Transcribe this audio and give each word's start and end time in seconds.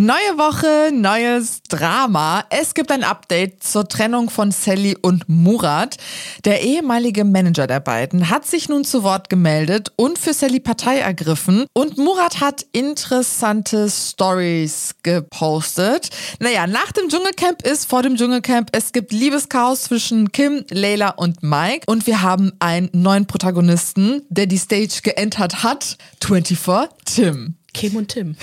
Neue 0.00 0.38
Woche, 0.38 0.92
neues 0.94 1.60
Drama. 1.68 2.44
Es 2.50 2.74
gibt 2.74 2.92
ein 2.92 3.02
Update 3.02 3.64
zur 3.64 3.88
Trennung 3.88 4.30
von 4.30 4.52
Sally 4.52 4.96
und 5.02 5.28
Murat. 5.28 5.96
Der 6.44 6.62
ehemalige 6.62 7.24
Manager 7.24 7.66
der 7.66 7.80
beiden 7.80 8.30
hat 8.30 8.46
sich 8.46 8.68
nun 8.68 8.84
zu 8.84 9.02
Wort 9.02 9.28
gemeldet 9.28 9.90
und 9.96 10.16
für 10.16 10.34
Sally 10.34 10.60
Partei 10.60 10.98
ergriffen. 10.98 11.66
Und 11.72 11.98
Murat 11.98 12.38
hat 12.38 12.64
interessante 12.70 13.90
Stories 13.90 14.94
gepostet. 15.02 16.10
Naja, 16.38 16.68
nach 16.68 16.92
dem 16.92 17.08
Dschungelcamp 17.08 17.62
ist 17.62 17.86
vor 17.86 18.04
dem 18.04 18.14
Dschungelcamp. 18.14 18.68
Es 18.70 18.92
gibt 18.92 19.10
Liebeschaos 19.10 19.82
zwischen 19.82 20.30
Kim, 20.30 20.64
Leila 20.70 21.08
und 21.08 21.42
Mike. 21.42 21.82
Und 21.88 22.06
wir 22.06 22.22
haben 22.22 22.52
einen 22.60 22.88
neuen 22.92 23.26
Protagonisten, 23.26 24.22
der 24.28 24.46
die 24.46 24.58
Stage 24.58 25.00
geentert 25.02 25.64
hat. 25.64 25.98
24 26.24 26.88
Tim. 27.04 27.56
Kim 27.74 27.96
und 27.96 28.10
Tim. 28.10 28.36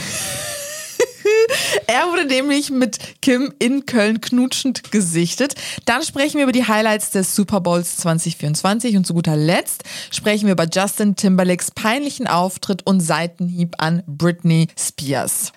Er 1.87 2.07
wurde 2.07 2.25
nämlich 2.25 2.71
mit 2.71 2.97
Kim 3.21 3.53
in 3.59 3.85
Köln 3.85 4.21
knutschend 4.21 4.91
gesichtet. 4.91 5.55
Dann 5.85 6.03
sprechen 6.03 6.37
wir 6.37 6.43
über 6.43 6.51
die 6.51 6.67
Highlights 6.67 7.11
des 7.11 7.35
Super 7.35 7.61
Bowls 7.61 7.97
2024 7.97 8.97
und 8.97 9.05
zu 9.05 9.13
guter 9.13 9.35
Letzt 9.35 9.83
sprechen 10.11 10.45
wir 10.45 10.53
über 10.53 10.67
Justin 10.71 11.15
Timberlakes 11.15 11.71
peinlichen 11.71 12.27
Auftritt 12.27 12.85
und 12.85 12.99
Seitenhieb 12.99 13.75
an 13.77 14.03
Britney 14.07 14.67
Spears. 14.77 15.51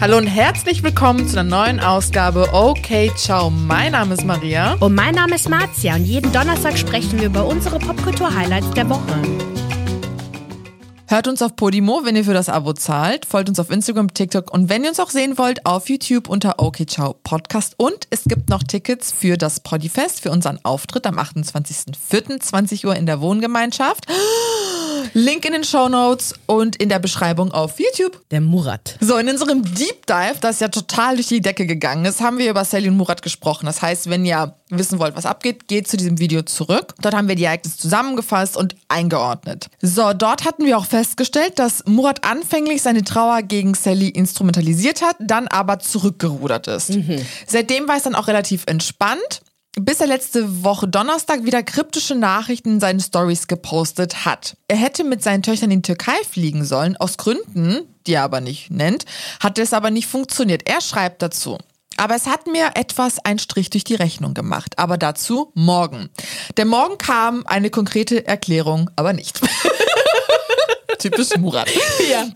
Hallo 0.00 0.16
und 0.16 0.26
herzlich 0.26 0.82
willkommen 0.82 1.28
zu 1.28 1.38
einer 1.38 1.50
neuen 1.50 1.78
Ausgabe 1.78 2.48
Okay 2.54 3.12
Ciao. 3.16 3.50
Mein 3.50 3.92
Name 3.92 4.14
ist 4.14 4.24
Maria. 4.24 4.74
Und 4.80 4.94
mein 4.94 5.14
Name 5.14 5.34
ist 5.34 5.50
Marzia 5.50 5.94
und 5.94 6.06
jeden 6.06 6.32
Donnerstag 6.32 6.78
sprechen 6.78 7.18
wir 7.18 7.26
über 7.26 7.44
unsere 7.44 7.78
Popkultur-Highlights 7.78 8.70
der 8.70 8.88
Woche. 8.88 9.59
Hört 11.10 11.26
uns 11.26 11.42
auf 11.42 11.56
Podimo, 11.56 12.02
wenn 12.04 12.14
ihr 12.14 12.24
für 12.24 12.34
das 12.34 12.48
Abo 12.48 12.72
zahlt. 12.72 13.26
Folgt 13.26 13.48
uns 13.48 13.58
auf 13.58 13.68
Instagram, 13.68 14.14
TikTok 14.14 14.54
und 14.54 14.68
wenn 14.68 14.84
ihr 14.84 14.90
uns 14.90 15.00
auch 15.00 15.10
sehen 15.10 15.38
wollt, 15.38 15.66
auf 15.66 15.88
YouTube 15.88 16.28
unter 16.28 16.60
OK 16.60 16.88
Ciao 16.88 17.14
Podcast. 17.24 17.74
Und 17.78 18.06
es 18.10 18.22
gibt 18.26 18.48
noch 18.48 18.62
Tickets 18.62 19.10
für 19.10 19.36
das 19.36 19.58
Podifest, 19.58 20.20
für 20.20 20.30
unseren 20.30 20.64
Auftritt 20.64 21.08
am 21.08 21.18
28.04.20 21.18 22.86
Uhr 22.86 22.94
in 22.94 23.06
der 23.06 23.20
Wohngemeinschaft. 23.20 24.06
Link 25.12 25.44
in 25.44 25.52
den 25.52 25.64
Show 25.64 25.88
Notes 25.88 26.34
und 26.46 26.76
in 26.76 26.88
der 26.88 26.98
Beschreibung 27.00 27.50
auf 27.52 27.80
YouTube. 27.80 28.20
Der 28.30 28.40
Murat. 28.40 28.96
So, 29.00 29.16
in 29.16 29.28
unserem 29.28 29.62
Deep 29.62 30.06
Dive, 30.06 30.36
das 30.40 30.60
ja 30.60 30.68
total 30.68 31.16
durch 31.16 31.26
die 31.26 31.40
Decke 31.40 31.66
gegangen 31.66 32.04
ist, 32.04 32.20
haben 32.20 32.38
wir 32.38 32.50
über 32.50 32.64
Sally 32.64 32.88
und 32.88 32.96
Murat 32.96 33.22
gesprochen. 33.22 33.66
Das 33.66 33.82
heißt, 33.82 34.08
wenn 34.08 34.24
ihr 34.24 34.54
wissen 34.68 34.98
wollt, 34.98 35.16
was 35.16 35.26
abgeht, 35.26 35.68
geht 35.68 35.88
zu 35.88 35.96
diesem 35.96 36.18
Video 36.18 36.42
zurück. 36.42 36.94
Dort 37.00 37.14
haben 37.14 37.28
wir 37.28 37.34
die 37.34 37.44
Ereignisse 37.44 37.78
zusammengefasst 37.78 38.56
und 38.56 38.76
eingeordnet. 38.88 39.68
So, 39.80 40.12
dort 40.12 40.44
hatten 40.44 40.64
wir 40.64 40.78
auch 40.78 40.86
festgestellt, 41.00 41.58
dass 41.58 41.86
Murat 41.86 42.24
anfänglich 42.24 42.82
seine 42.82 43.02
Trauer 43.02 43.40
gegen 43.40 43.72
Sally 43.72 44.08
instrumentalisiert 44.08 45.00
hat, 45.00 45.16
dann 45.18 45.48
aber 45.48 45.78
zurückgerudert 45.78 46.66
ist. 46.66 46.90
Mhm. 46.90 47.24
Seitdem 47.46 47.88
war 47.88 47.96
es 47.96 48.02
dann 48.02 48.14
auch 48.14 48.28
relativ 48.28 48.64
entspannt 48.66 49.40
bis 49.78 50.00
er 50.00 50.08
letzte 50.08 50.64
Woche 50.64 50.88
Donnerstag 50.88 51.44
wieder 51.44 51.62
kryptische 51.62 52.16
Nachrichten 52.16 52.70
in 52.70 52.80
seinen 52.80 52.98
Stories 52.98 53.46
gepostet 53.46 54.24
hat. 54.24 54.56
Er 54.66 54.76
hätte 54.76 55.04
mit 55.04 55.22
seinen 55.22 55.44
Töchtern 55.44 55.70
in 55.70 55.80
die 55.80 55.86
Türkei 55.86 56.16
fliegen 56.28 56.64
sollen, 56.64 56.96
aus 56.96 57.16
Gründen, 57.16 57.82
die 58.04 58.14
er 58.14 58.24
aber 58.24 58.40
nicht 58.40 58.72
nennt, 58.72 59.04
hat 59.38 59.60
es 59.60 59.72
aber 59.72 59.92
nicht 59.92 60.08
funktioniert. 60.08 60.68
Er 60.68 60.80
schreibt 60.80 61.22
dazu. 61.22 61.56
Aber 61.96 62.16
es 62.16 62.26
hat 62.26 62.48
mir 62.48 62.72
etwas 62.74 63.24
einen 63.24 63.38
Strich 63.38 63.70
durch 63.70 63.84
die 63.84 63.94
Rechnung 63.94 64.34
gemacht. 64.34 64.76
Aber 64.76 64.98
dazu 64.98 65.52
morgen. 65.54 66.10
Denn 66.56 66.66
morgen 66.66 66.98
kam 66.98 67.46
eine 67.46 67.70
konkrete 67.70 68.26
Erklärung, 68.26 68.90
aber 68.96 69.12
nicht. 69.12 69.40
Typisch 70.98 71.36
Murat. 71.38 71.68
ja. 72.10 72.26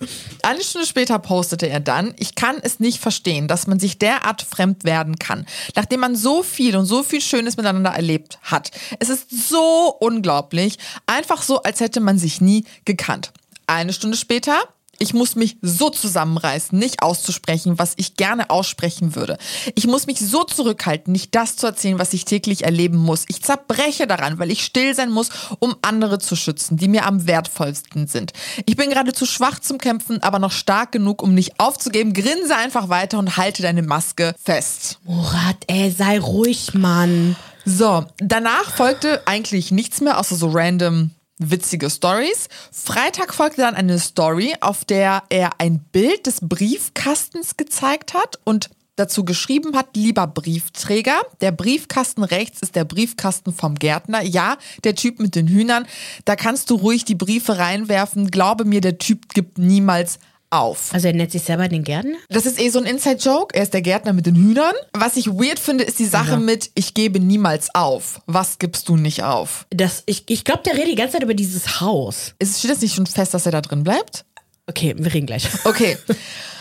Eine 0.42 0.62
Stunde 0.62 0.86
später 0.86 1.19
postete 1.19 1.69
er 1.69 1.80
dann, 1.80 2.14
ich 2.19 2.34
kann 2.34 2.56
es 2.62 2.80
nicht 2.80 3.00
verstehen, 3.00 3.48
dass 3.48 3.66
man 3.66 3.78
sich 3.78 3.98
derart 3.98 4.42
fremd 4.42 4.84
werden 4.84 5.19
kann, 5.19 5.47
nachdem 5.74 6.00
man 6.00 6.16
so 6.16 6.42
viel 6.42 6.77
und 6.77 6.86
so 6.86 7.02
viel 7.02 7.20
Schönes 7.20 7.56
miteinander 7.56 7.91
erlebt 7.91 8.38
hat. 8.42 8.70
Es 8.98 9.09
ist 9.09 9.48
so 9.48 9.97
unglaublich, 10.00 10.78
einfach 11.06 11.42
so, 11.42 11.62
als 11.62 11.81
hätte 11.81 12.00
man 12.00 12.19
sich 12.19 12.41
nie 12.41 12.65
gekannt. 12.84 13.32
Eine 13.66 13.92
Stunde 13.92 14.16
später 14.16 14.60
ich 14.99 15.15
muss 15.15 15.37
mich 15.37 15.56
so 15.62 15.91
zusammenreißen, 15.91 16.78
nicht 16.78 17.03
auszusprechen, 17.03 17.78
was 17.78 17.94
ich 17.97 18.16
gerne 18.16 18.50
aussprechen 18.50 19.15
würde. 19.15 19.38
Ich 19.75 19.87
muss 19.87 20.06
mich 20.06 20.21
so 20.21 20.44
zurückhalten, 20.44 21.12
nicht 21.12 21.34
das 21.34 21.56
zu 21.56 21.66
erzählen, 21.66 21.99
was 21.99 22.12
ich 22.12 22.25
täglich 22.25 22.65
erleben 22.65 22.99
muss. 22.99 23.25
Ich 23.28 23.43
zerbreche 23.43 24.06
daran, 24.06 24.38
weil 24.38 24.50
ich 24.50 24.65
still 24.65 24.94
sein 24.94 25.10
muss, 25.10 25.31
um 25.59 25.75
andere 25.83 26.19
zu 26.19 26.37
schützen, 26.37 26.77
die 26.77 26.88
mir 26.88 27.06
am 27.06 27.27
wertvollsten 27.27 28.06
sind. 28.06 28.33
Ich 28.66 28.77
bin 28.77 28.91
gerade 28.91 29.12
zu 29.12 29.27
schwach 29.27 29.59
zum 29.59 29.78
Kämpfen, 29.78 30.22
aber 30.22 30.38
noch 30.38 30.53
stark 30.53 30.93
genug, 30.93 31.22
um 31.22 31.34
nicht 31.34 31.60
aufzugeben. 31.60 32.12
Grinse 32.12 32.56
einfach 32.56 32.88
weiter 32.88 33.19
und 33.19 33.37
halte 33.37 33.62
deine 33.62 33.83
Maske 33.83 34.34
fest. 34.43 34.99
Murat, 35.04 35.56
ey, 35.66 35.91
sei 35.91 36.19
ruhig, 36.19 36.75
Mann. 36.75 37.37
So, 37.65 38.04
danach 38.19 38.71
folgte 38.71 39.22
eigentlich 39.27 39.71
nichts 39.71 40.00
mehr, 40.00 40.19
außer 40.19 40.37
so 40.37 40.50
random 40.50 41.10
witzige 41.39 41.91
Stories. 41.91 42.49
Freitag 42.71 43.34
folgte 43.34 43.62
dann 43.62 43.75
eine 43.75 43.99
Story, 43.99 44.55
auf 44.61 44.84
der 44.84 45.25
er 45.28 45.61
ein 45.61 45.81
Bild 45.81 46.27
des 46.27 46.41
Briefkastens 46.41 47.56
gezeigt 47.56 48.15
hat 48.15 48.39
und 48.45 48.71
dazu 48.97 49.25
geschrieben 49.25 49.77
hat, 49.77 49.97
lieber 49.97 50.27
Briefträger, 50.27 51.21
der 51.41 51.53
Briefkasten 51.53 52.22
rechts 52.22 52.62
ist 52.62 52.77
der 52.77 52.84
Briefkasten 52.84 53.53
vom 53.53 53.75
Gärtner. 53.75 54.22
Ja, 54.22 54.56
der 54.84 54.95
Typ 54.95 55.19
mit 55.19 55.34
den 55.34 55.49
Hühnern, 55.49 55.87
da 56.25 56.37
kannst 56.37 56.71
du 56.71 56.77
ruhig 56.77 57.05
die 57.05 57.17
Briefe 57.17 57.59
reinwerfen. 57.59 58.31
Glaube 58.31 58.65
mir, 58.65 58.81
der 58.81 58.99
Typ 58.99 59.34
gibt 59.34 59.59
niemals 59.59 60.19
auf. 60.54 60.92
Also 60.92 61.09
er 61.09 61.15
nennt 61.15 61.32
sich 61.32 61.42
selber 61.42 61.69
den 61.69 61.84
Gärtner? 61.84 62.16
Das 62.28 62.47
ist 62.47 62.60
eh 62.60 62.69
so 62.69 62.78
ein 62.78 62.84
Inside-Joke. 62.84 63.54
Er 63.54 63.62
ist 63.65 63.75
der 63.75 63.82
Gärtner 63.82 64.12
mit 64.12 64.26
den 64.26 64.37
Hühnern. 64.37 64.75
Was 64.92 65.16
ich 65.16 65.26
weird 65.26 65.59
finde, 65.59 65.84
ist 65.84 65.98
die 65.98 66.06
Sache 66.06 66.32
ja. 66.32 66.37
mit, 66.37 66.70
ich 66.75 66.94
gebe 66.94 67.20
niemals 67.20 67.75
auf. 67.75 68.20
Was 68.26 68.59
gibst 68.59 68.88
du 68.88 68.97
nicht 68.97 69.22
auf? 69.22 69.66
Das, 69.70 70.03
ich 70.06 70.25
ich 70.28 70.44
glaube, 70.44 70.62
der 70.65 70.75
redet 70.75 70.88
die 70.88 70.94
ganze 70.94 71.15
Zeit 71.15 71.22
über 71.22 71.34
dieses 71.34 71.81
Haus. 71.81 72.34
Ist, 72.38 72.59
steht 72.59 72.70
das 72.70 72.81
nicht 72.81 72.94
schon 72.94 73.06
fest, 73.06 73.34
dass 73.34 73.47
er 73.47 73.53
da 73.53 73.60
drin 73.60 73.84
bleibt? 73.84 74.25
Okay, 74.66 74.94
wir 74.97 75.12
reden 75.12 75.26
gleich. 75.26 75.47
Okay. 75.65 75.98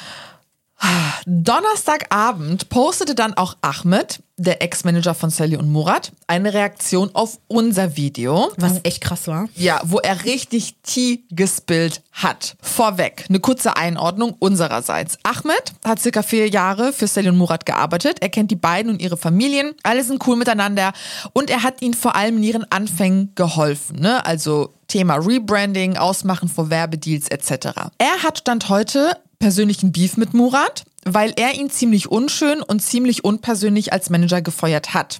Donnerstagabend 1.26 2.70
postete 2.70 3.16
dann 3.16 3.34
auch 3.36 3.56
Ahmed, 3.62 4.22
der 4.38 4.62
Ex-Manager 4.62 5.14
von 5.14 5.30
Sally 5.30 5.56
und 5.56 5.72
Murat, 5.72 6.12
eine 6.28 6.54
Reaktion 6.54 7.12
auf 7.14 7.40
unser 7.48 7.96
Video. 7.96 8.52
Was 8.58 8.82
echt 8.84 9.02
krass 9.02 9.28
war. 9.28 9.48
Ja, 9.56 9.80
wo 9.84 10.00
er 10.00 10.26
richtig 10.26 10.76
Tee 10.84 11.24
gespillt 11.30 12.02
hat. 12.12 12.56
Vorweg, 12.62 13.26
eine 13.30 13.40
kurze 13.40 13.78
Einordnung 13.78 14.36
unsererseits. 14.40 15.18
Ahmed 15.24 15.74
hat 15.86 16.00
circa 16.00 16.24
vier 16.24 16.50
Jahre 16.50 16.94
für 16.94 17.08
Sally 17.08 17.30
und 17.30 17.38
Murat 17.38 17.66
gearbeitet. 17.66 18.18
Er 18.22 18.30
kennt 18.30 18.52
die 18.52 18.56
beiden 18.56 18.92
und 18.92 19.02
ihre 19.02 19.18
Familien. 19.18 19.74
Alle 19.84 20.04
sind 20.04 20.26
cool 20.28 20.36
miteinander. 20.36 20.94
Und 21.34 21.50
er 21.50 21.64
hat 21.64 21.82
ihnen 21.82 21.94
vor 21.94 22.16
allem 22.16 22.38
in 22.38 22.44
ihren 22.44 22.72
Anfängen 22.72 23.32
geholfen. 23.36 24.00
Ne? 24.00 24.26
Also 24.26 24.74
Thema 24.88 25.16
Rebranding, 25.16 25.98
Ausmachen 25.98 26.50
vor 26.50 26.70
Werbedeals 26.70 27.28
etc. 27.30 27.68
Er 27.98 28.24
hat 28.24 28.40
Stand 28.40 28.70
heute 28.70 29.18
persönlichen 29.44 29.92
Beef 29.92 30.16
mit 30.16 30.34
Murat, 30.34 30.86
weil 31.04 31.34
er 31.36 31.56
ihn 31.56 31.70
ziemlich 31.70 32.10
unschön 32.10 32.62
und 32.62 32.80
ziemlich 32.80 33.26
unpersönlich 33.26 33.92
als 33.92 34.10
Manager 34.10 34.42
gefeuert 34.42 34.94
hat. 34.94 35.20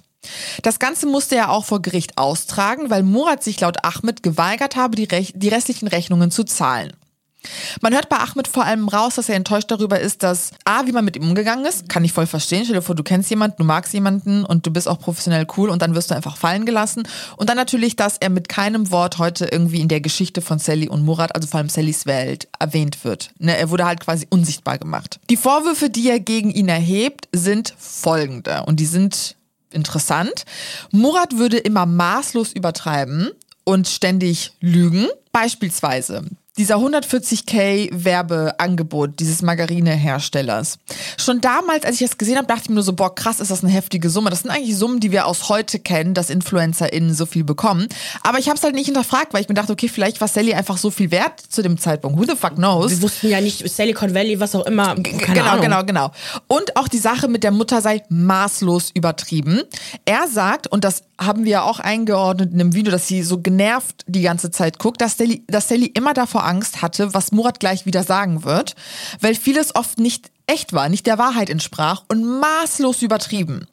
Das 0.62 0.78
Ganze 0.78 1.06
musste 1.06 1.36
er 1.36 1.50
auch 1.50 1.66
vor 1.66 1.82
Gericht 1.82 2.16
austragen, 2.16 2.88
weil 2.88 3.02
Murat 3.02 3.44
sich 3.44 3.60
laut 3.60 3.84
Ahmed 3.84 4.22
geweigert 4.22 4.76
habe, 4.76 4.96
die, 4.96 5.04
Rech 5.04 5.34
die 5.36 5.50
restlichen 5.50 5.88
Rechnungen 5.88 6.30
zu 6.30 6.44
zahlen. 6.44 6.94
Man 7.80 7.94
hört 7.94 8.08
bei 8.08 8.16
Ahmed 8.18 8.48
vor 8.48 8.64
allem 8.64 8.88
raus, 8.88 9.16
dass 9.16 9.28
er 9.28 9.36
enttäuscht 9.36 9.70
darüber 9.70 10.00
ist, 10.00 10.22
dass 10.22 10.50
A, 10.64 10.86
wie 10.86 10.92
man 10.92 11.04
mit 11.04 11.16
ihm 11.16 11.28
umgegangen 11.28 11.64
ist, 11.64 11.88
kann 11.88 12.04
ich 12.04 12.12
voll 12.12 12.26
verstehen. 12.26 12.64
Stell 12.64 12.76
dir 12.76 12.82
vor, 12.82 12.94
du 12.94 13.02
kennst 13.02 13.30
jemanden, 13.30 13.56
du 13.58 13.64
magst 13.64 13.92
jemanden 13.92 14.44
und 14.44 14.66
du 14.66 14.70
bist 14.70 14.88
auch 14.88 14.98
professionell 14.98 15.46
cool 15.56 15.70
und 15.70 15.82
dann 15.82 15.94
wirst 15.94 16.10
du 16.10 16.14
einfach 16.14 16.36
fallen 16.36 16.66
gelassen. 16.66 17.06
Und 17.36 17.48
dann 17.48 17.56
natürlich, 17.56 17.96
dass 17.96 18.18
er 18.18 18.30
mit 18.30 18.48
keinem 18.48 18.90
Wort 18.90 19.18
heute 19.18 19.46
irgendwie 19.46 19.80
in 19.80 19.88
der 19.88 20.00
Geschichte 20.00 20.40
von 20.40 20.58
Sally 20.58 20.88
und 20.88 21.04
Murat, 21.04 21.34
also 21.34 21.48
vor 21.48 21.58
allem 21.58 21.68
Sallys 21.68 22.06
Welt, 22.06 22.48
erwähnt 22.58 23.04
wird. 23.04 23.30
Ne, 23.38 23.56
er 23.56 23.70
wurde 23.70 23.84
halt 23.84 24.00
quasi 24.00 24.26
unsichtbar 24.30 24.78
gemacht. 24.78 25.20
Die 25.30 25.36
Vorwürfe, 25.36 25.90
die 25.90 26.08
er 26.08 26.20
gegen 26.20 26.50
ihn 26.50 26.68
erhebt, 26.68 27.28
sind 27.32 27.74
folgende 27.78 28.64
und 28.64 28.80
die 28.80 28.86
sind 28.86 29.36
interessant. 29.70 30.44
Murat 30.90 31.36
würde 31.36 31.58
immer 31.58 31.86
maßlos 31.86 32.52
übertreiben 32.52 33.30
und 33.64 33.88
ständig 33.88 34.52
lügen. 34.60 35.08
Beispielsweise, 35.32 36.24
dieser 36.56 36.76
140k 36.76 37.88
Werbeangebot 37.92 39.18
dieses 39.18 39.42
Margarineherstellers. 39.42 40.78
Schon 41.16 41.40
damals, 41.40 41.84
als 41.84 42.00
ich 42.00 42.08
das 42.08 42.16
gesehen 42.16 42.36
habe, 42.36 42.46
dachte 42.46 42.62
ich 42.64 42.68
mir 42.68 42.76
nur 42.76 42.84
so, 42.84 42.92
boah, 42.92 43.12
krass, 43.12 43.40
ist 43.40 43.50
das 43.50 43.64
eine 43.64 43.72
heftige 43.72 44.08
Summe. 44.08 44.30
Das 44.30 44.42
sind 44.42 44.52
eigentlich 44.52 44.76
Summen, 44.76 45.00
die 45.00 45.10
wir 45.10 45.26
aus 45.26 45.48
heute 45.48 45.80
kennen, 45.80 46.14
dass 46.14 46.30
InfluencerInnen 46.30 47.12
so 47.12 47.26
viel 47.26 47.42
bekommen. 47.42 47.88
Aber 48.22 48.38
ich 48.38 48.48
habe 48.48 48.56
es 48.56 48.62
halt 48.62 48.76
nicht 48.76 48.86
hinterfragt, 48.86 49.34
weil 49.34 49.40
ich 49.40 49.48
mir 49.48 49.54
dachte, 49.54 49.72
okay, 49.72 49.88
vielleicht 49.88 50.20
war 50.20 50.28
Sally 50.28 50.54
einfach 50.54 50.78
so 50.78 50.90
viel 50.90 51.10
wert 51.10 51.40
zu 51.40 51.60
dem 51.62 51.76
Zeitpunkt. 51.76 52.20
Who 52.20 52.24
the 52.24 52.36
fuck 52.36 52.54
knows? 52.54 52.92
Wir 52.92 53.02
wussten 53.02 53.28
ja 53.30 53.40
nicht, 53.40 53.68
Silicon 53.68 54.14
Valley, 54.14 54.38
was 54.38 54.54
auch 54.54 54.66
immer. 54.66 54.94
Keine 54.94 55.34
genau, 55.34 55.44
Ahnung. 55.46 55.62
genau, 55.62 55.84
genau. 55.84 56.10
Und 56.46 56.76
auch 56.76 56.86
die 56.86 56.98
Sache 56.98 57.26
mit 57.26 57.42
der 57.42 57.50
Mutter 57.50 57.80
sei 57.80 58.02
maßlos 58.10 58.92
übertrieben. 58.94 59.62
Er 60.04 60.28
sagt, 60.28 60.68
und 60.68 60.84
das 60.84 61.02
haben 61.18 61.44
wir 61.44 61.64
auch 61.64 61.80
eingeordnet 61.80 62.52
in 62.52 62.60
einem 62.60 62.74
Video, 62.74 62.90
dass 62.90 63.08
sie 63.08 63.22
so 63.22 63.40
genervt 63.40 64.04
die 64.06 64.22
ganze 64.22 64.50
Zeit 64.50 64.78
guckt, 64.78 65.00
dass 65.00 65.16
Sally, 65.16 65.44
dass 65.46 65.68
Sally 65.68 65.86
immer 65.86 66.14
davor 66.14 66.44
Angst 66.44 66.82
hatte, 66.82 67.14
was 67.14 67.32
Murat 67.32 67.60
gleich 67.60 67.86
wieder 67.86 68.02
sagen 68.02 68.44
wird, 68.44 68.74
weil 69.20 69.34
vieles 69.34 69.74
oft 69.74 69.98
nicht 69.98 70.30
echt 70.46 70.72
war, 70.72 70.88
nicht 70.88 71.06
der 71.06 71.18
Wahrheit 71.18 71.50
entsprach 71.50 72.04
und 72.08 72.24
maßlos 72.24 73.02
übertrieben. 73.02 73.66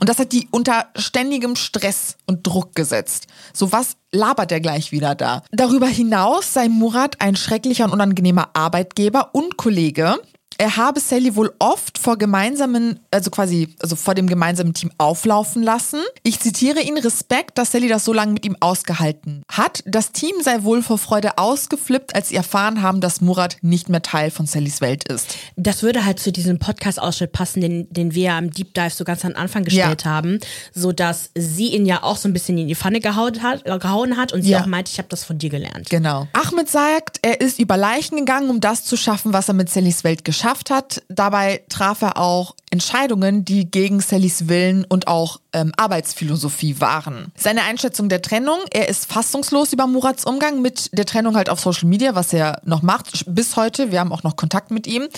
Und 0.00 0.08
das 0.08 0.18
hat 0.18 0.32
die 0.32 0.48
unter 0.50 0.86
ständigem 0.96 1.54
Stress 1.54 2.16
und 2.26 2.44
Druck 2.44 2.74
gesetzt. 2.74 3.28
So 3.52 3.70
was 3.70 3.96
labert 4.10 4.50
er 4.50 4.60
gleich 4.60 4.90
wieder 4.90 5.14
da. 5.14 5.42
Darüber 5.52 5.86
hinaus 5.86 6.52
sei 6.52 6.68
Murat 6.68 7.20
ein 7.20 7.36
schrecklicher 7.36 7.84
und 7.84 7.92
unangenehmer 7.92 8.50
Arbeitgeber 8.54 9.30
und 9.32 9.56
Kollege 9.56 10.18
er 10.62 10.76
habe 10.76 11.00
Sally 11.00 11.34
wohl 11.34 11.52
oft 11.58 11.98
vor 11.98 12.16
gemeinsamen, 12.16 13.00
also 13.10 13.30
quasi, 13.30 13.74
also 13.80 13.96
vor 13.96 14.14
dem 14.14 14.28
gemeinsamen 14.28 14.74
Team 14.74 14.92
auflaufen 14.96 15.60
lassen. 15.60 15.98
Ich 16.22 16.38
zitiere 16.38 16.80
ihn, 16.80 16.96
Respekt, 16.98 17.58
dass 17.58 17.72
Sally 17.72 17.88
das 17.88 18.04
so 18.04 18.12
lange 18.12 18.32
mit 18.32 18.46
ihm 18.46 18.56
ausgehalten 18.60 19.42
hat. 19.50 19.82
Das 19.86 20.12
Team 20.12 20.36
sei 20.40 20.62
wohl 20.62 20.84
vor 20.84 20.98
Freude 20.98 21.36
ausgeflippt, 21.36 22.14
als 22.14 22.28
sie 22.28 22.36
erfahren 22.36 22.80
haben, 22.80 23.00
dass 23.00 23.20
Murat 23.20 23.56
nicht 23.60 23.88
mehr 23.88 24.02
Teil 24.02 24.30
von 24.30 24.46
Sallys 24.46 24.80
Welt 24.80 25.02
ist. 25.08 25.36
Das 25.56 25.82
würde 25.82 26.04
halt 26.04 26.20
zu 26.20 26.30
diesem 26.30 26.60
Podcast-Ausschnitt 26.60 27.32
passen, 27.32 27.60
den, 27.60 27.92
den 27.92 28.14
wir 28.14 28.34
am 28.34 28.52
Deep 28.52 28.72
Dive 28.72 28.90
so 28.90 29.02
ganz 29.02 29.24
am 29.24 29.34
Anfang 29.34 29.64
gestellt 29.64 30.04
ja. 30.04 30.10
haben, 30.12 30.38
so 30.72 30.92
dass 30.92 31.30
sie 31.34 31.74
ihn 31.74 31.86
ja 31.86 32.04
auch 32.04 32.16
so 32.16 32.28
ein 32.28 32.32
bisschen 32.32 32.56
in 32.56 32.68
die 32.68 32.76
Pfanne 32.76 33.00
gehauen 33.00 33.42
hat, 33.42 33.66
äh, 33.66 33.78
gehauen 33.80 34.16
hat 34.16 34.32
und 34.32 34.42
sie 34.42 34.50
ja. 34.50 34.62
auch 34.62 34.66
meinte, 34.66 34.92
ich 34.92 34.98
habe 34.98 35.08
das 35.08 35.24
von 35.24 35.38
dir 35.38 35.50
gelernt. 35.50 35.90
Genau. 35.90 36.28
Ahmed 36.34 36.70
sagt, 36.70 37.18
er 37.22 37.40
ist 37.40 37.58
über 37.58 37.76
Leichen 37.76 38.16
gegangen, 38.18 38.48
um 38.48 38.60
das 38.60 38.84
zu 38.84 38.96
schaffen, 38.96 39.32
was 39.32 39.48
er 39.48 39.54
mit 39.54 39.68
Sallys 39.68 40.04
Welt 40.04 40.24
geschafft 40.24 40.51
geschafft 40.52 40.70
hat. 40.70 41.02
Dabei 41.08 41.62
traf 41.68 42.02
er 42.02 42.18
auch 42.18 42.54
Entscheidungen, 42.70 43.44
die 43.44 43.70
gegen 43.70 44.00
Sallys 44.00 44.48
Willen 44.48 44.84
und 44.84 45.06
auch 45.06 45.40
ähm, 45.52 45.72
Arbeitsphilosophie 45.76 46.80
waren. 46.80 47.32
Seine 47.36 47.62
Einschätzung 47.62 48.08
der 48.08 48.22
Trennung, 48.22 48.58
er 48.70 48.88
ist 48.88 49.10
fassungslos 49.10 49.72
über 49.72 49.86
Murats 49.86 50.24
Umgang 50.24 50.62
mit 50.62 50.90
der 50.96 51.06
Trennung 51.06 51.36
halt 51.36 51.48
auf 51.48 51.60
Social 51.60 51.88
Media, 51.88 52.14
was 52.14 52.32
er 52.32 52.60
noch 52.64 52.82
macht 52.82 53.24
bis 53.28 53.56
heute. 53.56 53.92
Wir 53.92 54.00
haben 54.00 54.12
auch 54.12 54.22
noch 54.22 54.36
Kontakt 54.36 54.70
mit 54.70 54.86
ihm. 54.86 55.08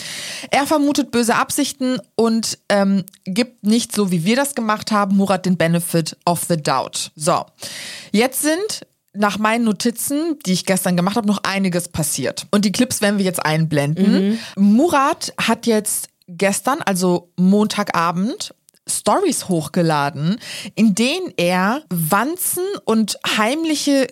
Er 0.50 0.66
vermutet 0.66 1.10
böse 1.10 1.34
Absichten 1.36 1.98
und 2.16 2.58
ähm, 2.68 3.04
gibt 3.24 3.64
nicht 3.64 3.94
so, 3.94 4.10
wie 4.10 4.24
wir 4.24 4.36
das 4.36 4.54
gemacht 4.54 4.92
haben, 4.92 5.16
Murat 5.16 5.46
den 5.46 5.56
Benefit 5.56 6.16
of 6.24 6.44
the 6.48 6.56
Doubt. 6.56 7.12
So, 7.16 7.44
jetzt 8.12 8.42
sind 8.42 8.86
nach 9.14 9.38
meinen 9.38 9.64
Notizen, 9.64 10.38
die 10.44 10.52
ich 10.52 10.66
gestern 10.66 10.96
gemacht 10.96 11.16
habe, 11.16 11.26
noch 11.26 11.42
einiges 11.44 11.88
passiert. 11.88 12.46
Und 12.50 12.64
die 12.64 12.72
Clips 12.72 13.00
werden 13.00 13.18
wir 13.18 13.24
jetzt 13.24 13.44
einblenden. 13.44 14.30
Mhm. 14.30 14.38
Murat 14.56 15.32
hat 15.38 15.66
jetzt 15.66 16.08
gestern, 16.28 16.80
also 16.82 17.30
Montagabend, 17.36 18.54
Stories 18.86 19.48
hochgeladen, 19.48 20.38
in 20.74 20.94
denen 20.94 21.32
er 21.36 21.82
Wanzen 21.88 22.64
und 22.84 23.18
heimliche 23.26 24.08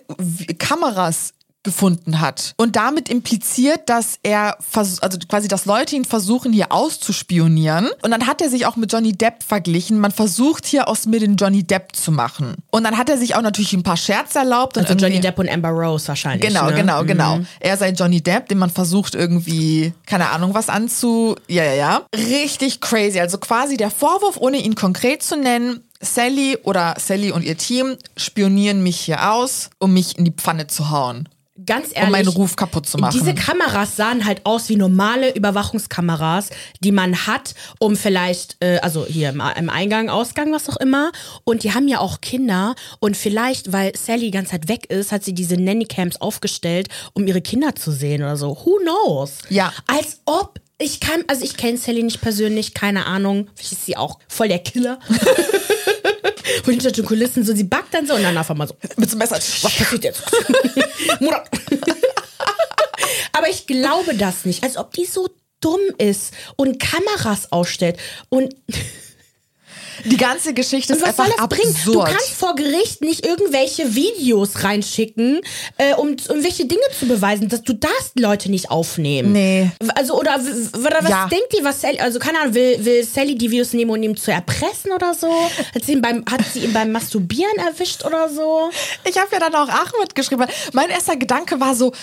Kameras 0.57 1.33
gefunden 1.63 2.19
hat 2.19 2.53
und 2.57 2.75
damit 2.75 3.09
impliziert, 3.09 3.89
dass 3.89 4.19
er 4.21 4.57
also 4.75 5.17
quasi, 5.27 5.47
dass 5.47 5.65
Leute 5.65 5.95
ihn 5.95 6.05
versuchen 6.05 6.51
hier 6.51 6.71
auszuspionieren 6.71 7.89
und 8.01 8.11
dann 8.11 8.27
hat 8.27 8.41
er 8.41 8.49
sich 8.49 8.65
auch 8.65 8.75
mit 8.75 8.91
Johnny 8.91 9.13
Depp 9.13 9.43
verglichen. 9.43 9.99
Man 9.99 10.11
versucht 10.11 10.65
hier 10.65 10.87
aus 10.87 11.05
mir 11.05 11.19
den 11.19 11.37
Johnny 11.37 11.63
Depp 11.63 11.95
zu 11.95 12.11
machen 12.11 12.55
und 12.69 12.83
dann 12.83 12.97
hat 12.97 13.09
er 13.09 13.17
sich 13.17 13.35
auch 13.35 13.41
natürlich 13.41 13.73
ein 13.73 13.83
paar 13.83 13.97
Scherze 13.97 14.39
erlaubt. 14.39 14.77
Also 14.77 14.93
Johnny 14.93 15.19
Depp 15.19 15.39
und 15.39 15.49
Amber 15.49 15.69
Rose 15.69 16.07
wahrscheinlich. 16.07 16.47
Genau, 16.47 16.67
ne? 16.67 16.75
genau, 16.75 17.03
genau. 17.03 17.37
Mhm. 17.37 17.47
Er 17.59 17.77
sei 17.77 17.91
Johnny 17.91 18.21
Depp, 18.21 18.49
den 18.49 18.57
man 18.57 18.69
versucht 18.69 19.15
irgendwie 19.15 19.93
keine 20.05 20.29
Ahnung 20.31 20.53
was 20.53 20.69
anzu. 20.69 21.35
Ja, 21.47 21.63
ja, 21.63 21.73
ja. 21.73 22.01
Richtig 22.15 22.81
crazy. 22.81 23.19
Also 23.19 23.37
quasi 23.37 23.77
der 23.77 23.89
Vorwurf, 23.89 24.37
ohne 24.37 24.57
ihn 24.57 24.75
konkret 24.75 25.23
zu 25.23 25.37
nennen, 25.37 25.81
Sally 26.01 26.57
oder 26.63 26.95
Sally 26.99 27.31
und 27.31 27.43
ihr 27.43 27.57
Team 27.57 27.95
spionieren 28.17 28.83
mich 28.83 28.99
hier 28.99 29.31
aus, 29.31 29.69
um 29.79 29.93
mich 29.93 30.17
in 30.17 30.25
die 30.25 30.31
Pfanne 30.31 30.67
zu 30.67 30.89
hauen 30.89 31.29
ganz 31.65 31.89
ehrlich, 31.93 32.03
um 32.03 32.11
meinen 32.11 32.27
Ruf 32.27 32.55
kaputt 32.55 32.87
zu 32.87 32.97
machen. 32.97 33.17
Diese 33.17 33.35
Kameras 33.35 33.95
sahen 33.95 34.25
halt 34.25 34.45
aus 34.45 34.69
wie 34.69 34.75
normale 34.75 35.33
Überwachungskameras, 35.35 36.49
die 36.81 36.91
man 36.91 37.27
hat, 37.27 37.53
um 37.79 37.95
vielleicht, 37.95 38.57
äh, 38.59 38.79
also 38.79 39.05
hier 39.05 39.29
im, 39.29 39.41
im, 39.57 39.69
Eingang, 39.69 40.09
Ausgang, 40.09 40.51
was 40.51 40.67
auch 40.69 40.77
immer. 40.77 41.11
Und 41.43 41.63
die 41.63 41.73
haben 41.73 41.87
ja 41.87 41.99
auch 41.99 42.21
Kinder. 42.21 42.75
Und 42.99 43.15
vielleicht, 43.15 43.71
weil 43.71 43.95
Sally 43.95 44.25
die 44.25 44.31
ganze 44.31 44.51
Zeit 44.51 44.67
weg 44.67 44.89
ist, 44.89 45.11
hat 45.11 45.23
sie 45.23 45.33
diese 45.33 45.55
Nannycams 45.55 46.19
aufgestellt, 46.21 46.89
um 47.13 47.27
ihre 47.27 47.41
Kinder 47.41 47.75
zu 47.75 47.91
sehen 47.91 48.23
oder 48.23 48.37
so. 48.37 48.57
Who 48.65 48.79
knows? 48.81 49.39
Ja. 49.49 49.71
Als 49.87 50.21
ob 50.25 50.59
ich 50.79 50.99
kann, 50.99 51.23
also 51.27 51.45
ich 51.45 51.55
kenne 51.55 51.77
Sally 51.77 52.03
nicht 52.03 52.21
persönlich, 52.21 52.73
keine 52.73 53.05
Ahnung. 53.05 53.47
Vielleicht 53.55 53.73
ist 53.73 53.85
sie 53.85 53.95
auch 53.95 54.19
voll 54.27 54.47
der 54.47 54.59
Killer. 54.59 54.99
Von 56.63 56.73
hinter 56.73 56.91
den 56.91 57.05
Kulissen 57.05 57.43
so, 57.43 57.55
sie 57.55 57.63
backt 57.63 57.93
dann 57.93 58.07
so 58.07 58.13
und 58.15 58.23
dann 58.23 58.37
einfach 58.37 58.55
mal 58.55 58.67
so. 58.67 58.75
Mit 58.97 59.09
so 59.09 59.17
Messer. 59.17 59.35
Was 59.35 59.75
passiert 59.75 60.03
jetzt? 60.03 60.23
Mutter. 61.19 61.43
Aber 63.31 63.49
ich 63.49 63.67
glaube 63.67 64.15
das 64.15 64.45
nicht. 64.45 64.63
Als 64.63 64.77
ob 64.77 64.93
die 64.93 65.05
so 65.05 65.29
dumm 65.59 65.79
ist 65.97 66.33
und 66.55 66.79
Kameras 66.79 67.51
ausstellt 67.51 67.97
und 68.29 68.55
die 70.05 70.17
ganze 70.17 70.53
Geschichte 70.53 70.93
ist 70.93 71.03
einfach 71.03 71.29
absurd. 71.37 71.49
Bringen? 71.49 71.75
Du 71.85 71.99
kannst 71.99 72.31
vor 72.31 72.55
Gericht 72.55 73.01
nicht 73.01 73.25
irgendwelche 73.25 73.95
Videos 73.95 74.63
reinschicken, 74.63 75.41
äh, 75.77 75.93
um 75.95 76.09
irgendwelche 76.09 76.65
Dinge 76.65 76.81
zu 76.97 77.07
beweisen, 77.07 77.49
dass 77.49 77.63
du 77.63 77.73
darfst 77.73 78.19
Leute 78.19 78.49
nicht 78.49 78.71
aufnehmen. 78.71 79.31
Nee. 79.31 79.71
Also 79.95 80.19
oder, 80.19 80.35
oder 80.35 80.99
was 81.01 81.09
ja. 81.09 81.27
denkt 81.27 81.53
die, 81.57 81.63
was 81.63 81.81
Sally, 81.81 81.99
also 81.99 82.19
keine 82.19 82.39
Ahnung, 82.39 82.53
will, 82.53 82.83
will 82.83 83.03
Sally 83.03 83.35
die 83.35 83.51
Videos 83.51 83.73
nehmen 83.73 83.91
und 83.91 84.03
ihm 84.03 84.15
zu 84.17 84.31
erpressen 84.31 84.91
oder 84.91 85.13
so? 85.13 85.31
Hat 85.73 85.83
sie 85.85 85.93
ihn 85.93 86.01
beim, 86.01 86.23
hat 86.29 86.41
sie 86.51 86.59
ihn 86.59 86.73
beim 86.73 86.91
Masturbieren 86.91 87.57
erwischt 87.57 88.05
oder 88.05 88.29
so? 88.29 88.69
Ich 89.05 89.17
habe 89.17 89.29
ja 89.31 89.39
dann 89.39 89.55
auch 89.55 89.69
Ahmed 89.69 90.15
geschrieben. 90.15 90.45
Mein 90.73 90.89
erster 90.89 91.15
Gedanke 91.15 91.59
war 91.59 91.75
so, 91.75 91.93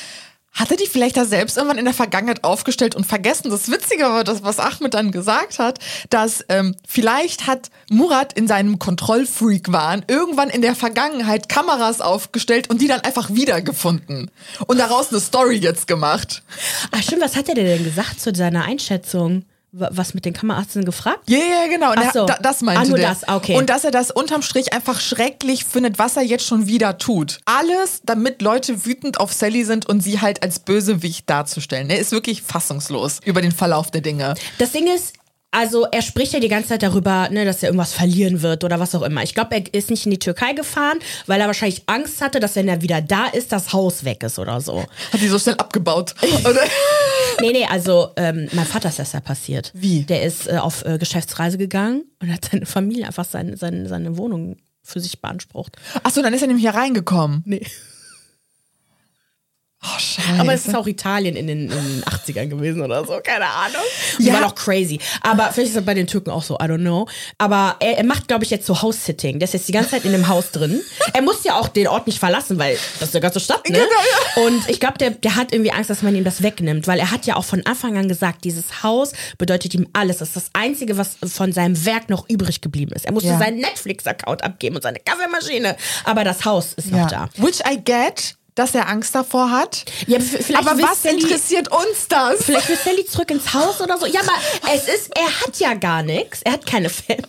hatte 0.53 0.77
die 0.77 0.87
vielleicht 0.87 1.17
da 1.17 1.25
selbst 1.25 1.57
irgendwann 1.57 1.79
in 1.79 1.85
der 1.85 1.95
Vergangenheit 1.95 2.45
aufgestellt 2.45 2.95
und 2.95 3.07
vergessen? 3.07 3.51
Das 3.51 3.71
Witzige 3.71 4.05
war 4.05 4.25
das, 4.25 4.43
was 4.43 4.59
Ahmed 4.59 4.95
dann 4.95 5.13
gesagt 5.13 5.59
hat, 5.59 5.79
dass 6.11 6.45
ähm, 6.49 6.75
vielleicht 6.87 7.47
hat 7.47 7.71
Murat 7.91 8.33
in 8.33 8.47
seinem 8.47 8.79
Kontrollfreak-Wahn 8.79 10.05
irgendwann 10.09 10.51
in 10.51 10.63
der 10.63 10.75
Vergangenheit 10.75 11.49
Kameras 11.49 12.01
aufgestellt 12.01 12.69
und 12.69 12.81
die 12.81 12.89
dann 12.89 13.01
einfach 13.01 13.31
wiedergefunden 13.31 14.31
und 14.67 14.79
daraus 14.79 15.11
eine 15.11 15.21
Story 15.21 15.57
jetzt 15.57 15.87
gemacht. 15.87 16.43
Ach 16.91 17.03
stimmt, 17.03 17.23
was 17.23 17.37
hat 17.37 17.49
er 17.49 17.55
denn 17.55 17.85
gesagt 17.85 18.21
zu 18.21 18.35
seiner 18.35 18.65
Einschätzung? 18.65 19.45
Was 19.73 20.15
mit 20.15 20.25
den 20.25 20.33
Kameraärzten 20.33 20.85
gefragt? 20.85 21.21
Ja, 21.29 21.39
yeah, 21.39 21.67
genau. 21.69 21.93
Ach 21.95 22.13
so. 22.13 22.27
Das 22.43 22.61
meinte 22.61 22.83
ah, 22.83 22.85
nur 22.87 22.99
der. 22.99 23.09
das, 23.11 23.29
okay. 23.29 23.57
Und 23.57 23.71
dass 23.71 23.85
er 23.85 23.91
das 23.91 24.11
unterm 24.11 24.43
Strich 24.43 24.73
einfach 24.73 25.01
schrecklich 25.01 25.65
findet, 25.65 25.99
was 25.99 26.17
er 26.17 26.23
jetzt 26.23 26.45
schon 26.45 26.67
wieder 26.67 26.99
tut. 26.99 27.39
Alles, 27.45 28.01
damit 28.05 28.43
Leute 28.43 28.85
wütend 28.85 29.21
auf 29.21 29.33
Sally 29.33 29.65
sind 29.65 29.89
und 29.89 30.01
sie 30.01 30.21
halt 30.21 30.43
als 30.43 30.59
Bösewicht 30.59 31.31
darzustellen. 31.31 31.89
Er 31.89 31.99
ist 31.99 32.11
wirklich 32.11 32.43
fassungslos 32.43 33.21
über 33.25 33.43
den 33.43 33.53
Verlauf 33.53 33.91
der 33.91 34.01
Dinge. 34.01 34.35
Das 34.59 34.73
Ding 34.73 34.89
ist, 34.89 35.15
also 35.51 35.87
er 35.91 36.03
spricht 36.03 36.33
ja 36.33 36.41
die 36.41 36.49
ganze 36.49 36.71
Zeit 36.71 36.83
darüber, 36.83 37.29
ne, 37.31 37.45
dass 37.45 37.63
er 37.63 37.71
irgendwas 37.71 37.93
verlieren 37.93 38.43
wird 38.43 38.63
oder 38.63 38.79
was 38.79 38.95
auch 38.95 39.03
immer. 39.03 39.23
Ich 39.23 39.35
glaube, 39.35 39.57
er 39.57 39.75
ist 39.75 39.91
nicht 39.91 40.07
in 40.07 40.13
die 40.13 40.19
Türkei 40.19 40.53
gefahren, 40.53 40.99
weil 41.27 41.41
er 41.41 41.47
wahrscheinlich 41.47 41.83
Angst 41.87 42.21
hatte, 42.21 42.39
dass 42.39 42.57
wenn 42.57 42.69
er 42.69 42.83
wieder 42.83 43.01
da 43.01 43.27
ist, 43.27 43.53
das 43.53 43.73
Haus 43.73 44.05
weg 44.05 44.23
ist 44.23 44.39
oder 44.39 44.61
so. 44.61 44.85
Hat 45.13 45.21
die 45.21 45.29
so 45.29 45.39
schnell 45.39 45.57
abgebaut? 45.57 46.15
Oder? 46.45 46.63
nee, 47.41 47.53
nee, 47.53 47.65
also 47.65 48.11
ähm, 48.17 48.49
mein 48.53 48.67
Vater 48.67 48.89
ist 48.89 48.99
das 48.99 49.13
ja 49.13 49.21
passiert. 49.21 49.73
Wie? 49.75 50.03
Der 50.03 50.23
ist 50.23 50.49
äh, 50.49 50.59
auf 50.59 50.85
äh, 50.85 50.99
Geschäftsreise 50.99 51.59
gegangen 51.59 52.05
und 52.21 52.33
hat 52.33 52.49
seine 52.51 52.67
Familie 52.67 53.07
einfach 53.07 53.25
seine, 53.25 53.57
seine, 53.57 53.89
seine 53.89 54.17
Wohnung 54.17 54.57
für 54.83 55.01
sich 55.01 55.21
beansprucht. 55.21 55.77
Achso, 56.03 56.23
dann 56.23 56.33
ist 56.33 56.43
er 56.43 56.49
nämlich 56.49 56.65
hier 56.65 56.75
reingekommen. 56.75 57.43
Nee. 57.45 57.67
Oh, 59.83 59.99
scheiße. 59.99 60.39
Aber 60.39 60.53
es 60.53 60.67
ist 60.67 60.75
auch 60.75 60.87
Italien 60.87 61.37
in 61.37 61.47
den, 61.47 61.71
in 61.71 61.71
den 61.71 62.05
80ern 62.05 62.49
gewesen 62.49 62.83
oder 62.83 63.03
so, 63.07 63.19
keine 63.23 63.47
Ahnung. 63.47 63.81
Ja. 64.19 64.35
War 64.35 64.41
noch 64.43 64.55
crazy. 64.55 65.01
Aber 65.23 65.51
vielleicht 65.53 65.69
ist 65.69 65.77
das 65.77 65.85
bei 65.87 65.95
den 65.95 66.07
Türken 66.07 66.31
auch 66.31 66.43
so, 66.43 66.57
I 66.57 66.65
don't 66.65 66.81
know. 66.81 67.09
Aber 67.39 67.77
er, 67.81 67.97
er 67.97 68.05
macht, 68.05 68.29
glaube 68.29 68.45
ich, 68.45 68.51
jetzt 68.51 68.67
so 68.67 68.83
House-Sitting. 68.83 69.39
Der 69.39 69.49
ist 69.49 69.55
jetzt 69.55 69.69
die 69.69 69.73
ganze 69.73 69.93
Zeit 69.93 70.05
in 70.05 70.13
dem 70.13 70.29
Haus 70.29 70.51
drin. 70.51 70.83
Er 71.15 71.23
muss 71.23 71.45
ja 71.45 71.59
auch 71.59 71.69
den 71.69 71.89
Ort 71.89 72.07
nicht 72.07 72.19
verlassen, 72.19 72.59
weil 72.59 72.77
das 72.99 73.09
ist 73.09 73.15
eine 73.15 73.23
ganze 73.23 73.41
Stadt, 73.41 73.67
ne? 73.71 73.79
Genau, 73.79 73.89
ja. 73.89 74.43
Und 74.43 74.69
ich 74.69 74.81
glaube, 74.81 74.99
der, 74.99 75.11
der 75.11 75.37
hat 75.37 75.53
irgendwie 75.55 75.73
Angst, 75.73 75.89
dass 75.89 76.03
man 76.03 76.15
ihm 76.15 76.25
das 76.25 76.43
wegnimmt, 76.43 76.87
weil 76.87 76.99
er 76.99 77.11
hat 77.11 77.25
ja 77.25 77.37
auch 77.37 77.45
von 77.45 77.65
Anfang 77.65 77.97
an 77.97 78.07
gesagt, 78.07 78.45
dieses 78.45 78.83
Haus 78.83 79.13
bedeutet 79.39 79.75
ihm 79.75 79.89
alles. 79.95 80.19
Das 80.19 80.29
ist 80.29 80.37
das 80.37 80.51
Einzige, 80.53 80.99
was 80.99 81.17
von 81.27 81.53
seinem 81.53 81.87
Werk 81.87 82.11
noch 82.11 82.29
übrig 82.29 82.61
geblieben 82.61 82.93
ist. 82.93 83.07
Er 83.07 83.13
musste 83.13 83.31
ja. 83.31 83.39
seinen 83.39 83.61
Netflix-Account 83.61 84.45
abgeben 84.45 84.77
und 84.77 84.83
seine 84.83 84.99
Kaffeemaschine. 84.99 85.75
Aber 86.05 86.25
das 86.25 86.45
Haus 86.45 86.75
ist 86.75 86.91
noch 86.91 87.09
da. 87.09 87.31
Which 87.39 87.61
I 87.67 87.81
get 87.83 88.37
dass 88.61 88.75
er 88.75 88.89
Angst 88.89 89.15
davor 89.15 89.51
hat. 89.51 89.85
Ja, 90.07 90.19
aber 90.55 90.81
was 90.83 91.03
Sally, 91.03 91.23
interessiert 91.23 91.73
uns 91.73 92.09
das? 92.09 92.45
Vielleicht 92.45 92.69
will 92.69 92.77
Sally 92.77 93.07
zurück 93.07 93.31
ins 93.31 93.55
Haus 93.55 93.81
oder 93.81 93.97
so. 93.99 94.05
Ja, 94.07 94.21
aber 94.21 94.75
es 94.75 94.87
ist, 94.87 95.11
er 95.17 95.41
hat 95.41 95.59
ja 95.59 95.75
gar 95.75 96.03
nichts. 96.03 96.43
Er 96.43 96.53
hat 96.53 96.67
keine 96.67 96.91
Family. 96.91 97.25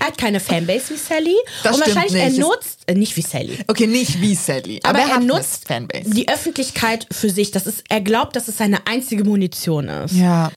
Er 0.00 0.06
hat 0.08 0.18
keine 0.18 0.40
Fanbase 0.40 0.94
wie 0.94 0.96
Sally. 0.98 1.34
Das 1.62 1.76
und 1.76 1.86
wahrscheinlich 1.86 2.12
nicht. 2.12 2.38
er 2.38 2.44
nutzt, 2.46 2.78
äh, 2.86 2.94
nicht 2.94 3.16
wie 3.16 3.22
Sally. 3.22 3.58
Okay, 3.66 3.86
nicht 3.86 4.20
wie 4.20 4.34
Sally. 4.34 4.80
Aber, 4.82 4.98
Aber, 5.00 5.08
er, 5.08 5.14
er, 5.16 5.20
nutzt 5.20 5.66
Fanbase. 5.66 6.10
die 6.10 6.28
Öffentlichkeit 6.28 7.06
für 7.12 7.30
sich. 7.30 7.50
Das 7.50 7.66
ist, 7.66 7.84
er 7.88 8.00
glaubt, 8.00 8.36
dass 8.36 8.48
es 8.48 8.58
seine 8.58 8.86
einzige 8.86 9.24
Munition 9.24 9.88
ist. 9.88 10.12
Ja. 10.14 10.50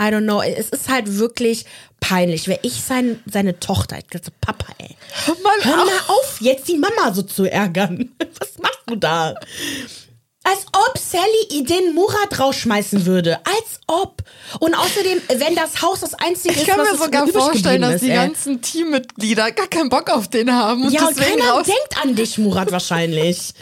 I 0.00 0.04
don't 0.04 0.22
know. 0.22 0.40
Es 0.42 0.68
ist 0.68 0.88
halt 0.88 1.18
wirklich 1.18 1.64
peinlich. 2.00 2.46
Wäre 2.48 2.60
ich 2.62 2.82
sein, 2.82 3.20
seine 3.26 3.58
Tochter, 3.58 3.98
ich 3.98 4.06
dachte, 4.06 4.30
Papa, 4.40 4.66
ey. 4.78 4.96
Hör 5.26 5.34
auch- 5.34 5.84
mal 5.86 6.00
auf, 6.08 6.38
jetzt 6.40 6.68
die 6.68 6.76
Mama 6.78 7.12
so 7.12 7.22
zu 7.22 7.44
ärgern. 7.44 8.10
Was 8.38 8.58
machst 8.58 8.80
du 8.86 8.96
da? 8.96 9.34
Als 10.48 10.66
ob 10.72 10.96
Sally 10.98 11.64
den 11.64 11.94
Murat 11.94 12.38
rausschmeißen 12.38 13.04
würde. 13.06 13.38
Als 13.44 13.80
ob. 13.86 14.22
Und 14.60 14.74
außerdem, 14.74 15.20
wenn 15.36 15.54
das 15.54 15.82
Haus 15.82 16.00
das 16.00 16.14
einzige 16.14 16.54
Ich 16.54 16.60
ist, 16.62 16.66
kann 16.68 16.78
was 16.80 16.92
mir 16.92 17.04
sogar 17.04 17.26
vorstellen, 17.28 17.82
dass 17.82 17.94
ist, 17.96 18.04
die 18.04 18.10
ey. 18.10 18.16
ganzen 18.16 18.62
Teammitglieder 18.62 19.50
gar 19.52 19.66
keinen 19.66 19.88
Bock 19.90 20.08
auf 20.10 20.28
den 20.28 20.52
haben 20.52 20.84
und 20.86 20.92
Ja, 20.92 21.06
und 21.06 21.16
keiner 21.16 21.50
raus. 21.50 21.66
denkt 21.66 22.02
an 22.02 22.14
dich, 22.14 22.38
Murat, 22.38 22.72
wahrscheinlich. 22.72 23.52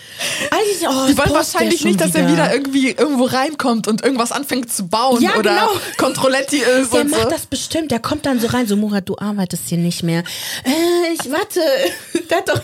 Also, 0.51 0.87
oh, 0.89 1.07
Die 1.09 1.17
wollen 1.19 1.31
wahrscheinlich 1.35 1.85
nicht, 1.85 2.01
dass 2.01 2.15
er 2.15 2.31
wieder 2.31 2.53
irgendwie 2.53 2.91
irgendwo 2.91 3.25
reinkommt 3.25 3.89
und 3.89 4.03
irgendwas 4.03 4.31
anfängt 4.33 4.73
zu 4.73 4.87
bauen 4.87 5.21
Ja, 5.23 5.37
oder 5.37 5.51
genau. 5.51 5.71
Controletti 5.97 6.59
ist 6.59 6.93
Der 6.93 7.05
macht 7.05 7.23
so. 7.23 7.29
das 7.31 7.47
bestimmt. 7.47 7.91
Der 7.91 7.99
kommt 8.01 8.27
dann 8.27 8.39
so 8.39 8.47
rein, 8.49 8.67
so 8.69 8.77
Murat, 8.77 9.09
du 9.09 9.17
arbeitest 9.19 9.69
hier 9.69 9.79
nicht 9.79 10.03
mehr. 10.03 10.23
Äh, 10.65 11.13
ich 11.15 11.31
warte. 11.31 11.61
Der 12.31 12.39
hat 12.39 12.49
doch 12.49 12.61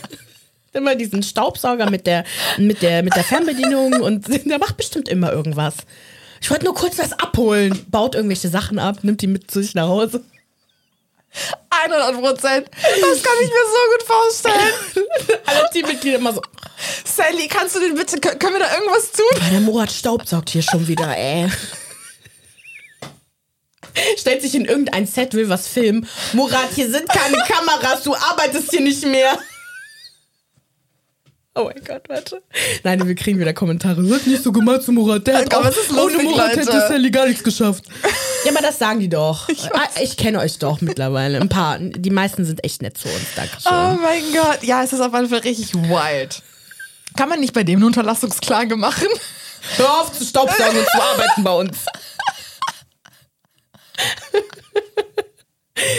immer 0.73 0.95
diesen 0.95 1.23
Staubsauger 1.23 1.91
mit 1.91 2.07
der, 2.07 2.25
mit 2.59 2.83
der, 2.83 3.02
mit 3.02 3.14
der 3.14 3.25
Fernbedienung 3.25 4.00
und 4.00 4.26
der 4.47 4.59
macht 4.59 4.76
bestimmt 4.76 5.09
immer 5.09 5.33
irgendwas. 5.33 5.75
Ich 6.41 6.50
wollte 6.50 6.64
nur 6.64 6.75
kurz 6.75 6.99
was 6.99 7.12
abholen. 7.12 7.87
Baut 7.91 8.14
irgendwelche 8.14 8.49
Sachen 8.49 8.79
ab, 8.79 8.99
nimmt 9.02 9.23
die 9.23 9.26
mit 9.29 9.50
zu 9.50 9.62
sich 9.62 9.75
nach 9.75 9.87
Hause. 9.88 10.23
100 11.71 12.21
Prozent. 12.21 12.69
Das 12.71 13.23
kann 13.23 13.35
ich 13.43 13.49
mir 13.49 13.64
so 13.67 13.93
gut 13.93 14.02
vorstellen. 14.07 15.41
Alle 15.47 15.69
Teammitglieder 15.73 16.19
immer 16.19 16.35
so. 16.35 16.43
Sally, 17.05 17.49
kannst 17.49 17.76
du 17.76 17.81
den 17.81 17.95
bitte, 17.95 18.17
kö- 18.17 18.37
können 18.38 18.55
wir 18.55 18.61
da 18.61 18.75
irgendwas 18.75 19.12
tun? 19.12 19.25
"Ah, 19.41 19.50
Der 19.50 19.61
Murat 19.61 19.91
staubsaugt 19.91 20.50
hier 20.50 20.62
schon 20.62 20.87
wieder, 20.88 21.17
ey. 21.17 21.49
Stellt 24.17 24.43
sich 24.43 24.55
in 24.55 24.64
irgendein 24.64 25.07
Set, 25.07 25.35
will 25.35 25.49
was 25.49 25.69
filmen. 25.69 26.07
Murat, 26.33 26.71
hier 26.75 26.91
sind 26.91 27.09
keine 27.09 27.37
Kameras, 27.47 28.02
du 28.02 28.14
arbeitest 28.14 28.71
hier 28.71 28.81
nicht 28.81 29.05
mehr. 29.05 29.38
Oh 31.54 31.64
mein 31.64 31.85
Gott, 31.85 32.09
warte. 32.09 32.42
Nein, 32.82 33.06
wir 33.06 33.14
kriegen 33.14 33.38
wieder 33.38 33.52
Kommentare. 33.52 34.02
Seid 34.06 34.26
nicht 34.26 34.42
so 34.42 34.52
gemein 34.52 34.80
zu 34.80 34.90
Murat. 34.90 35.26
Der 35.26 35.38
hat 35.38 35.54
Aber 35.54 35.66
auch, 35.66 35.71
es 35.71 35.76
ist 35.76 35.90
ohne 35.90 36.00
lustig, 36.00 36.23
Murat 36.23 36.56
hätte 36.56 36.80
Sally 36.88 37.11
gar 37.11 37.26
nichts 37.26 37.44
geschafft. 37.44 37.85
Ja, 38.44 38.50
aber 38.50 38.61
das 38.61 38.76
sagen 38.76 38.99
die 38.99 39.09
doch. 39.09 39.49
Ich, 39.49 39.68
ich 40.02 40.16
kenne 40.16 40.40
euch 40.40 40.59
doch 40.59 40.80
mittlerweile. 40.80 41.40
Ein 41.40 41.49
paar. 41.49 41.78
Die 41.78 42.11
meisten 42.11 42.44
sind 42.44 42.64
echt 42.64 42.82
nett 42.82 42.99
zu 42.99 43.06
uns. 43.06 43.37
Dankeschön. 43.37 43.71
Oh 43.73 43.97
mein 44.02 44.21
Gott. 44.32 44.64
Ja, 44.64 44.82
es 44.82 44.92
ist 44.92 45.00
auf 45.00 45.14
jeden 45.14 45.28
Fall 45.28 45.38
richtig 45.38 45.73
wild. 45.75 46.42
Kann 47.16 47.28
man 47.28 47.38
nicht 47.38 47.52
bei 47.52 47.62
dem 47.62 47.76
eine 47.76 47.87
Unterlassungsklage 47.87 48.75
machen? 48.75 49.06
Hör 49.76 50.00
auf 50.00 50.12
zu 50.12 50.25
staubsaugen 50.25 50.76
und 50.76 50.87
zu 50.88 51.00
arbeiten 51.00 51.44
bei 51.44 51.52
uns. 51.52 51.76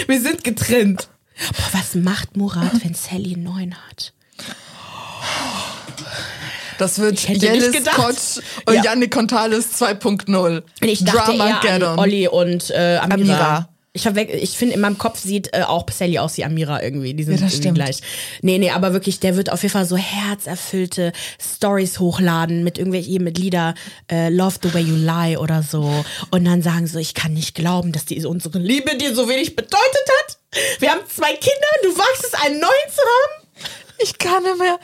Wir 0.07 0.21
sind 0.21 0.43
getrennt. 0.43 1.07
Boah, 1.51 1.79
was 1.79 1.95
macht 1.95 2.35
Murat, 2.37 2.83
wenn 2.83 2.93
Sally 2.93 3.37
neuen 3.37 3.75
hat? 3.87 4.12
Das 6.79 6.99
wird 6.99 7.19
Jellis. 7.29 7.71
Kotsch 7.95 8.39
und 8.65 8.73
Ja. 8.75 8.83
Yannick 8.83 9.11
Contales 9.13 9.79
2.0. 9.79 10.63
Ich 10.81 11.03
dachte 11.05 11.33
eher 11.33 11.61
an. 11.89 11.99
Olli 11.99 12.27
und 12.27 12.69
äh, 12.71 12.97
Amira. 12.97 13.13
Amira. 13.13 13.69
Ich, 13.95 14.07
ich 14.07 14.57
finde, 14.57 14.73
in 14.73 14.81
meinem 14.81 14.97
Kopf 14.97 15.19
sieht 15.19 15.53
äh, 15.53 15.61
auch 15.61 15.85
Sally 15.91 16.17
aus 16.17 16.35
wie 16.37 16.43
Amira 16.43 16.81
irgendwie. 16.81 17.13
Die 17.13 17.23
sind 17.23 17.35
Ja, 17.35 17.41
das 17.41 17.53
irgendwie 17.53 17.61
stimmt. 17.63 17.75
gleich. 17.77 17.99
Nee, 18.41 18.57
nee, 18.57 18.71
aber 18.71 18.91
wirklich, 18.91 19.19
der 19.19 19.37
wird 19.37 19.51
auf 19.51 19.61
jeden 19.61 19.71
Fall 19.71 19.85
so 19.85 19.95
herzerfüllte 19.95 21.13
Stories 21.39 21.99
hochladen 21.99 22.63
mit 22.63 22.79
irgendwelchen 22.79 23.23
mit 23.23 23.37
Lieder 23.37 23.75
äh, 24.11 24.29
Love 24.29 24.55
the 24.63 24.73
Way 24.73 24.81
You 24.81 24.95
Lie 24.95 25.37
oder 25.37 25.61
so. 25.61 26.03
Und 26.31 26.43
dann 26.45 26.63
sagen 26.63 26.87
so, 26.87 26.97
ich 26.97 27.13
kann 27.13 27.33
nicht 27.33 27.53
glauben, 27.53 27.91
dass 27.91 28.05
die 28.05 28.25
unsere 28.25 28.57
Liebe 28.57 28.97
dir 28.97 29.13
so 29.13 29.29
wenig 29.29 29.55
bedeutet 29.55 29.77
hat. 30.23 30.37
Wir 30.79 30.89
haben 30.89 31.01
zwei 31.07 31.29
Kinder, 31.33 31.67
du 31.83 31.89
wagst 31.95 32.23
es, 32.25 32.33
einen 32.33 32.59
neuen 32.59 32.89
zu 32.89 33.01
haben. 33.01 33.42
Ich 33.99 34.17
kann 34.17 34.43
nicht 34.43 34.57
mehr. 34.57 34.79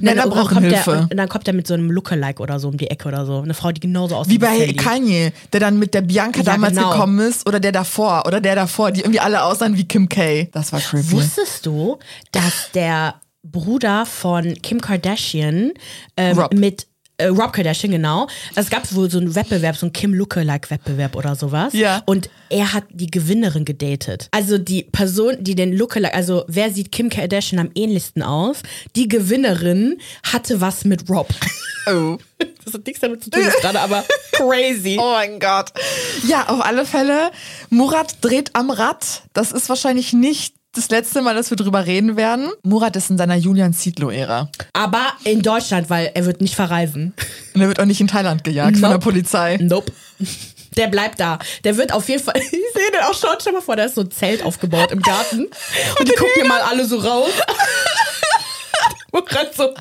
Männer 0.00 0.22
dann, 0.22 0.30
brauchen 0.30 0.54
kommt 0.54 0.66
Hilfe. 0.66 0.90
Der, 0.90 1.02
und 1.10 1.16
dann 1.16 1.28
kommt 1.28 1.48
er 1.48 1.54
mit 1.54 1.66
so 1.66 1.74
einem 1.74 1.90
Lookalike 1.90 2.42
oder 2.42 2.58
so 2.58 2.68
um 2.68 2.76
die 2.76 2.90
Ecke 2.90 3.08
oder 3.08 3.26
so. 3.26 3.40
Eine 3.40 3.54
Frau, 3.54 3.72
die 3.72 3.80
genauso 3.80 4.16
aussieht 4.16 4.34
Wie 4.34 4.38
bei 4.38 4.56
Sally. 4.56 4.74
Kanye, 4.76 5.32
der 5.52 5.60
dann 5.60 5.78
mit 5.78 5.94
der 5.94 6.02
Bianca 6.02 6.38
Ja, 6.38 6.44
damals 6.44 6.74
genau. 6.74 6.92
gekommen 6.92 7.18
ist 7.20 7.46
oder 7.48 7.60
der 7.60 7.72
davor 7.72 8.24
oder 8.26 8.40
der 8.40 8.54
davor, 8.54 8.92
die 8.92 9.00
irgendwie 9.00 9.20
alle 9.20 9.42
aussahen 9.42 9.76
wie 9.76 9.86
Kim 9.86 10.08
K. 10.08 10.48
Das 10.52 10.72
war 10.72 10.80
creepy. 10.80 11.12
Wusstest 11.12 11.66
du, 11.66 11.98
dass 12.32 12.70
der 12.72 13.16
Bruder 13.42 14.06
von 14.06 14.54
Kim 14.62 14.80
Kardashian 14.80 15.72
ähm, 16.16 16.38
mit 16.54 16.86
äh, 17.16 17.26
Rob 17.26 17.52
Kardashian, 17.52 17.92
genau. 17.92 18.26
Es 18.54 18.70
gab 18.70 18.92
wohl 18.94 19.10
so 19.10 19.18
einen 19.18 19.34
Wettbewerb, 19.34 19.76
so 19.76 19.86
einen 19.86 19.92
Kim 19.92 20.14
Lookalike-Wettbewerb 20.14 21.14
oder 21.16 21.36
sowas. 21.36 21.72
Ja. 21.72 22.02
Und 22.06 22.28
er 22.50 22.72
hat 22.72 22.84
die 22.90 23.10
Gewinnerin 23.10 23.64
gedatet. 23.64 24.28
Also 24.32 24.58
die 24.58 24.82
Person, 24.82 25.36
die 25.40 25.54
den 25.54 25.72
Lookalike, 25.76 26.14
also 26.14 26.44
wer 26.48 26.72
sieht 26.72 26.92
Kim 26.92 27.10
Kardashian 27.10 27.60
am 27.60 27.70
ähnlichsten 27.74 28.22
aus? 28.22 28.62
Die 28.96 29.08
Gewinnerin 29.08 29.98
hatte 30.32 30.60
was 30.60 30.84
mit 30.84 31.08
Rob. 31.08 31.28
Oh. 31.86 32.16
Das 32.64 32.72
hat 32.72 32.86
nichts 32.86 33.00
damit 33.02 33.22
zu 33.22 33.28
tun 33.28 33.42
gerade, 33.60 33.78
aber 33.78 34.04
crazy. 34.32 34.96
Oh 34.98 35.12
mein 35.12 35.38
Gott. 35.38 35.70
Ja, 36.26 36.48
auf 36.48 36.64
alle 36.64 36.86
Fälle, 36.86 37.30
Murat 37.68 38.16
dreht 38.22 38.56
am 38.56 38.70
Rad. 38.70 39.24
Das 39.34 39.52
ist 39.52 39.68
wahrscheinlich 39.68 40.14
nicht 40.14 40.54
das 40.74 40.90
letzte 40.90 41.22
Mal, 41.22 41.34
dass 41.34 41.50
wir 41.50 41.56
drüber 41.56 41.86
reden 41.86 42.16
werden. 42.16 42.50
Murat 42.62 42.96
ist 42.96 43.10
in 43.10 43.18
seiner 43.18 43.36
Julian 43.36 43.72
Zietlow-Ära. 43.72 44.48
Aber 44.72 45.12
in 45.24 45.42
Deutschland, 45.42 45.88
weil 45.90 46.10
er 46.14 46.26
wird 46.26 46.40
nicht 46.40 46.54
verreisen. 46.54 47.14
Und 47.54 47.60
er 47.60 47.68
wird 47.68 47.80
auch 47.80 47.84
nicht 47.84 48.00
in 48.00 48.08
Thailand 48.08 48.44
gejagt 48.44 48.76
von 48.76 48.82
Nope. 48.82 48.94
der 48.94 48.98
Polizei. 48.98 49.58
Nope. 49.60 49.92
Der 50.76 50.88
bleibt 50.88 51.20
da. 51.20 51.38
Der 51.62 51.76
wird 51.76 51.92
auf 51.92 52.08
jeden 52.08 52.22
Fall. 52.22 52.34
Ich 52.40 52.50
sehe 52.50 52.90
den 52.92 53.00
auch 53.02 53.14
schon. 53.14 53.30
Stell 53.40 53.52
mal 53.52 53.62
vor, 53.62 53.76
da 53.76 53.84
ist 53.84 53.94
so 53.94 54.00
ein 54.00 54.10
Zelt 54.10 54.44
aufgebaut 54.44 54.90
im 54.90 55.00
Garten. 55.00 55.46
Und 55.98 56.08
die 56.08 56.14
gucken 56.14 56.48
mal 56.48 56.60
alle 56.62 56.84
so 56.84 56.98
raus. 56.98 57.30
Grad 59.26 59.54
so. 59.54 59.74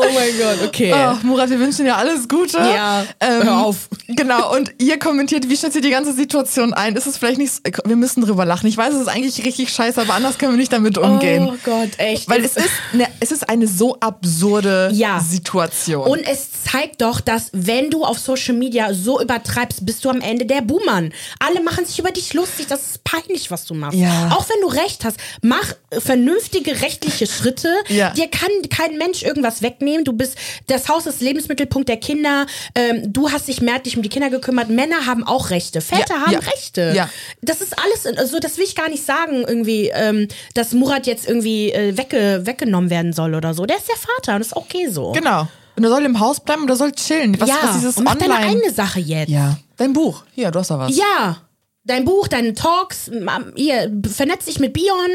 Oh 0.00 0.14
mein 0.14 0.30
Gott, 0.38 0.66
okay. 0.68 0.94
Oh, 0.94 1.26
Murat, 1.26 1.50
wir 1.50 1.58
wünschen 1.58 1.84
dir 1.84 1.96
alles 1.96 2.28
Gute. 2.28 2.58
Ja, 2.58 3.04
hör 3.20 3.64
auf. 3.64 3.88
Genau, 4.08 4.54
und 4.54 4.72
ihr 4.78 4.98
kommentiert, 4.98 5.48
wie 5.48 5.56
schätzt 5.56 5.76
ihr 5.76 5.82
die 5.82 5.90
ganze 5.90 6.12
Situation 6.12 6.72
ein? 6.74 6.96
Ist 6.96 7.06
es 7.06 7.16
vielleicht 7.18 7.38
nicht, 7.38 7.60
wir 7.84 7.96
müssen 7.96 8.22
drüber 8.22 8.44
lachen. 8.44 8.66
Ich 8.66 8.76
weiß, 8.76 8.94
es 8.94 9.02
ist 9.02 9.08
eigentlich 9.08 9.44
richtig 9.44 9.72
scheiße, 9.72 10.00
aber 10.00 10.14
anders 10.14 10.38
können 10.38 10.52
wir 10.52 10.58
nicht 10.58 10.72
damit 10.72 10.98
umgehen. 10.98 11.48
Oh 11.50 11.56
Gott, 11.64 11.90
echt. 11.98 12.28
Weil 12.28 12.44
es 12.44 12.56
ist, 12.56 12.70
ne, 12.92 13.06
es 13.20 13.30
ist 13.32 13.48
eine 13.48 13.66
so 13.66 13.98
absurde 14.00 14.90
Ja. 14.92 15.20
Situation. 15.20 16.06
Und 16.08 16.20
es 16.20 16.62
zeigt 16.64 17.02
doch, 17.02 17.20
dass 17.20 17.50
wenn 17.52 17.90
du 17.90 18.04
auf 18.04 18.18
Social 18.18 18.54
Media 18.54 18.92
so 18.94 19.20
übertreibst, 19.20 19.84
bist 19.86 20.04
du 20.04 20.10
am 20.10 20.20
Ende 20.20 20.46
der 20.46 20.62
Buhmann. 20.62 21.12
Alle 21.38 21.62
machen 21.62 21.84
sich 21.84 21.98
über 21.98 22.10
dich 22.10 22.34
lustig. 22.34 22.66
Das 22.68 22.80
ist 22.90 23.04
peinlich, 23.04 23.50
was 23.50 23.64
du 23.64 23.74
machst. 23.74 23.98
Ja. 23.98 24.30
Auch 24.32 24.46
wenn 24.48 24.60
du 24.62 24.68
recht 24.68 25.04
hast, 25.04 25.16
mach 25.42 25.74
vernünftige 25.98 26.80
rechtliche 26.82 27.26
Schritte. 27.26 27.68
Ja. 27.88 28.10
Dir 28.10 28.28
kann 28.28 28.50
kein 28.70 28.96
Mensch 28.96 29.22
irgendwas 29.22 29.62
wegnehmen. 29.62 29.89
Du 30.04 30.12
bist, 30.12 30.36
das 30.68 30.88
Haus 30.88 31.06
ist 31.06 31.20
Lebensmittelpunkt 31.20 31.88
der 31.88 31.96
Kinder. 31.98 32.46
Ähm, 32.74 33.12
du 33.12 33.30
hast 33.30 33.48
dich 33.48 33.60
mehrheitlich 33.60 33.96
um 33.96 34.02
die 34.02 34.08
Kinder 34.08 34.30
gekümmert. 34.30 34.68
Männer 34.70 35.06
haben 35.06 35.24
auch 35.26 35.50
Rechte. 35.50 35.80
Väter 35.80 36.14
Ja, 36.14 36.20
haben 36.22 36.32
ja. 36.32 36.38
Rechte. 36.38 36.92
Ja. 36.94 37.10
Das 37.42 37.60
ist 37.60 37.74
alles, 37.78 38.06
also 38.18 38.38
das 38.38 38.56
will 38.56 38.64
ich 38.64 38.74
gar 38.74 38.88
nicht 38.88 39.04
sagen, 39.04 39.44
irgendwie, 39.46 39.90
ähm, 39.92 40.28
dass 40.54 40.72
Murat 40.72 41.06
jetzt 41.06 41.28
irgendwie 41.28 41.72
äh, 41.72 41.96
wegge 41.96 42.42
weggenommen 42.44 42.90
werden 42.90 43.12
soll 43.12 43.34
oder 43.34 43.54
so. 43.54 43.66
Der 43.66 43.76
ist 43.76 43.88
der 43.88 43.96
Vater 43.96 44.34
und 44.34 44.40
das 44.40 44.48
ist 44.48 44.56
okay 44.56 44.88
so. 44.90 45.12
genau. 45.12 45.46
Und 45.76 45.84
er 45.84 45.90
soll 45.90 46.04
im 46.04 46.20
Haus 46.20 46.40
bleiben 46.40 46.62
und 46.62 46.68
er 46.68 46.76
soll 46.76 46.92
chillen. 46.92 47.40
Was, 47.40 47.48
ja, 47.48 47.56
was 47.62 47.76
dieses 47.76 47.96
und 47.96 48.04
mach 48.04 48.14
deine 48.16 48.34
Online. 48.34 48.50
eigene 48.50 48.72
Sache 48.72 49.00
jetzt. 49.00 49.30
ja. 49.30 49.56
Dein 49.78 49.94
Buch. 49.94 50.24
Hier, 50.34 50.50
du 50.50 50.58
hast 50.58 50.70
da 50.70 50.78
was. 50.78 50.94
Ja, 50.94 51.38
dein 51.84 52.04
Buch, 52.04 52.28
deine 52.28 52.52
Talks, 52.52 53.10
ihr 53.56 53.90
vernetzt 54.12 54.46
dich 54.46 54.58
mit 54.60 54.74
Bion. 54.74 55.10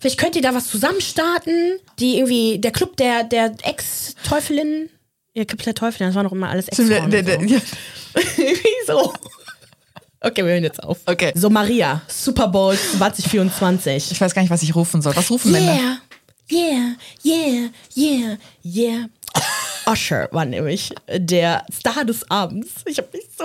Vielleicht 0.00 0.18
könnt 0.18 0.34
ihr 0.34 0.42
da 0.42 0.54
was 0.54 0.68
zusammen 0.68 1.00
starten. 1.02 1.78
Die 1.98 2.16
irgendwie, 2.16 2.58
der 2.58 2.72
Club 2.72 2.96
der, 2.96 3.22
der 3.22 3.54
Ex-Teufelinnen. 3.62 4.88
Ja, 5.34 5.44
Club 5.44 5.62
der 5.62 5.74
Teufelinnen, 5.74 6.10
das 6.10 6.16
waren 6.16 6.24
doch 6.24 6.32
immer 6.32 6.48
alles 6.48 6.68
ex 6.68 6.78
Der, 6.78 7.06
der, 7.06 7.22
der, 7.22 7.44
ja. 7.44 7.60
Wieso? 8.14 9.12
Okay, 10.22 10.44
wir 10.44 10.52
hören 10.52 10.64
jetzt 10.64 10.82
auf. 10.82 10.98
Okay. 11.06 11.32
So, 11.34 11.50
Maria, 11.50 12.00
Super 12.08 12.48
Bowl 12.48 12.76
2024. 12.76 14.10
Ich 14.10 14.20
weiß 14.20 14.34
gar 14.34 14.42
nicht, 14.42 14.50
was 14.50 14.62
ich 14.62 14.74
rufen 14.74 15.02
soll. 15.02 15.14
Was 15.14 15.30
rufen 15.30 15.52
Männer? 15.52 15.72
Yeah, 15.74 15.98
yeah, 16.50 16.96
yeah, 17.24 17.68
yeah, 17.94 18.36
yeah. 18.64 19.06
Usher 19.90 20.28
war 20.32 20.44
nämlich 20.44 20.94
der 21.08 21.64
Star 21.72 22.04
des 22.04 22.30
Abends. 22.30 22.68
Ich 22.86 22.98
habe 22.98 23.08
mich 23.12 23.24
so 23.36 23.44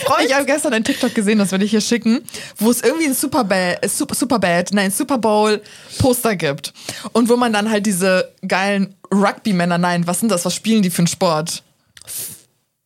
gefreut. 0.00 0.26
Ich 0.26 0.34
habe 0.34 0.46
gestern 0.46 0.72
ein 0.72 0.84
TikTok 0.84 1.14
gesehen, 1.14 1.38
das 1.38 1.52
werde 1.52 1.64
ich 1.64 1.70
hier 1.70 1.80
schicken, 1.80 2.24
wo 2.58 2.70
es 2.70 2.82
irgendwie 2.82 3.06
ein 3.06 3.14
Superbad, 3.14 3.78
Super, 3.90 4.14
Superbad, 4.14 4.72
nein, 4.72 4.90
Super 4.90 5.18
Bowl 5.18 5.60
Poster 5.98 6.36
gibt. 6.36 6.72
Und 7.12 7.28
wo 7.28 7.36
man 7.36 7.52
dann 7.52 7.70
halt 7.70 7.86
diese 7.86 8.32
geilen 8.46 8.94
Rugby-Männer, 9.12 9.78
nein, 9.78 10.06
was 10.06 10.20
sind 10.20 10.30
das? 10.30 10.44
Was 10.44 10.54
spielen 10.54 10.82
die 10.82 10.90
für 10.90 10.98
einen 11.00 11.06
Sport? 11.06 11.62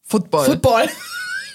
Football. 0.02 0.44
Football. 0.46 0.88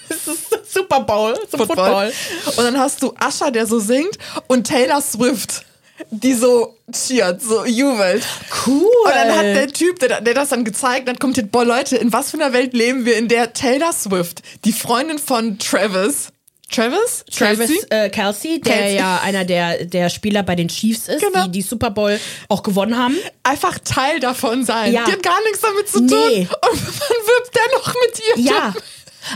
Super 0.68 1.00
Bowl 1.00 1.34
zum 1.50 1.66
Football. 1.66 2.12
Und 2.46 2.58
dann 2.58 2.78
hast 2.78 3.02
du 3.02 3.12
Usher, 3.12 3.50
der 3.50 3.66
so 3.66 3.78
singt 3.78 4.16
und 4.46 4.66
Taylor 4.66 5.00
Swift, 5.00 5.64
die 6.10 6.34
so 6.34 6.76
cheert, 6.92 7.40
so 7.42 7.64
jubelt. 7.64 8.22
Cool. 8.66 8.82
Und 9.04 9.14
dann 9.14 9.36
hat 9.36 9.44
der 9.44 9.68
Typ, 9.68 9.98
der, 9.98 10.20
der 10.20 10.34
das 10.34 10.50
dann 10.50 10.64
gezeigt 10.64 11.08
hat, 11.08 11.20
kommentiert, 11.20 11.50
boah 11.52 11.64
Leute, 11.64 11.96
in 11.96 12.12
was 12.12 12.30
für 12.30 12.36
einer 12.38 12.52
Welt 12.52 12.72
leben 12.74 13.04
wir, 13.06 13.16
in 13.16 13.28
der 13.28 13.52
Taylor 13.52 13.92
Swift, 13.92 14.42
die 14.64 14.72
Freundin 14.72 15.18
von 15.18 15.58
Travis, 15.58 16.28
Travis? 16.70 17.24
Travis 17.30 17.68
Kelsey? 17.68 17.86
äh, 17.90 18.08
Kelsey, 18.08 18.60
der 18.60 18.72
Kelsey. 18.74 18.96
ja 18.96 19.20
einer 19.22 19.44
der, 19.44 19.84
der 19.84 20.08
Spieler 20.08 20.42
bei 20.42 20.56
den 20.56 20.68
Chiefs 20.68 21.06
ist, 21.08 21.20
Genau. 21.20 21.44
die 21.44 21.50
die 21.52 21.62
Super 21.62 21.90
Bowl 21.90 22.18
auch 22.48 22.62
gewonnen 22.62 22.96
haben. 22.96 23.14
einfach 23.42 23.78
Teil 23.78 24.20
davon 24.20 24.64
sein. 24.64 24.90
Ja. 24.92 25.04
Die 25.04 25.12
hat 25.12 25.22
gar 25.22 25.38
nichts 25.44 25.60
damit 25.60 25.86
zu 25.88 25.98
tun. 25.98 26.08
Nee. 26.08 26.48
Und 26.70 26.80
man 26.82 27.26
wirbt 27.26 27.54
der 27.54 27.78
noch 27.78 27.94
mit 27.94 28.22
ihr. 28.38 28.44
Ja. 28.50 28.74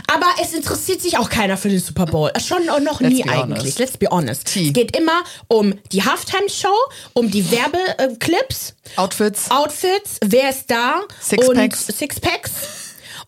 Aber 0.07 0.27
es 0.41 0.53
interessiert 0.53 1.01
sich 1.01 1.17
auch 1.17 1.29
keiner 1.29 1.57
für 1.57 1.69
den 1.69 1.79
Super 1.79 2.05
Bowl. 2.05 2.31
Schon 2.39 2.69
auch 2.69 2.79
noch 2.79 2.99
Let's 3.01 3.13
nie 3.13 3.23
eigentlich. 3.23 3.59
honest. 3.59 3.79
Let's 3.79 3.97
be 3.97 4.07
honest. 4.09 4.45
T. 4.45 4.67
Es 4.67 4.73
geht 4.73 4.95
immer 4.97 5.23
um 5.47 5.73
die 5.91 6.03
Halftime-Show, 6.03 6.75
um 7.13 7.29
die 7.31 7.49
Werbeclips, 7.51 8.75
Outfits. 8.95 9.49
Outfits, 9.51 10.17
wer 10.23 10.49
ist 10.49 10.69
da 10.69 11.01
Sixpacks. 11.21 11.89
und 11.89 11.95
Sixpacks. 11.95 12.51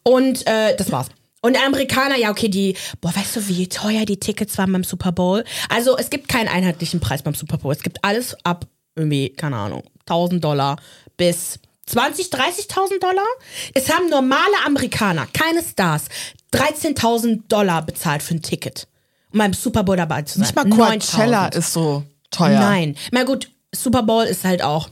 Und 0.03 0.47
äh, 0.47 0.75
das 0.75 0.91
war's. 0.91 1.07
Und 1.41 1.57
Amerikaner, 1.57 2.17
ja, 2.17 2.31
okay, 2.31 2.49
die, 2.49 2.75
boah, 2.99 3.15
weißt 3.15 3.37
du, 3.37 3.47
wie 3.47 3.67
teuer 3.67 4.05
die 4.05 4.19
Tickets 4.19 4.57
waren 4.57 4.73
beim 4.73 4.83
Super 4.83 5.11
Bowl? 5.13 5.45
Also, 5.69 5.97
es 5.97 6.09
gibt 6.09 6.27
keinen 6.27 6.49
einheitlichen 6.49 6.99
Preis 6.99 7.21
beim 7.23 7.33
Super 7.33 7.57
Bowl. 7.57 7.71
Es 7.71 7.81
gibt 7.81 8.03
alles 8.03 8.35
ab 8.43 8.65
irgendwie, 8.95 9.29
keine 9.29 9.55
Ahnung, 9.55 9.83
1000 10.01 10.43
Dollar 10.43 10.75
bis 11.15 11.59
20, 11.89 12.27
30.000 12.27 12.99
Dollar. 12.99 13.25
Es 13.73 13.89
haben 13.89 14.09
normale 14.09 14.53
Amerikaner, 14.65 15.27
keine 15.33 15.63
Stars, 15.63 16.05
13.000 16.53 17.41
Dollar 17.47 17.81
bezahlt 17.85 18.21
für 18.21 18.35
ein 18.35 18.41
Ticket, 18.41 18.87
um 19.31 19.39
beim 19.39 19.53
Super 19.53 19.83
Bowl 19.83 19.97
dabei 19.97 20.21
zu 20.21 20.39
sein. 20.39 20.47
Nicht 20.47 20.55
mal 20.55 20.69
Coachella 20.69 21.47
9.000. 21.47 21.55
ist 21.57 21.73
so 21.73 22.03
teuer. 22.31 22.59
Nein. 22.59 22.95
Na 23.11 23.23
gut, 23.23 23.49
Super 23.73 24.03
Bowl 24.03 24.23
ist 24.23 24.43
halt 24.43 24.61
auch, 24.61 24.89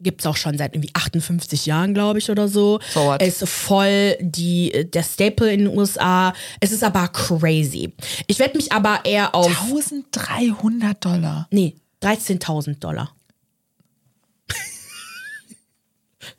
gibt's 0.00 0.26
auch 0.26 0.36
schon 0.36 0.58
seit 0.58 0.74
irgendwie 0.74 0.90
58 0.92 1.66
Jahren, 1.66 1.94
glaube 1.94 2.18
ich, 2.18 2.30
oder 2.30 2.48
so. 2.48 2.80
So 2.92 3.04
what? 3.06 3.22
Ist 3.22 3.48
voll 3.48 4.16
die, 4.20 4.90
der 4.90 5.02
Staple 5.02 5.52
in 5.52 5.66
den 5.66 5.78
USA. 5.78 6.34
Es 6.60 6.72
ist 6.72 6.82
aber 6.82 7.08
crazy. 7.08 7.92
Ich 8.26 8.38
werde 8.40 8.56
mich 8.56 8.72
aber 8.72 9.00
eher 9.04 9.34
auf, 9.34 9.46
1300 9.70 11.04
Dollar. 11.04 11.46
nee, 11.50 11.76
13.000 12.02 12.80
Dollar. 12.80 13.14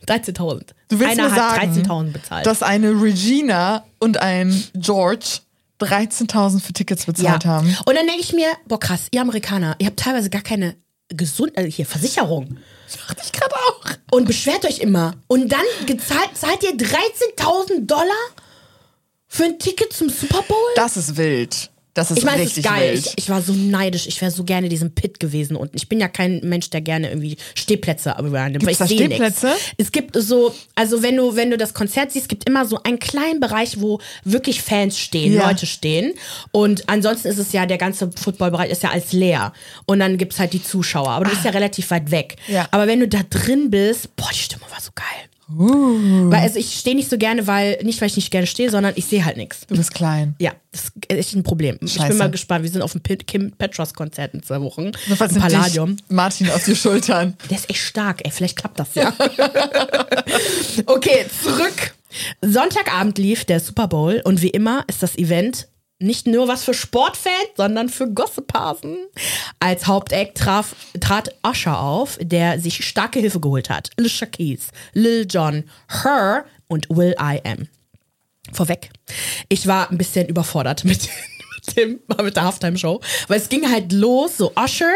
13.000. 0.07 0.67
Du 0.89 0.99
willst 0.99 1.19
Einer 1.19 1.29
mir 1.29 1.35
sagen, 1.35 1.85
13.000 1.85 2.11
bezahlt. 2.11 2.45
dass 2.45 2.63
eine 2.63 2.91
Regina 2.91 3.85
und 3.99 4.17
ein 4.17 4.63
George 4.75 5.39
13.000 5.81 6.61
für 6.61 6.73
Tickets 6.73 7.05
bezahlt 7.05 7.45
haben. 7.45 7.67
Und 7.85 7.95
dann 7.95 8.07
denke 8.07 8.21
ich 8.21 8.33
mir, 8.33 8.47
boah 8.67 8.79
krass, 8.79 9.07
ihr 9.11 9.21
Amerikaner, 9.21 9.75
ihr 9.79 9.87
habt 9.87 9.99
teilweise 9.99 10.29
gar 10.29 10.41
keine 10.41 10.75
Gesund 11.09 11.57
äh, 11.57 11.69
hier 11.69 11.85
Versicherung 11.85 12.57
Dachte 13.07 13.21
ich 13.23 13.31
gerade 13.31 13.53
auch. 13.55 13.85
und 14.11 14.25
beschwert 14.25 14.65
euch 14.65 14.79
immer. 14.79 15.15
Und 15.27 15.51
dann 15.51 15.65
gezahlt, 15.85 16.29
zahlt 16.35 16.63
ihr 16.63 16.71
13.000 16.77 17.85
Dollar 17.85 18.05
für 19.27 19.45
ein 19.45 19.59
Ticket 19.59 19.91
zum 19.91 20.09
Super 20.09 20.41
Bowl? 20.43 20.57
Das 20.75 20.97
ist 20.97 21.17
wild. 21.17 21.71
Das 21.95 22.11
ist 22.11 22.17
ich 22.19 22.23
meine, 22.25 22.43
es 22.43 22.49
richtig 22.49 22.65
ist 22.65 22.69
geil. 22.69 22.93
wild. 22.93 23.05
Ich, 23.07 23.13
ich 23.15 23.29
war 23.29 23.41
so 23.41 23.53
neidisch. 23.53 24.05
Ich 24.05 24.21
wäre 24.21 24.29
so 24.29 24.43
gerne 24.43 24.67
in 24.67 24.69
diesem 24.69 24.93
Pit 24.93 25.19
gewesen 25.19 25.55
unten. 25.55 25.77
Ich 25.77 25.87
bin 25.89 25.99
ja 25.99 26.07
kein 26.09 26.41
Mensch, 26.43 26.69
der 26.69 26.81
gerne 26.81 27.07
irgendwie 27.09 27.37
Stehplätze 27.55 28.13
übernimmt. 28.19 28.65
weil 28.65 28.73
ich 28.73 28.77
da 28.77 28.85
Stehplätze? 28.85 29.47
nix. 29.47 29.59
Es 29.77 29.91
gibt 29.93 30.15
so, 30.21 30.53
also 30.75 31.01
wenn 31.01 31.15
du, 31.15 31.35
wenn 31.37 31.49
du 31.49 31.57
das 31.57 31.73
Konzert 31.73 32.11
siehst, 32.11 32.25
es 32.25 32.27
gibt 32.27 32.47
immer 32.49 32.65
so 32.65 32.83
einen 32.83 32.99
kleinen 32.99 33.39
Bereich, 33.39 33.79
wo 33.79 33.99
wirklich 34.25 34.61
Fans 34.61 34.99
stehen, 34.99 35.33
Ja. 35.33 35.47
Leute 35.47 35.65
stehen. 35.65 36.13
Und 36.51 36.83
ansonsten 36.89 37.29
ist 37.29 37.37
es 37.37 37.53
ja, 37.53 37.65
der 37.65 37.77
ganze 37.77 38.11
Footballbereich 38.11 38.69
ist 38.71 38.83
ja 38.83 38.89
als 38.91 39.13
leer. 39.13 39.53
Und 39.85 39.99
dann 39.99 40.17
gibt's 40.17 40.37
halt 40.37 40.51
die 40.51 40.61
Zuschauer. 40.61 41.09
Aber 41.11 41.23
du 41.25 41.31
bist 41.31 41.45
ja 41.45 41.51
relativ 41.51 41.89
weit 41.91 42.11
weg. 42.11 42.35
Ah. 42.49 42.51
Ja. 42.51 42.67
Aber 42.71 42.87
wenn 42.87 42.99
du 42.99 43.07
da 43.07 43.21
drin 43.29 43.69
bist, 43.71 44.13
boah, 44.17 44.29
die 44.33 44.39
Stimmung 44.39 44.69
war 44.69 44.81
so 44.81 44.91
geil. 44.93 45.05
Uh. 45.49 46.31
Weil 46.31 46.41
also 46.41 46.57
ich 46.57 46.75
stehe 46.75 46.95
nicht 46.95 47.09
so 47.09 47.17
gerne, 47.17 47.45
weil, 47.45 47.79
nicht 47.83 48.01
weil 48.01 48.07
ich 48.07 48.15
nicht 48.15 48.31
gerne 48.31 48.47
stehe, 48.47 48.69
sondern 48.71 48.93
ich 48.95 49.05
sehe 49.05 49.23
halt 49.23 49.37
nichts. 49.37 49.67
Du 49.67 49.75
bist 49.75 49.93
klein. 49.93 50.35
Ja, 50.39 50.53
das 50.71 50.85
ist 50.85 50.91
echt 51.07 51.35
ein 51.35 51.43
Problem. 51.43 51.77
Ich 51.81 51.93
Scheiße. 51.93 52.09
bin 52.09 52.17
mal 52.17 52.31
gespannt. 52.31 52.63
Wir 52.63 52.71
sind 52.71 52.81
auf 52.81 52.93
dem 52.93 53.03
Kim 53.03 53.51
Petras 53.51 53.93
Konzert 53.93 54.33
in 54.33 54.41
zwei 54.41 54.59
Wochen. 54.61 54.91
Jedenfalls 55.05 55.35
Im 55.35 55.41
Palladium. 55.41 55.97
Martin 56.09 56.49
auf 56.49 56.63
die 56.63 56.75
Schultern. 56.75 57.35
Der 57.49 57.57
ist 57.57 57.69
echt 57.69 57.81
stark, 57.81 58.25
ey. 58.25 58.31
Vielleicht 58.31 58.57
klappt 58.57 58.79
das 58.79 58.95
ja. 58.95 59.13
okay, 60.87 61.25
zurück. 61.43 61.93
Sonntagabend 62.41 63.17
lief 63.17 63.45
der 63.45 63.59
Super 63.59 63.87
Bowl 63.87 64.21
und 64.23 64.41
wie 64.41 64.49
immer 64.49 64.83
ist 64.87 65.03
das 65.03 65.17
Event 65.17 65.67
nicht 65.99 66.27
nur 66.27 66.47
was 66.47 66.63
für 66.63 66.73
Sportfans, 66.73 67.33
sondern 67.55 67.89
für 67.89 68.07
Gossiphasen. 68.11 68.97
Als 69.59 69.87
Hauptact 69.87 70.37
traf, 70.37 70.75
trat 70.99 71.33
Usher 71.45 71.79
auf, 71.79 72.17
der 72.21 72.59
sich 72.59 72.85
starke 72.85 73.19
Hilfe 73.19 73.39
geholt 73.39 73.69
hat. 73.69 73.89
Alicia 73.97 74.27
Keys, 74.27 74.67
Lil 74.93 75.25
Jon, 75.29 75.63
Her 76.03 76.45
und 76.67 76.89
Will 76.89 77.15
I 77.19 77.39
Am. 77.45 77.67
Vorweg, 78.51 78.91
ich 79.49 79.65
war 79.67 79.89
ein 79.89 79.97
bisschen 79.97 80.27
überfordert 80.27 80.83
mit, 80.83 81.09
mit, 81.65 81.77
dem, 81.77 81.99
mit 82.23 82.35
der 82.35 82.43
Halftime-Show, 82.43 83.01
weil 83.27 83.39
es 83.39 83.49
ging 83.49 83.69
halt 83.71 83.91
los, 83.91 84.37
so 84.37 84.51
Usher 84.55 84.93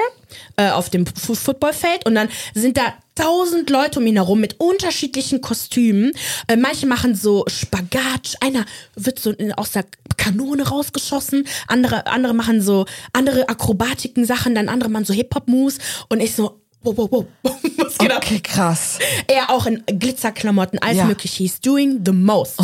äh, 0.57 0.69
auf 0.69 0.89
dem 0.89 1.07
Fu- 1.07 1.33
Footballfeld 1.33 2.05
und 2.05 2.13
dann 2.15 2.29
sind 2.53 2.77
da 2.77 2.93
tausend 3.19 3.69
Leute 3.69 3.99
um 3.99 4.07
ihn 4.07 4.15
herum 4.15 4.39
mit 4.39 4.59
unterschiedlichen 4.59 5.41
Kostümen. 5.41 6.11
Äh, 6.47 6.55
manche 6.55 6.85
machen 6.87 7.15
so 7.15 7.43
Spagat, 7.47 8.35
einer 8.41 8.65
wird 8.95 9.19
so 9.19 9.33
aus 9.57 9.71
der 9.71 9.85
Kanone 10.17 10.67
rausgeschossen, 10.67 11.45
andere, 11.67 12.07
andere 12.07 12.33
machen 12.33 12.61
so 12.61 12.85
andere 13.13 13.47
Akrobatiken-Sachen, 13.49 14.55
dann 14.55 14.69
andere 14.69 14.89
machen 14.89 15.05
so 15.05 15.13
Hip-Hop-Moves 15.13 15.77
und 16.09 16.19
ich 16.21 16.35
so, 16.35 16.61
wow, 16.81 16.97
wow, 16.97 17.07
wow, 17.11 17.25
was 17.77 17.97
geht 17.97 18.11
ab? 18.11 18.23
Okay, 18.23 18.39
krass. 18.41 18.99
Er 19.27 19.49
auch 19.49 19.65
in 19.65 19.83
Glitzerklamotten, 19.85 20.79
alles 20.79 20.97
Ja. 20.97 21.05
möglich. 21.05 21.33
He's 21.33 21.59
doing 21.59 22.01
the 22.05 22.11
most. 22.11 22.59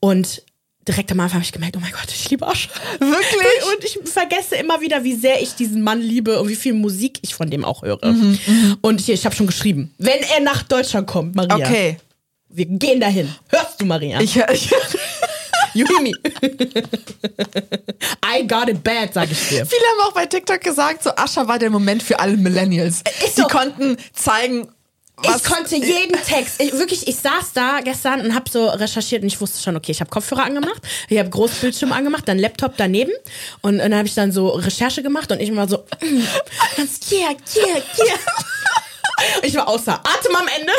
Und 0.00 0.42
direkt 0.88 1.10
am 1.12 1.20
Anfang 1.20 1.36
habe 1.36 1.44
ich 1.44 1.52
gemerkt, 1.52 1.76
oh 1.76 1.80
mein 1.80 1.92
Gott, 1.92 2.06
ich 2.08 2.30
liebe 2.30 2.44
Usher. 2.44 2.68
Wirklich? 2.98 3.74
Und 3.74 3.84
ich 3.84 3.98
vergesse 4.10 4.56
immer 4.56 4.80
wieder, 4.80 5.02
wie 5.04 5.14
sehr 5.14 5.40
ich 5.42 5.54
diesen 5.54 5.82
Mann 5.82 6.00
liebe 6.00 6.40
und 6.40 6.48
wie 6.48 6.56
viel 6.56 6.74
Musik 6.74 7.18
ich 7.22 7.34
von 7.34 7.50
dem 7.50 7.64
auch 7.64 7.82
höre. 7.82 7.98
Und 8.82 9.00
hier, 9.00 9.14
ich 9.14 9.24
habe 9.24 9.34
schon 9.34 9.46
geschrieben, 9.46 9.92
wenn 9.98 10.20
er 10.34 10.40
nach 10.40 10.62
Deutschland 10.62 11.06
kommt, 11.06 11.34
Maria, 11.34 11.56
Okay. 11.56 11.96
wir 12.48 12.66
gehen 12.66 13.00
dahin. 13.00 13.34
Hörst 13.48 13.80
du, 13.80 13.84
Maria? 13.86 14.20
Ich, 14.20 14.36
ich, 14.36 14.70
you 15.74 15.86
hear 15.86 16.00
me? 16.02 16.12
I 18.24 18.46
got 18.46 18.68
it 18.68 18.82
bad, 18.82 19.12
sag 19.14 19.30
ich 19.30 19.48
dir. 19.48 19.66
viele 19.66 19.82
haben 19.82 20.08
auch 20.08 20.12
bei 20.12 20.26
TikTok 20.26 20.60
gesagt, 20.60 21.02
so 21.02 21.10
Ascha 21.16 21.46
war 21.48 21.58
der 21.58 21.70
Moment 21.70 22.02
für 22.02 22.18
alle 22.18 22.36
Millennials. 22.36 23.02
Ist 23.24 23.36
so. 23.36 23.42
Die 23.42 23.48
konnten 23.52 23.96
zeigen, 24.12 24.68
was 25.16 25.36
ich 25.36 25.44
konnte 25.44 25.76
jeden 25.76 26.22
Text, 26.24 26.60
ich, 26.60 26.72
wirklich, 26.72 27.08
ich 27.08 27.16
saß 27.16 27.52
da 27.54 27.80
gestern 27.80 28.20
und 28.20 28.34
habe 28.34 28.50
so 28.50 28.66
recherchiert 28.66 29.22
und 29.22 29.28
ich 29.28 29.40
wusste 29.40 29.62
schon, 29.62 29.76
okay, 29.76 29.92
ich 29.92 30.00
habe 30.00 30.10
Kopfhörer 30.10 30.44
angemacht, 30.44 30.82
ich 31.08 31.18
habe 31.18 31.30
Großbildschirm 31.30 31.92
angemacht, 31.92 32.28
dann 32.28 32.38
Laptop 32.38 32.74
daneben 32.76 33.12
und, 33.62 33.74
und 33.74 33.78
dann 33.78 33.94
habe 33.94 34.06
ich 34.06 34.14
dann 34.14 34.30
so 34.30 34.48
Recherche 34.48 35.02
gemacht 35.02 35.32
und 35.32 35.40
ich 35.40 35.54
war 35.56 35.68
so, 35.68 35.84
ganz 36.76 37.00
yeah, 37.10 37.30
yeah, 37.56 37.76
yeah. 37.76 38.18
Ich 39.42 39.54
war 39.54 39.66
außer 39.68 39.94
Atem 39.94 40.36
am 40.36 40.48
Ende. 40.58 40.72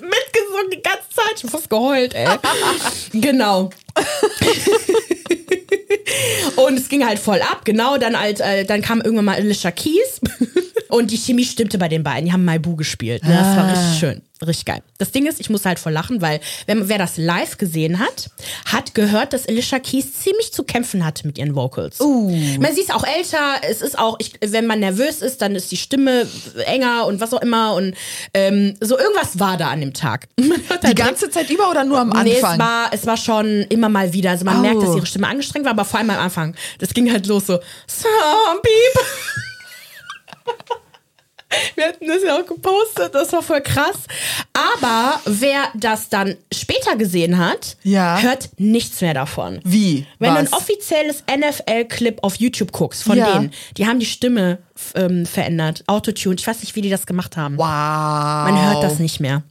Mitgesungen 0.00 0.70
die 0.72 0.82
ganze 0.82 1.08
Zeit. 1.14 1.34
Ich 1.36 1.44
hab 1.44 1.50
fast 1.50 1.70
geheult, 1.70 2.14
ey. 2.14 2.28
genau. 3.12 3.70
Und 6.56 6.78
es 6.78 6.88
ging 6.88 7.04
halt 7.06 7.18
voll 7.18 7.40
ab, 7.42 7.64
genau. 7.64 7.96
Dann, 7.98 8.18
halt, 8.18 8.40
äh, 8.40 8.64
dann 8.64 8.82
kam 8.82 9.00
irgendwann 9.00 9.24
mal 9.26 9.36
Alicia 9.36 9.70
Keys 9.70 10.20
und 10.88 11.10
die 11.10 11.16
Chemie 11.16 11.44
stimmte 11.44 11.78
bei 11.78 11.88
den 11.88 12.02
beiden. 12.04 12.26
Die 12.26 12.32
haben 12.32 12.44
Maibu 12.44 12.76
gespielt. 12.76 13.24
Ne? 13.24 13.34
Das 13.36 13.56
war 13.56 13.70
richtig 13.72 13.98
schön, 13.98 14.22
richtig 14.46 14.64
geil. 14.66 14.82
Das 14.98 15.10
Ding 15.10 15.26
ist, 15.26 15.40
ich 15.40 15.50
muss 15.50 15.64
halt 15.66 15.78
voll 15.80 15.92
lachen, 15.92 16.22
weil 16.22 16.40
wenn, 16.66 16.88
wer 16.88 16.98
das 16.98 17.16
live 17.16 17.58
gesehen 17.58 17.98
hat, 17.98 18.30
hat 18.66 18.94
gehört, 18.94 19.32
dass 19.32 19.48
Alicia 19.48 19.80
Keys 19.80 20.20
ziemlich 20.20 20.52
zu 20.52 20.62
kämpfen 20.62 21.04
hatte 21.04 21.26
mit 21.26 21.36
ihren 21.38 21.56
Vocals. 21.56 21.98
Man 21.98 22.72
sieht 22.74 22.84
es 22.84 22.90
auch 22.90 23.04
älter. 23.04 23.56
Es 23.68 23.82
ist 23.82 23.98
auch, 23.98 24.16
ich, 24.20 24.34
wenn 24.40 24.66
man 24.66 24.78
nervös 24.80 25.20
ist, 25.20 25.42
dann 25.42 25.56
ist 25.56 25.72
die 25.72 25.76
Stimme 25.76 26.26
enger 26.66 27.06
und 27.06 27.20
was 27.20 27.34
auch 27.34 27.42
immer. 27.42 27.74
Und 27.74 27.94
ähm, 28.32 28.74
so 28.80 28.96
irgendwas 28.96 29.38
war 29.40 29.56
da 29.56 29.68
an 29.70 29.80
dem 29.80 29.92
Tag. 29.94 30.28
Die 30.38 30.94
ganze 30.94 31.28
Zeit 31.30 31.50
über 31.50 31.70
oder 31.70 31.84
nur 31.84 31.98
am 31.98 32.10
Nee, 32.22 32.36
es 32.36 32.44
Anfang? 32.44 32.58
war, 32.60 32.90
es 32.92 33.06
war 33.06 33.16
schon 33.16 33.62
immer 33.68 33.83
mal 33.88 34.12
wieder. 34.12 34.30
Also 34.30 34.44
man 34.44 34.58
Au. 34.58 34.60
merkt, 34.60 34.82
dass 34.82 34.94
ihre 34.96 35.06
Stimme 35.06 35.28
angestrengt 35.28 35.64
war, 35.64 35.72
aber 35.72 35.84
vor 35.84 35.98
allem 36.00 36.10
am 36.10 36.18
Anfang. 36.20 36.54
Das 36.78 36.92
ging 36.94 37.10
halt 37.12 37.26
los 37.26 37.46
so, 37.46 37.58
some 37.86 38.60
people. 38.62 39.06
Wir 41.76 41.86
hatten 41.86 42.08
das 42.08 42.22
ja 42.24 42.36
auch 42.36 42.44
gepostet, 42.46 43.14
das 43.14 43.32
war 43.32 43.40
voll 43.42 43.60
krass. 43.60 43.94
Aber 44.52 45.20
wer 45.24 45.68
das 45.74 46.08
dann 46.08 46.36
später 46.52 46.96
gesehen 46.96 47.38
hat, 47.38 47.76
Ja. 47.84 48.18
hört 48.18 48.48
nichts 48.58 49.00
mehr 49.00 49.14
davon. 49.14 49.60
Wie? 49.62 50.04
Wenn 50.18 50.34
du 50.34 50.40
Was? 50.42 50.52
ein 50.52 50.58
offizielles 50.58 51.22
NFL-Clip 51.32 52.18
auf 52.22 52.36
YouTube 52.36 52.72
guckst 52.72 53.04
von 53.04 53.16
Ja. 53.16 53.32
denen, 53.38 53.52
die 53.76 53.86
haben 53.86 54.00
die 54.00 54.06
Stimme 54.06 54.58
ähm, 54.96 55.26
verändert, 55.26 55.84
Autotune. 55.86 56.34
Ich 56.36 56.46
weiß 56.46 56.60
nicht, 56.60 56.74
wie 56.74 56.80
die 56.82 56.90
das 56.90 57.06
gemacht 57.06 57.36
haben. 57.36 57.56
Wow. 57.56 57.64
Man 57.64 58.60
hört 58.72 58.82
das 58.82 58.98
nicht 58.98 59.20
mehr. 59.20 59.44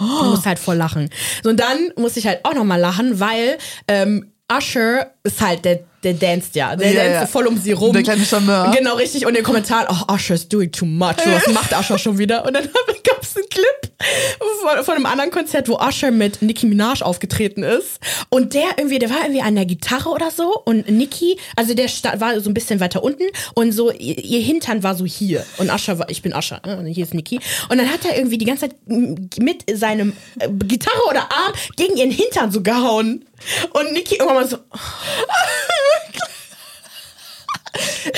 Man 0.00 0.30
muss 0.30 0.46
halt 0.46 0.58
voll 0.58 0.76
lachen. 0.76 1.10
So, 1.42 1.50
und 1.50 1.60
dann 1.60 1.92
muss 1.96 2.16
ich 2.16 2.26
halt 2.26 2.44
auch 2.44 2.54
nochmal 2.54 2.80
lachen, 2.80 3.20
weil 3.20 3.58
ähm, 3.88 4.32
Usher 4.52 5.14
ist 5.22 5.40
halt 5.40 5.64
der, 5.64 5.80
der 6.02 6.14
danst 6.14 6.54
ja. 6.54 6.74
Der 6.76 6.92
Ja, 6.92 7.12
danst 7.20 7.32
voll 7.32 7.46
um 7.46 7.58
sie 7.58 7.72
rum. 7.72 7.92
Der 7.92 8.02
kleine 8.02 8.24
Charmeur. 8.24 8.72
Genau, 8.76 8.94
richtig. 8.96 9.22
Und 9.24 9.30
in 9.30 9.34
den 9.36 9.44
Kommentaren, 9.44 9.86
oh, 9.90 10.12
Usher 10.14 10.34
is 10.34 10.48
doing 10.48 10.72
too 10.72 10.86
much. 10.86 11.16
So, 11.22 11.30
was 11.30 11.46
macht 11.48 11.72
Usher 11.78 11.98
schon 11.98 12.16
wieder? 12.18 12.44
Und 12.46 12.54
dann 12.54 12.64
gab 13.04 13.22
es 13.22 13.36
einen 13.36 13.48
Clip 13.50 13.92
von, 14.62 14.84
von 14.84 14.94
einem 14.94 15.04
anderen 15.04 15.30
Konzert, 15.30 15.68
wo 15.68 15.78
Usher 15.78 16.10
mit 16.10 16.40
Nicki 16.40 16.66
Minaj 16.66 17.02
aufgetreten 17.02 17.62
ist. 17.62 18.00
Und 18.30 18.54
der 18.54 18.64
irgendwie, 18.78 18.98
der 18.98 19.10
war 19.10 19.18
irgendwie 19.22 19.42
an 19.42 19.54
der 19.54 19.66
Gitarre 19.66 20.08
oder 20.08 20.30
so. 20.30 20.56
Und 20.64 20.88
Nicki, 20.88 21.38
also 21.54 21.74
der 21.74 21.90
war 22.18 22.40
so 22.40 22.48
ein 22.48 22.54
bisschen 22.54 22.80
weiter 22.80 23.02
unten. 23.02 23.24
Und 23.54 23.72
so, 23.72 23.90
ihr, 23.92 24.40
Hintern 24.40 24.82
war 24.82 24.94
so 24.94 25.04
hier. 25.04 25.44
Und 25.58 25.70
Usher 25.70 25.98
war, 25.98 26.08
ich 26.08 26.22
bin 26.22 26.34
Usher. 26.34 26.62
ne? 26.64 26.78
Und 26.78 26.86
hier 26.86 27.04
ist 27.04 27.12
Nicki. 27.12 27.40
Und 27.68 27.76
dann 27.76 27.90
hat 27.92 28.06
er 28.06 28.16
irgendwie 28.16 28.38
die 28.38 28.46
ganze 28.46 28.68
Zeit 28.68 28.76
mit 28.86 29.64
seinem 29.78 30.14
äh, 30.38 30.48
Gitarre 30.64 31.02
oder 31.10 31.20
Arm 31.30 31.52
gegen 31.76 31.98
ihren 31.98 32.10
Hintern 32.10 32.50
so 32.50 32.62
gehauen. 32.62 33.26
Und 33.72 33.92
Nicki 33.92 34.16
irgendwann 34.16 34.42
mal 34.42 34.48
so, 34.48 34.58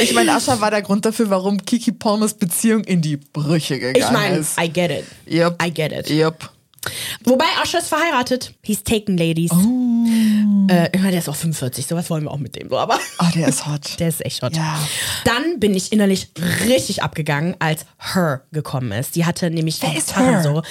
Ich 0.00 0.14
meine, 0.14 0.32
Ascha 0.34 0.60
war 0.60 0.70
der 0.70 0.82
Grund 0.82 1.04
dafür, 1.04 1.30
warum 1.30 1.64
Kiki 1.64 1.92
Palmers 1.92 2.34
Beziehung 2.34 2.82
in 2.84 3.02
die 3.02 3.16
Brüche 3.16 3.78
gegangen 3.78 3.96
ich 3.96 4.10
meine, 4.10 4.36
ist. 4.38 4.58
I 4.60 4.68
get 4.72 4.90
it. 4.90 5.04
Yep. 5.30 5.62
I 5.62 5.72
get 5.72 5.92
it. 5.92 6.10
Yep. 6.10 6.50
Wobei 7.24 7.44
Usher 7.62 7.78
ist 7.78 7.88
verheiratet. 7.88 8.54
He's 8.62 8.82
taken 8.82 9.16
ladies. 9.16 9.52
Oh. 9.52 10.66
Äh, 10.68 10.88
ich 10.92 10.98
meine, 11.00 11.12
der 11.12 11.20
ist 11.20 11.28
auch 11.28 11.36
45, 11.36 11.86
sowas 11.86 12.10
wollen 12.10 12.24
wir 12.24 12.30
auch 12.32 12.38
mit 12.38 12.56
dem. 12.56 12.68
So, 12.68 12.78
aber 12.78 12.98
Oh, 13.20 13.26
der 13.34 13.48
ist 13.48 13.66
hot. 13.66 13.82
der 14.00 14.08
ist 14.08 14.24
echt 14.24 14.42
hot. 14.42 14.56
Ja. 14.56 14.78
Dann 15.24 15.60
bin 15.60 15.74
ich 15.74 15.92
innerlich 15.92 16.30
richtig 16.66 17.02
abgegangen, 17.02 17.54
als 17.60 17.86
Her 17.98 18.42
gekommen 18.52 18.90
ist. 18.92 19.14
Die 19.14 19.24
hatte 19.26 19.50
nämlich 19.50 19.80
Wer 19.80 19.96
ist 19.96 20.16
Her? 20.16 20.42
so. 20.42 20.62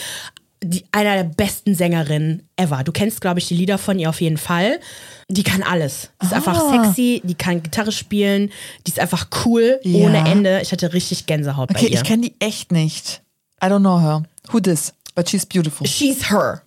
Die, 0.63 0.83
einer 0.91 1.15
der 1.15 1.23
besten 1.23 1.73
Sängerinnen 1.73 2.47
ever. 2.55 2.83
Du 2.83 2.91
kennst, 2.91 3.19
glaube 3.19 3.39
ich, 3.39 3.47
die 3.47 3.55
Lieder 3.55 3.79
von 3.79 3.97
ihr 3.97 4.09
auf 4.09 4.21
jeden 4.21 4.37
Fall. 4.37 4.79
Die 5.27 5.41
kann 5.43 5.63
alles. 5.63 6.09
Die 6.21 6.27
ist 6.27 6.33
einfach 6.33 6.55
Ah. 6.55 6.83
sexy, 6.83 7.19
die 7.23 7.33
kann 7.33 7.63
Gitarre 7.63 7.91
spielen, 7.91 8.51
die 8.85 8.91
ist 8.91 8.99
einfach 8.99 9.27
cool, 9.45 9.79
Ja. 9.83 10.05
ohne 10.07 10.19
Ende. 10.29 10.59
Ich 10.61 10.71
hatte 10.71 10.93
richtig 10.93 11.25
Gänsehaut 11.25 11.69
bei 11.69 11.75
Okay, 11.79 11.87
ihr. 11.87 11.93
ich 11.95 12.03
kenne 12.03 12.23
die 12.29 12.35
echt 12.39 12.71
nicht. 12.71 13.23
I 13.63 13.67
don't 13.67 13.79
know 13.79 13.99
her. 13.99 14.23
Who 14.51 14.59
this? 14.59 14.93
But 15.15 15.29
she's 15.29 15.45
beautiful. 15.47 15.87
She's 15.87 16.29
her. 16.29 16.61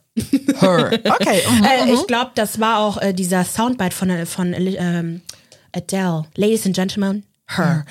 Her. 0.60 0.90
Okay. 1.04 1.42
mhm, 1.48 1.64
Äh, 1.64 1.86
mhm. 1.86 1.94
ich 1.94 2.06
glaube, 2.08 2.32
das 2.34 2.58
war 2.58 2.78
auch 2.80 3.00
äh, 3.00 3.12
dieser 3.12 3.44
Soundbite 3.44 3.94
von, 3.94 4.10
äh, 4.10 4.26
von 4.26 4.54
ähm, 4.56 5.20
Adele. 5.72 6.24
Ladies 6.36 6.66
and 6.66 6.74
Gentlemen, 6.74 7.24
her. 7.46 7.84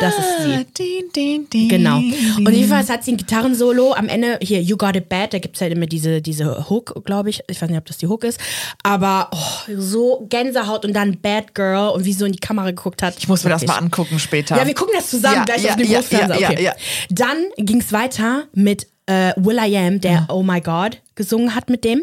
Das 0.00 0.14
ist 0.18 0.42
sie. 0.44 0.52
Ah, 0.52 0.64
din, 0.78 1.04
din, 1.14 1.48
din, 1.50 1.68
Genau. 1.68 1.96
Und 1.98 2.52
jedenfalls 2.52 2.90
hat 2.90 3.04
sie 3.04 3.12
ein 3.12 3.16
Gitarrensolo 3.16 3.92
am 3.92 4.08
Ende, 4.08 4.38
hier, 4.42 4.60
You 4.60 4.76
Got 4.76 4.96
It 4.96 5.08
Bad, 5.08 5.34
da 5.34 5.38
gibt 5.38 5.56
es 5.56 5.62
halt 5.62 5.72
immer 5.72 5.86
diese, 5.86 6.20
diese 6.22 6.68
Hook, 6.68 7.04
glaube 7.04 7.30
ich. 7.30 7.40
Ich 7.48 7.60
weiß 7.60 7.68
nicht, 7.68 7.78
ob 7.78 7.84
das 7.86 7.98
die 7.98 8.06
Hook 8.06 8.24
ist. 8.24 8.40
Aber 8.82 9.30
oh, 9.32 9.72
so 9.76 10.26
Gänsehaut 10.28 10.84
und 10.84 10.92
dann 10.94 11.20
Bad 11.20 11.54
Girl 11.54 11.90
und 11.90 12.04
wie 12.04 12.12
sie 12.12 12.18
so 12.20 12.24
in 12.26 12.32
die 12.32 12.38
Kamera 12.40 12.66
geguckt 12.70 13.02
hat. 13.02 13.14
Ich 13.18 13.28
muss 13.28 13.44
mir 13.44 13.50
das 13.50 13.62
Wirklich. 13.62 13.76
mal 13.78 13.84
angucken 13.84 14.18
später. 14.18 14.56
Ja, 14.56 14.66
wir 14.66 14.74
gucken 14.74 14.94
das 14.96 15.10
zusammen 15.10 15.36
Ja, 15.36 15.44
gleich 15.44 15.62
ja, 15.64 15.70
auf 15.70 15.76
dem 15.76 15.90
ja, 15.90 15.98
Großfernseher. 15.98 16.60
ja, 16.60 16.70
Okay. 16.72 16.80
Dann 17.10 17.36
ging 17.58 17.80
es 17.80 17.92
weiter 17.92 18.44
mit 18.52 18.86
äh, 19.06 19.32
Will 19.36 19.58
I 19.58 19.76
Am, 19.76 20.00
der 20.00 20.26
Oh 20.28 20.42
My 20.42 20.60
God 20.60 20.98
gesungen 21.14 21.54
hat 21.54 21.70
mit 21.70 21.84
dem. 21.84 22.02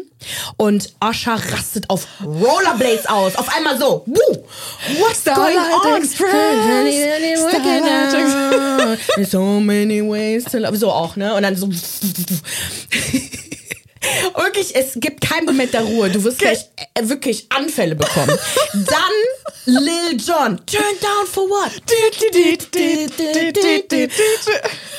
Und 0.56 0.94
Usher 1.04 1.34
rastet 1.52 1.90
auf 1.90 2.06
Rollerblades 2.24 3.06
aus. 3.06 3.36
Auf 3.36 3.54
einmal 3.54 3.78
so. 3.78 4.04
Woo! 4.06 4.44
What's 4.98 5.20
Starlight 5.20 5.56
going 5.82 5.94
on? 5.94 6.02
Express. 6.02 6.30
Starlight 6.30 7.30
so 9.30 9.60
many 9.60 10.00
ways 10.00 10.44
to 10.44 10.58
love. 10.58 10.76
So 10.76 10.90
auch, 10.90 11.16
ne? 11.16 11.34
Und 11.34 11.42
dann 11.42 11.56
so. 11.56 11.68
Wirklich, 14.34 14.74
es 14.74 14.92
gibt 14.96 15.20
keinen 15.20 15.46
Moment 15.46 15.72
der 15.72 15.82
Ruhe. 15.82 16.10
Du 16.10 16.22
wirst 16.24 16.40
gleich 16.40 16.66
äh, 16.94 17.08
wirklich 17.08 17.46
Anfälle 17.50 17.94
bekommen. 17.94 18.36
Dann 18.72 19.12
Lil 19.64 20.20
Jon. 20.20 20.60
Turn 20.66 20.98
down 21.00 21.26
for 21.26 21.44
what? 21.48 21.70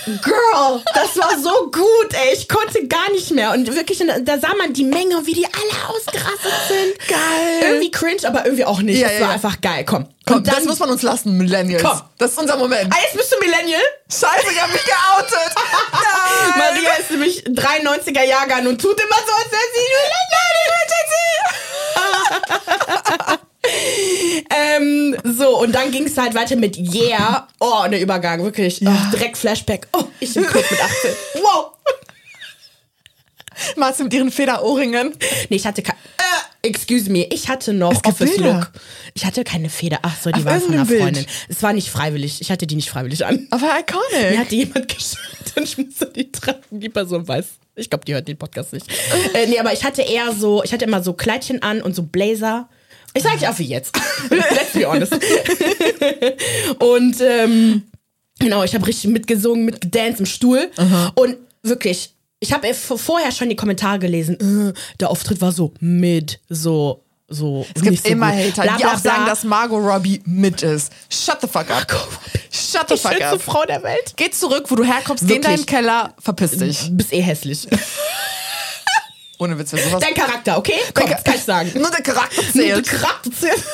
Girl, 0.06 0.82
das 0.94 1.18
war 1.18 1.38
so 1.40 1.72
gut, 1.72 2.14
ey. 2.14 2.34
Ich 2.34 2.50
konnte 2.50 2.88
gar 2.88 3.10
nicht 3.12 3.32
mehr. 3.32 3.52
Und 3.52 3.74
wirklich, 3.76 4.04
da 4.24 4.40
sah 4.40 4.54
man 4.56 4.74
die 4.74 4.84
Menge, 4.84 5.26
wie 5.26 5.34
die 5.34 5.46
alle 5.46 5.90
ausgerastet 5.90 6.52
sind. 6.68 7.08
Geil. 7.08 7.62
Irgendwie 7.62 7.92
cringe, 7.92 8.28
aber 8.28 8.46
irgendwie 8.46 8.66
auch 8.66 8.82
nicht. 8.82 9.00
Ja, 9.00 9.08
das 9.08 9.16
ja, 9.16 9.22
war 9.22 9.28
ja. 9.30 9.34
einfach 9.36 9.62
geil. 9.62 9.86
Komm. 9.86 10.08
Komm, 10.26 10.38
Und 10.38 10.48
dann, 10.48 10.56
das 10.56 10.66
muss 10.66 10.80
man 10.80 10.90
uns 10.90 11.02
lassen, 11.02 11.38
Millennials. 11.38 11.84
Komm. 11.84 12.02
Das 12.18 12.32
ist 12.32 12.40
unser 12.40 12.56
Moment. 12.58 12.94
Ah, 12.94 12.98
jetzt 13.04 13.18
bist 13.18 13.32
du 13.34 13.40
Millennial? 13.46 13.82
Scheiße, 14.10 14.52
ich 14.52 14.62
hab 14.62 14.72
mich 14.72 14.84
geoutet. 14.84 15.56
Maria 16.58 16.94
ist 17.00 17.12
nämlich 17.12 17.44
93er 17.44 18.24
Jahrgang 18.24 18.68
und 18.68 18.82
tut 18.82 19.00
immer 19.00 19.18
so, 19.26 19.34
als 19.34 19.52
wäre 19.52 19.62
sie 19.74 19.84
ähm, 24.50 25.16
so, 25.24 25.60
und 25.60 25.74
dann 25.74 25.92
ging 25.92 26.06
es 26.06 26.18
halt 26.18 26.36
weiter 26.36 26.56
mit 26.56 26.78
Yeah. 26.78 27.48
Oh, 27.60 27.84
der 27.90 28.02
Übergang, 28.02 28.44
wirklich. 28.44 28.82
Oh, 28.86 28.92
direkt 29.12 29.38
Flashback. 29.38 29.88
Oh, 29.94 30.04
ich 30.20 30.36
im 30.36 30.46
Club 30.46 30.66
mit 30.70 30.82
18. 30.82 31.12
Wow. 31.36 31.72
Malst 33.78 34.00
du 34.00 34.04
mit 34.06 34.14
ihren 34.14 34.32
Federohrringen? 34.32 35.14
Nee, 35.50 35.56
ich 35.56 35.66
hatte 35.66 35.82
kein. 35.82 35.96
Äh, 36.18 36.68
excuse 36.68 37.10
me, 37.10 37.26
ich 37.32 37.50
hatte 37.50 37.72
noch 37.74 38.04
Office 38.06 38.36
Bilder. 38.36 38.54
Look. 38.54 38.72
Ich 39.14 39.26
hatte 39.26 39.44
keine 39.44 39.70
Feder. 39.70 40.00
Ach 40.02 40.16
so, 40.22 40.32
die 40.32 40.40
Auf 40.40 40.46
waren 40.46 40.62
von 40.62 40.74
einer 40.74 40.86
Freundin. 40.86 41.26
Es 41.48 41.62
war 41.62 41.72
nicht 41.74 41.90
freiwillig. 41.90 42.42
Ich 42.42 42.50
hatte 42.52 42.66
die 42.68 42.76
nicht 42.76 42.90
freiwillig 42.90 43.26
an. 43.26 43.48
Aber 43.52 43.68
Mir 43.68 43.80
iconic. 43.80 44.38
hat 44.40 44.52
die 44.52 44.58
jemand 44.58 44.88
geschickt 44.96 45.54
und 45.56 45.64
ich 45.64 45.78
musste 45.78 46.08
die 46.08 46.32
tragen. 46.32 46.80
Die 46.80 46.90
Person 46.90 47.28
weiß. 47.28 47.46
Ich 47.76 47.90
glaube, 47.90 48.06
die 48.06 48.14
hört 48.14 48.28
den 48.28 48.38
Podcast 48.38 48.74
nicht. 48.74 48.88
äh, 49.34 49.48
nee, 49.48 49.60
aber 49.60 49.72
ich 49.74 49.84
hatte 49.84 50.02
eher 50.02 50.32
so, 50.34 50.64
ich 50.64 50.74
hatte 50.74 50.86
immer 50.86 51.02
so 51.04 51.14
Kleidchen 51.14 51.62
an 51.62 51.82
und 51.82 51.96
so 51.96 52.04
Blazer. 52.04 52.70
Ich 53.14 53.24
sage 53.24 53.50
auch 53.50 53.60
wie 53.60 53.66
jetzt. 53.66 53.96
Let's 54.30 54.74
be 54.74 54.86
honest. 54.86 55.14
und 56.80 57.22
ähm, 57.22 57.84
genau, 58.40 58.64
ich 58.64 58.74
habe 58.74 58.88
richtig 58.88 59.12
mitgesungen, 59.12 59.66
mitgedanced 59.66 60.20
im 60.20 60.26
Stuhl. 60.26 60.72
Und 61.16 61.38
wirklich, 61.62 62.16
ich 62.40 62.54
habe 62.54 62.74
vorher 62.74 63.32
schon 63.32 63.50
die 63.50 63.56
Kommentare 63.56 64.00
gelesen. 64.00 64.70
Äh, 64.70 64.74
der 65.00 65.10
Auftritt 65.10 65.42
war 65.42 65.52
so 65.52 65.74
mid, 65.80 66.40
so 66.50 67.04
so. 67.34 67.66
Es 67.74 67.82
gibt 67.82 68.08
immer 68.08 68.28
Hater, 68.28 68.76
die 68.78 68.86
auch 68.86 68.98
sagen, 68.98 69.26
dass 69.26 69.44
Margot 69.44 69.82
Robbie 69.84 70.22
mit 70.26 70.62
ist. 70.62 70.92
Shut 71.10 71.38
the 71.42 71.48
fuck 71.48 71.70
up. 71.70 71.88
Shut 72.52 72.88
the 72.90 72.96
die 72.96 73.00
fuck 73.00 73.12
schönste 73.12 73.36
up. 73.36 73.42
Frau 73.42 73.66
der 73.66 73.84
Welt. 73.84 74.14
Geh 74.16 74.30
zurück, 74.30 74.66
wo 74.70 74.76
du 74.76 74.84
herkommst, 74.84 75.28
geh 75.28 75.36
in 75.36 75.42
deinen 75.42 75.66
Keller, 75.66 76.14
verpiss 76.20 76.52
dich. 76.52 76.88
Du 76.88 76.98
bist 76.98 77.14
eh 77.14 77.22
hässlich. 77.22 77.68
Ohne 79.44 79.60
Witz, 79.60 79.72
sowas. 79.72 80.00
Dein 80.00 80.14
Charakter, 80.14 80.58
okay? 80.58 80.80
Komm, 80.94 81.10
das 81.10 81.24
kann 81.24 81.36
ich 81.36 81.44
sagen. 81.44 81.72
Nur 81.76 81.92
der 81.92 82.02
Charakter 82.02 82.42
Nur 82.42 82.52
zählt. 82.54 82.86
der 82.86 83.00
Charakter 83.00 83.30
zählt. 83.32 83.64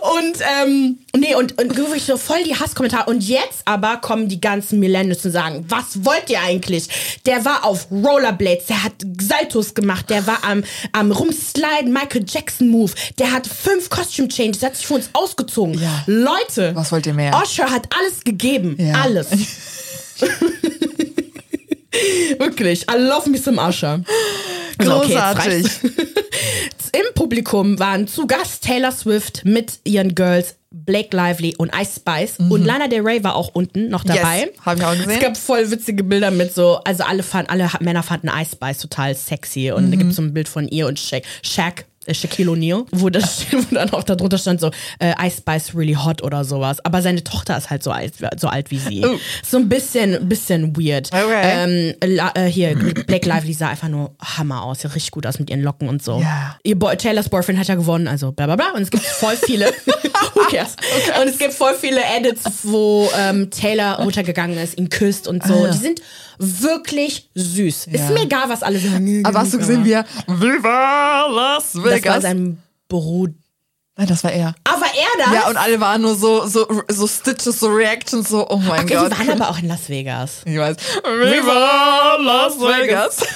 Und, 0.00 0.38
ähm, 0.62 0.98
nee, 1.16 1.34
und, 1.34 1.60
und 1.60 1.76
wirklich 1.76 2.04
so 2.04 2.16
voll 2.16 2.42
die 2.44 2.54
Hasskommentare. 2.54 3.10
Und 3.10 3.22
jetzt 3.26 3.62
aber 3.64 3.96
kommen 3.96 4.28
die 4.28 4.40
ganzen 4.40 4.78
Millennials 4.78 5.24
und 5.24 5.32
sagen, 5.32 5.64
was 5.68 6.04
wollt 6.04 6.30
ihr 6.30 6.40
eigentlich? 6.40 6.88
Der 7.26 7.44
war 7.44 7.64
auf 7.64 7.88
Rollerblades, 7.90 8.66
der 8.66 8.84
hat 8.84 8.92
Saltos 9.20 9.74
gemacht, 9.74 10.08
der 10.08 10.26
war 10.28 10.38
am, 10.44 10.62
am 10.92 11.10
Rumsliden, 11.10 11.92
Michael 11.92 12.24
Jackson 12.28 12.68
Move, 12.68 12.92
der 13.18 13.32
hat 13.32 13.46
fünf 13.46 13.90
Costume 13.90 14.28
Changes, 14.28 14.60
der 14.60 14.68
hat 14.70 14.76
sich 14.76 14.86
für 14.86 14.94
uns 14.94 15.10
ausgezogen. 15.12 15.74
Ja. 15.80 16.04
Leute, 16.06 16.74
Was 16.76 16.92
wollt 16.92 17.06
ihr 17.06 17.14
mehr? 17.14 17.34
Usher 17.42 17.70
hat 17.70 17.88
alles 17.98 18.22
gegeben. 18.22 18.76
Ja. 18.78 19.02
Alles. 19.02 19.26
Wirklich, 22.38 22.86
I 22.90 22.96
love 22.96 23.28
me 23.28 23.38
some 23.38 23.60
Usher. 23.60 24.02
So, 24.82 24.96
okay, 24.96 25.12
jetzt 25.12 25.20
Großartig. 25.20 25.52
reicht's. 25.52 25.80
Im 26.92 27.14
Publikum 27.14 27.78
waren 27.78 28.08
zu 28.08 28.26
Gast 28.26 28.64
Taylor 28.64 28.92
Swift 28.92 29.44
mit 29.44 29.78
ihren 29.84 30.14
Girls 30.14 30.56
Blake 30.72 31.14
Lively 31.16 31.54
und 31.56 31.72
Ice 31.74 31.96
Spice. 31.96 32.38
Und 32.38 32.64
Lana 32.64 32.86
Del 32.86 33.02
Rey 33.02 33.22
war 33.24 33.34
auch 33.34 33.48
unten 33.54 33.88
noch 33.88 34.04
dabei. 34.04 34.40
Yes, 34.40 34.50
hab 34.64 34.78
ich 34.78 34.84
auch 34.84 34.92
gesehen. 34.92 35.10
Es 35.10 35.20
gab 35.20 35.36
voll 35.36 35.70
witzige 35.70 36.04
Bilder 36.04 36.30
mit 36.30 36.54
so, 36.54 36.76
also 36.84 37.02
alle 37.04 37.22
fanden, 37.22 37.50
alle 37.50 37.68
Männer 37.80 38.02
fanden 38.02 38.28
Ice 38.28 38.52
Spice 38.52 38.78
total 38.78 39.14
sexy. 39.14 39.72
Und 39.72 39.90
da 39.90 39.96
gibt 39.96 40.10
es 40.10 40.16
so 40.16 40.22
ein 40.22 40.32
Bild 40.32 40.48
von 40.48 40.68
ihr 40.68 40.86
und 40.86 40.98
Shaq, 40.98 41.24
Shaq 41.42 41.84
äh, 42.10 42.14
Shaquille 42.14 42.50
O'Neal, 42.50 42.84
wo, 42.92 43.08
das, 43.08 43.46
wo 43.52 43.74
dann 43.74 43.90
auch 43.90 44.02
darunter 44.02 44.38
stand 44.38 44.60
so, 44.60 44.70
äh, 44.98 45.14
Ice 45.26 45.38
Spice 45.38 45.74
really 45.74 45.94
hot 45.94 46.22
oder 46.22 46.44
sowas. 46.44 46.84
Aber 46.84 47.02
seine 47.02 47.22
Tochter 47.24 47.56
ist 47.56 47.70
halt 47.70 47.82
so 47.82 47.90
alt, 47.90 48.14
so 48.36 48.48
alt 48.48 48.70
wie 48.70 48.78
sie. 48.78 49.04
Oh. 49.04 49.16
So 49.42 49.58
ein 49.58 49.68
bisschen, 49.68 50.28
bisschen 50.28 50.76
weird. 50.76 51.08
Okay. 51.12 51.40
Ähm, 51.42 51.94
la, 52.04 52.32
äh, 52.34 52.46
hier, 52.46 52.74
Blake 52.74 53.28
Lively 53.28 53.54
sah 53.54 53.68
einfach 53.68 53.88
nur 53.88 54.14
Hammer 54.20 54.62
aus. 54.62 54.80
Sieht 54.80 54.94
richtig 54.94 55.12
gut 55.12 55.26
aus 55.26 55.38
mit 55.38 55.50
ihren 55.50 55.62
Locken 55.62 55.88
und 55.88 56.02
so. 56.02 56.20
Ja. 56.20 56.58
Ihr 56.62 56.78
Boy, 56.78 56.96
Taylors 56.96 57.28
Boyfriend 57.28 57.58
hat 57.58 57.68
ja 57.68 57.74
gewonnen, 57.74 58.08
also 58.08 58.32
bla 58.32 58.46
bla 58.46 58.56
bla. 58.56 58.72
Und 58.72 58.82
es 58.82 58.90
gibt 58.90 59.04
voll 59.04 59.36
viele. 59.36 59.66
Who 60.34 60.40
cares? 60.50 60.76
Und 61.20 61.28
es 61.28 61.38
gibt 61.38 61.54
voll 61.54 61.74
viele 61.74 62.00
Edits, 62.16 62.44
wo 62.64 63.08
ähm, 63.18 63.50
Taylor 63.50 64.00
runtergegangen 64.00 64.58
ist, 64.58 64.78
ihn 64.78 64.88
küsst 64.88 65.28
und 65.28 65.44
so. 65.44 65.64
Ah. 65.64 65.70
Die 65.70 65.78
sind 65.78 66.00
wirklich 66.40 67.30
süß. 67.34 67.86
Ja. 67.86 67.92
Ist 67.92 68.10
mir 68.10 68.22
egal, 68.22 68.48
was 68.48 68.62
alle 68.62 68.78
sagen. 68.78 69.22
Aber 69.24 69.40
hast 69.40 69.52
du 69.54 69.58
gesehen, 69.58 69.84
wie 69.84 69.92
er 69.92 70.04
Viva 70.26 71.26
Las 71.26 71.72
Das 71.72 71.82
war 71.82 71.90
Vegas? 71.92 72.22
sein 72.22 72.62
Bruder. 72.88 73.34
Nein, 73.96 74.06
das 74.08 74.24
war 74.24 74.32
er. 74.32 74.54
Aber 74.64 74.86
er 74.86 75.24
das? 75.24 75.34
Ja, 75.34 75.48
und 75.50 75.56
alle 75.58 75.78
waren 75.78 76.00
nur 76.00 76.14
so, 76.14 76.46
so, 76.46 76.66
so 76.88 77.06
Stitches, 77.06 77.60
so 77.60 77.66
Reactions, 77.68 78.30
so, 78.30 78.48
oh 78.48 78.56
mein 78.56 78.84
okay, 78.84 78.94
Gott. 78.94 79.12
die 79.12 79.18
waren 79.18 79.30
aber 79.42 79.50
auch 79.50 79.58
in 79.58 79.68
Las 79.68 79.88
Vegas. 79.90 80.40
Ich 80.46 80.56
weiß. 80.56 80.76
Viva 81.04 82.16
Las 82.18 82.58
Vegas. 82.58 83.18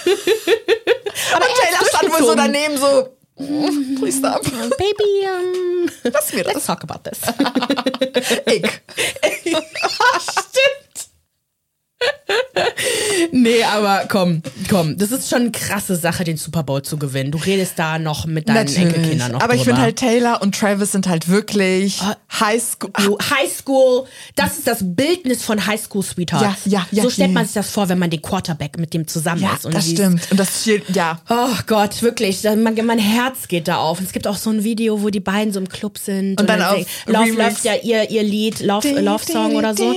Aber 1.34 1.44
Und 1.44 1.54
Taylor 1.60 1.88
stand 1.88 2.12
wohl 2.12 2.26
so 2.26 2.34
daneben 2.34 2.76
so, 2.78 3.08
Please 3.36 4.18
stop. 4.18 4.42
Baby, 4.78 5.26
um, 5.26 5.90
Lass 6.04 6.32
mir 6.32 6.44
let's 6.44 6.54
das. 6.54 6.66
talk 6.66 6.82
about 6.84 7.00
this. 7.02 7.18
Ich. 8.46 8.62
Stimmt. 10.20 10.83
Nee, 13.32 13.62
aber 13.64 14.04
komm, 14.08 14.42
komm, 14.68 14.96
das 14.96 15.10
ist 15.12 15.28
schon 15.28 15.42
eine 15.42 15.50
krasse 15.52 15.96
Sache, 15.96 16.24
den 16.24 16.36
Super 16.36 16.62
Bowl 16.62 16.82
zu 16.82 16.96
gewinnen. 16.96 17.30
Du 17.32 17.38
redest 17.38 17.72
da 17.76 17.98
noch 17.98 18.26
mit 18.26 18.48
deinen 18.48 18.56
Natürlich. 18.66 18.82
Enkelkindern 18.94 19.32
noch 19.32 19.40
Aber 19.40 19.54
ich 19.54 19.60
drüber. 19.62 19.72
finde 19.76 19.82
halt 19.82 19.96
Taylor 19.96 20.42
und 20.42 20.54
Travis 20.58 20.92
sind 20.92 21.08
halt 21.08 21.28
wirklich 21.28 22.00
Highschool. 22.40 22.90
Du, 23.04 23.18
Highschool, 23.18 24.04
das 24.36 24.58
ist 24.58 24.66
das 24.66 24.78
Bildnis 24.82 25.44
von 25.44 25.66
Highschool 25.66 26.02
Sweethearts. 26.02 26.60
Ja, 26.66 26.80
ja, 26.80 26.86
ja, 26.90 27.02
So 27.02 27.10
stellt 27.10 27.32
man 27.32 27.44
sich 27.44 27.54
das 27.54 27.70
vor, 27.70 27.88
wenn 27.88 27.98
man 27.98 28.10
den 28.10 28.22
Quarterback 28.22 28.78
mit 28.78 28.94
dem 28.94 29.06
zusammen 29.06 29.42
Ja, 29.42 29.54
ist. 29.54 29.66
Und 29.66 29.74
das 29.74 29.88
stimmt. 29.90 30.30
Und 30.30 30.38
das 30.40 30.62
steht, 30.62 30.84
ja. 30.94 31.20
Oh 31.28 31.48
Gott, 31.66 32.02
wirklich. 32.02 32.42
Mein, 32.44 32.74
mein 32.84 32.98
Herz 32.98 33.48
geht 33.48 33.68
da 33.68 33.76
auf. 33.76 33.98
Und 34.00 34.06
es 34.06 34.12
gibt 34.12 34.26
auch 34.26 34.36
so 34.36 34.50
ein 34.50 34.64
Video, 34.64 35.02
wo 35.02 35.10
die 35.10 35.20
beiden 35.20 35.52
so 35.52 35.60
im 35.60 35.68
Club 35.68 35.98
sind. 35.98 36.40
Und 36.40 36.48
dann 36.48 36.62
auf 36.62 36.74
singen- 36.74 36.86
Lauf, 37.06 37.22
Remix. 37.24 37.38
läuft 37.38 37.64
ja 37.64 37.74
ihr, 37.82 38.10
ihr 38.10 38.22
Lied, 38.22 38.60
Love, 38.60 38.88
Love 39.00 39.24
Song 39.24 39.54
oder 39.56 39.74
so. 39.76 39.94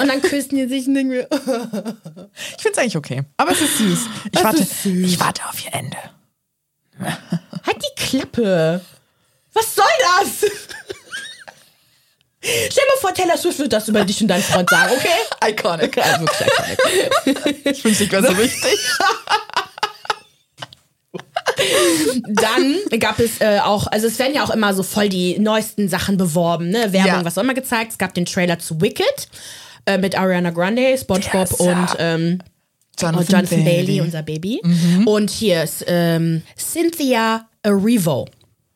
Und 0.00 0.08
dann 0.08 0.22
küssen 0.22 0.56
die 0.56 0.66
sich 0.66 0.86
und 0.86 0.94
denken 0.94 1.12
wir, 1.12 1.28
Ich 1.30 2.62
finde 2.62 2.72
es 2.72 2.78
eigentlich 2.78 2.96
okay. 2.96 3.22
Aber 3.36 3.52
es 3.52 3.60
ist 3.60 3.78
süß. 3.78 3.98
Ich 4.32 4.38
Es 4.38 4.44
warte, 4.44 4.58
süß. 4.64 5.12
ich 5.12 5.20
warte 5.20 5.42
auf 5.48 5.64
ihr 5.64 5.74
Ende. 5.74 5.96
halt 7.00 7.76
die 7.76 8.02
Klappe. 8.02 8.80
Was 9.52 9.74
soll 9.74 9.84
das? 10.20 10.50
Stell 12.40 12.68
dir 12.68 12.80
mal 12.94 13.00
vor, 13.00 13.14
Taylor 13.14 13.38
Swift 13.38 13.58
wird 13.58 13.72
das 13.72 13.88
über 13.88 14.04
dich 14.04 14.20
und 14.20 14.28
deinen 14.28 14.42
Freund 14.42 14.68
sagen, 14.68 14.92
okay? 14.92 15.50
Iconic. 15.50 15.96
Also 15.96 16.26
iconic. 17.24 17.66
Ich 17.66 17.82
wünschte, 17.84 18.04
ich 18.04 18.12
wäre 18.12 18.26
so 18.26 18.36
wichtig. 18.36 18.78
Dann 22.28 22.76
gab 23.00 23.18
es 23.20 23.40
äh, 23.40 23.58
auch, 23.62 23.86
also 23.86 24.06
es 24.06 24.18
werden 24.18 24.34
ja 24.34 24.44
auch 24.44 24.50
immer 24.50 24.74
so 24.74 24.82
voll 24.82 25.08
die 25.08 25.38
neuesten 25.38 25.88
Sachen 25.88 26.16
beworben, 26.16 26.68
ne? 26.70 26.92
Werbung, 26.92 27.06
Ja. 27.12 27.24
was 27.24 27.38
auch 27.38 27.42
immer 27.42 27.54
gezeigt. 27.54 27.92
Es 27.92 27.98
gab 27.98 28.14
den 28.14 28.26
Trailer 28.26 28.58
zu 28.58 28.80
Wicked 28.80 29.28
äh, 29.86 29.98
mit 29.98 30.18
Ariana 30.18 30.50
Grande, 30.50 30.96
SpongeBob 30.98 31.50
Yes, 31.50 31.60
und, 31.60 31.68
ja. 31.68 31.96
ähm, 31.98 32.38
Jonathan, 32.98 33.26
Jonathan 33.26 33.64
Bailey. 33.64 34.00
unser 34.00 34.22
Baby. 34.22 34.60
Und 35.04 35.30
hier 35.30 35.64
ist 35.64 35.84
ähm, 35.88 36.42
Cynthia 36.56 37.48
Erivo. 37.62 38.26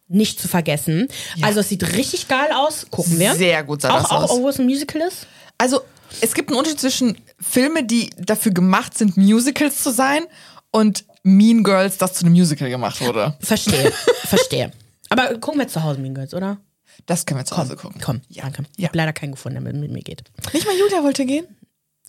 Nicht 0.08 0.40
zu 0.40 0.48
vergessen. 0.48 1.06
Also 1.42 1.60
es 1.60 1.68
sieht 1.68 1.92
richtig 1.96 2.26
geil 2.28 2.48
aus. 2.54 2.86
Gucken 2.90 3.18
wir. 3.18 3.34
Sehr 3.34 3.62
gut 3.62 3.82
sah 3.82 3.90
auch, 3.90 4.02
das 4.02 4.10
auch, 4.10 4.22
aus. 4.24 4.30
Obwohl 4.30 4.50
es 4.50 4.58
ein 4.58 4.64
Musical 4.64 5.02
ist. 5.02 5.26
Also, 5.58 5.82
es 6.22 6.32
gibt 6.34 6.48
einen 6.48 6.58
Unterschied 6.58 6.80
zwischen 6.80 7.18
Filme, 7.38 7.84
die 7.84 8.10
dafür 8.18 8.52
gemacht 8.52 8.96
sind, 8.96 9.16
Musicals 9.16 9.82
zu 9.82 9.90
sein, 9.90 10.22
und 10.70 11.04
Mean 11.36 11.62
Girls, 11.64 11.98
das 11.98 12.14
zu 12.14 12.24
einem 12.24 12.34
Musical 12.34 12.68
gemacht 12.70 13.00
wurde. 13.00 13.36
Verstehe, 13.40 13.92
verstehe. 14.24 14.72
Aber 15.10 15.38
gucken 15.38 15.60
wir 15.60 15.68
zu 15.68 15.82
Hause, 15.82 16.00
Mean 16.00 16.14
Girls, 16.14 16.34
oder? 16.34 16.58
Das 17.06 17.24
können 17.26 17.40
wir 17.40 17.44
zu 17.44 17.56
Hause 17.56 17.76
gucken. 17.76 18.00
Komm, 18.04 18.20
Ja. 18.28 18.42
danke. 18.44 18.64
Ich 18.76 18.82
Ja. 18.82 18.88
habe 18.88 18.98
leider 18.98 19.12
keinen 19.12 19.32
gefunden, 19.32 19.62
der 19.64 19.72
mit, 19.72 19.90
mir 19.90 20.02
geht. 20.02 20.22
Nicht 20.52 20.66
mal 20.66 20.76
Julia 20.76 21.02
wollte 21.02 21.24
gehen. 21.26 21.46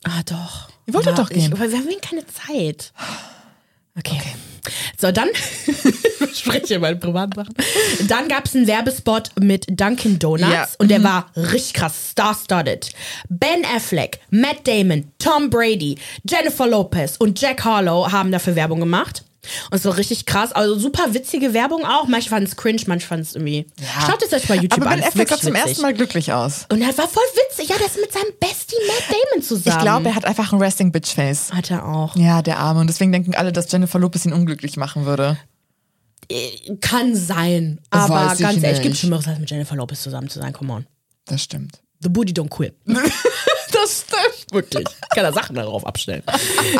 Ah, 0.03 0.21
doch. 0.25 0.69
Ihr 0.85 0.93
wolltet 0.93 1.17
doch 1.17 1.29
gehen. 1.29 1.51
Ich, 1.51 1.51
aber 1.53 1.69
wir 1.71 1.77
haben 1.77 1.87
keine 2.01 2.23
Zeit. 2.27 2.93
Okay. 3.97 4.19
So, 4.97 5.11
dann 5.11 5.27
ich 6.31 6.39
spreche 6.39 6.75
über 6.75 6.87
meine 6.87 6.95
Privatsachen. 6.97 7.53
Dann 8.07 8.27
gab 8.27 8.45
es 8.45 8.55
einen 8.55 8.67
Werbespot 8.67 9.29
mit 9.39 9.65
Dunkin' 9.69 10.19
Donuts 10.19 10.51
Ja. 10.51 10.67
und 10.77 10.89
der 10.91 11.03
war 11.03 11.27
richtig 11.35 11.73
krass, 11.73 12.09
star-studded. 12.11 12.89
Ben 13.29 13.65
Affleck, 13.75 14.19
Matt 14.29 14.67
Damon, 14.67 15.11
Tom 15.19 15.49
Brady, 15.49 15.97
Jennifer 16.29 16.67
Lopez 16.67 17.15
und 17.17 17.39
Jack 17.39 17.63
Harlow 17.65 18.11
haben 18.11 18.31
dafür 18.31 18.55
Werbung 18.55 18.79
gemacht. 18.79 19.23
Und 19.71 19.77
es 19.77 19.85
war 19.85 19.95
richtig 19.97 20.25
krass. 20.25 20.51
Also 20.51 20.77
super 20.77 21.13
witzige 21.13 21.53
Werbung 21.53 21.85
auch. 21.85 22.07
Manche 22.07 22.29
fanden 22.29 22.45
es 22.47 22.57
cringe, 22.57 22.81
manche 22.87 23.07
fanden 23.07 23.23
es 23.23 23.35
irgendwie. 23.35 23.65
Schaut 24.05 24.21
es 24.21 24.33
euch 24.33 24.45
bei 24.47 24.55
YouTube 24.55 24.81
Aber 24.81 24.91
an. 24.91 24.97
Ben 24.97 25.07
ist 25.07 25.07
Affleck 25.07 25.29
sah 25.29 25.37
zum 25.37 25.55
ersten 25.55 25.81
Mal 25.81 25.93
glücklich 25.93 26.33
aus. 26.33 26.65
Und 26.69 26.81
er 26.81 26.95
war 26.97 27.07
voll 27.07 27.23
witzig. 27.47 27.69
Ja, 27.69 27.77
ist 27.77 27.99
mit 27.99 28.11
seinem 28.11 28.31
Bestie 28.39 28.75
Matt 28.85 29.05
Damon 29.07 29.41
zusammen. 29.41 29.75
Ich 29.77 29.81
glaube, 29.81 30.09
er 30.09 30.15
hat 30.15 30.25
einfach 30.25 30.51
ein 30.51 30.59
Resting 30.61 30.91
Bitch 30.91 31.15
Face. 31.15 31.51
hat 31.53 31.71
er 31.71 31.87
auch. 31.87 32.15
Ja, 32.17 32.41
der 32.41 32.59
Arme. 32.59 32.81
Und 32.81 32.87
deswegen 32.87 33.11
denken 33.13 33.33
alle, 33.33 33.53
dass 33.53 33.71
Jennifer 33.71 33.97
Lopez 33.97 34.25
ihn 34.25 34.33
unglücklich 34.33 34.75
machen 34.75 35.05
würde. 35.05 35.37
Kann 36.81 37.15
sein. 37.15 37.79
Aber 37.89 38.13
Weiß 38.13 38.39
ich 38.39 38.45
ganz 38.45 38.63
ehrlich, 38.63 38.81
gibt 38.81 38.97
Schlimmeres 38.97 39.27
als 39.27 39.39
mit 39.39 39.49
Jennifer 39.49 39.75
Lopez 39.75 40.01
zusammen 40.01 40.29
zu 40.29 40.39
sein. 40.39 40.53
Come 40.53 40.73
on. 40.73 40.85
Das 41.25 41.43
stimmt. 41.43 41.81
The 42.01 42.09
booty 42.09 42.33
don't 42.33 42.49
quit. 42.49 42.75
Das 43.81 44.05
stimmt. 44.07 44.53
Wirklich. 44.53 44.85
Ich 44.87 45.09
kann 45.15 45.23
da 45.23 45.31
Sachen 45.33 45.55
darauf 45.55 45.85
abstellen. 45.85 46.23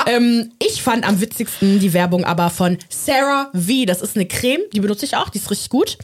ähm, 0.07 0.51
ich 0.59 0.81
fand 0.81 1.07
am 1.07 1.21
witzigsten 1.21 1.79
die 1.79 1.93
Werbung 1.93 2.23
aber 2.25 2.49
von 2.49 2.77
Sarah 2.89 3.49
V. 3.53 3.85
Das 3.85 4.01
ist 4.01 4.15
eine 4.15 4.25
Creme, 4.25 4.61
die 4.73 4.79
benutze 4.79 5.05
ich 5.05 5.15
auch, 5.15 5.29
die 5.29 5.37
ist 5.37 5.49
richtig 5.51 5.69
gut. 5.69 5.97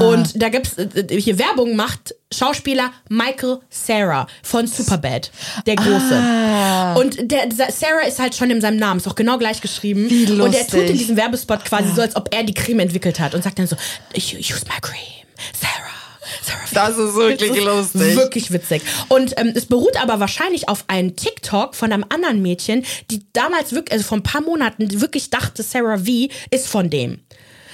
Und 0.00 0.40
da 0.40 0.48
gibt's 0.48 0.76
äh, 0.78 1.20
hier 1.20 1.38
Werbung 1.38 1.76
macht 1.76 2.14
Schauspieler 2.32 2.92
Michael 3.08 3.58
Sarah 3.70 4.26
von 4.42 4.66
Superbad, 4.66 5.30
der 5.66 5.76
Große. 5.76 6.94
Und 7.00 7.30
der, 7.30 7.48
Sarah 7.52 8.06
ist 8.06 8.18
halt 8.18 8.34
schon 8.34 8.50
in 8.50 8.60
seinem 8.60 8.76
Namen, 8.78 8.98
ist 9.00 9.08
auch 9.08 9.14
genau 9.16 9.36
gleich 9.38 9.60
geschrieben. 9.60 10.08
Wie 10.08 10.26
Und 10.30 10.54
er 10.54 10.64
tut 10.66 10.74
in 10.74 10.80
lustig. 10.80 10.98
diesem 10.98 11.16
Werbespot 11.16 11.64
quasi 11.64 11.92
so, 11.94 12.02
als 12.02 12.16
ob 12.16 12.32
er 12.34 12.44
die 12.44 12.54
Creme 12.54 12.80
entwickelt 12.80 13.18
hat 13.20 13.34
und 13.34 13.42
sagt 13.42 13.58
dann 13.58 13.66
so, 13.66 13.76
ich 14.12 14.34
use 14.36 14.64
my 14.66 14.80
cream, 14.80 15.26
Sarah. 15.60 15.79
Das 16.74 16.96
ist 16.96 17.14
wirklich 17.14 17.50
Das 17.50 17.58
ist 17.58 17.94
lustig. 17.94 18.16
Wirklich 18.16 18.52
witzig. 18.52 18.82
Und 19.08 19.34
ähm, 19.38 19.52
es 19.54 19.66
beruht 19.66 20.00
aber 20.00 20.20
wahrscheinlich 20.20 20.68
auf 20.68 20.84
einem 20.88 21.16
TikTok 21.16 21.74
von 21.74 21.92
einem 21.92 22.04
anderen 22.08 22.42
Mädchen, 22.42 22.84
die 23.10 23.22
damals 23.32 23.72
wirklich, 23.72 23.92
also 23.92 24.04
vor 24.04 24.18
ein 24.18 24.22
paar 24.22 24.42
Monaten 24.42 25.00
wirklich 25.00 25.30
dachte, 25.30 25.62
Sarah 25.62 25.98
V 25.98 26.28
ist 26.50 26.68
von 26.68 26.90
dem. 26.90 27.20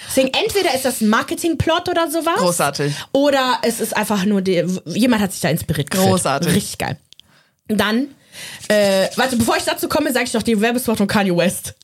Deswegen 0.09 0.29
entweder 0.35 0.75
ist 0.75 0.85
das 0.85 1.01
ein 1.01 1.09
Marketingplot 1.09 1.89
oder 1.89 2.11
sowas. 2.11 2.37
Großartig. 2.37 2.95
Oder 3.13 3.59
es 3.63 3.81
ist 3.81 3.97
einfach 3.97 4.25
nur, 4.25 4.41
die, 4.41 4.65
jemand 4.87 5.23
hat 5.23 5.33
sich 5.33 5.41
da 5.41 5.49
inspiriert 5.49 5.91
gefühlt. 5.91 6.11
Großartig. 6.11 6.55
Richtig 6.55 6.79
geil. 6.79 6.97
Dann, 7.69 8.09
äh, 8.69 9.09
warte, 9.17 9.37
bevor 9.37 9.57
ich 9.57 9.65
dazu 9.65 9.89
komme, 9.89 10.13
sage 10.13 10.27
ich 10.27 10.33
noch 10.33 10.43
die 10.43 10.61
Werbespot 10.61 10.99
von 10.99 11.07
Kanye 11.07 11.37
West. 11.37 11.75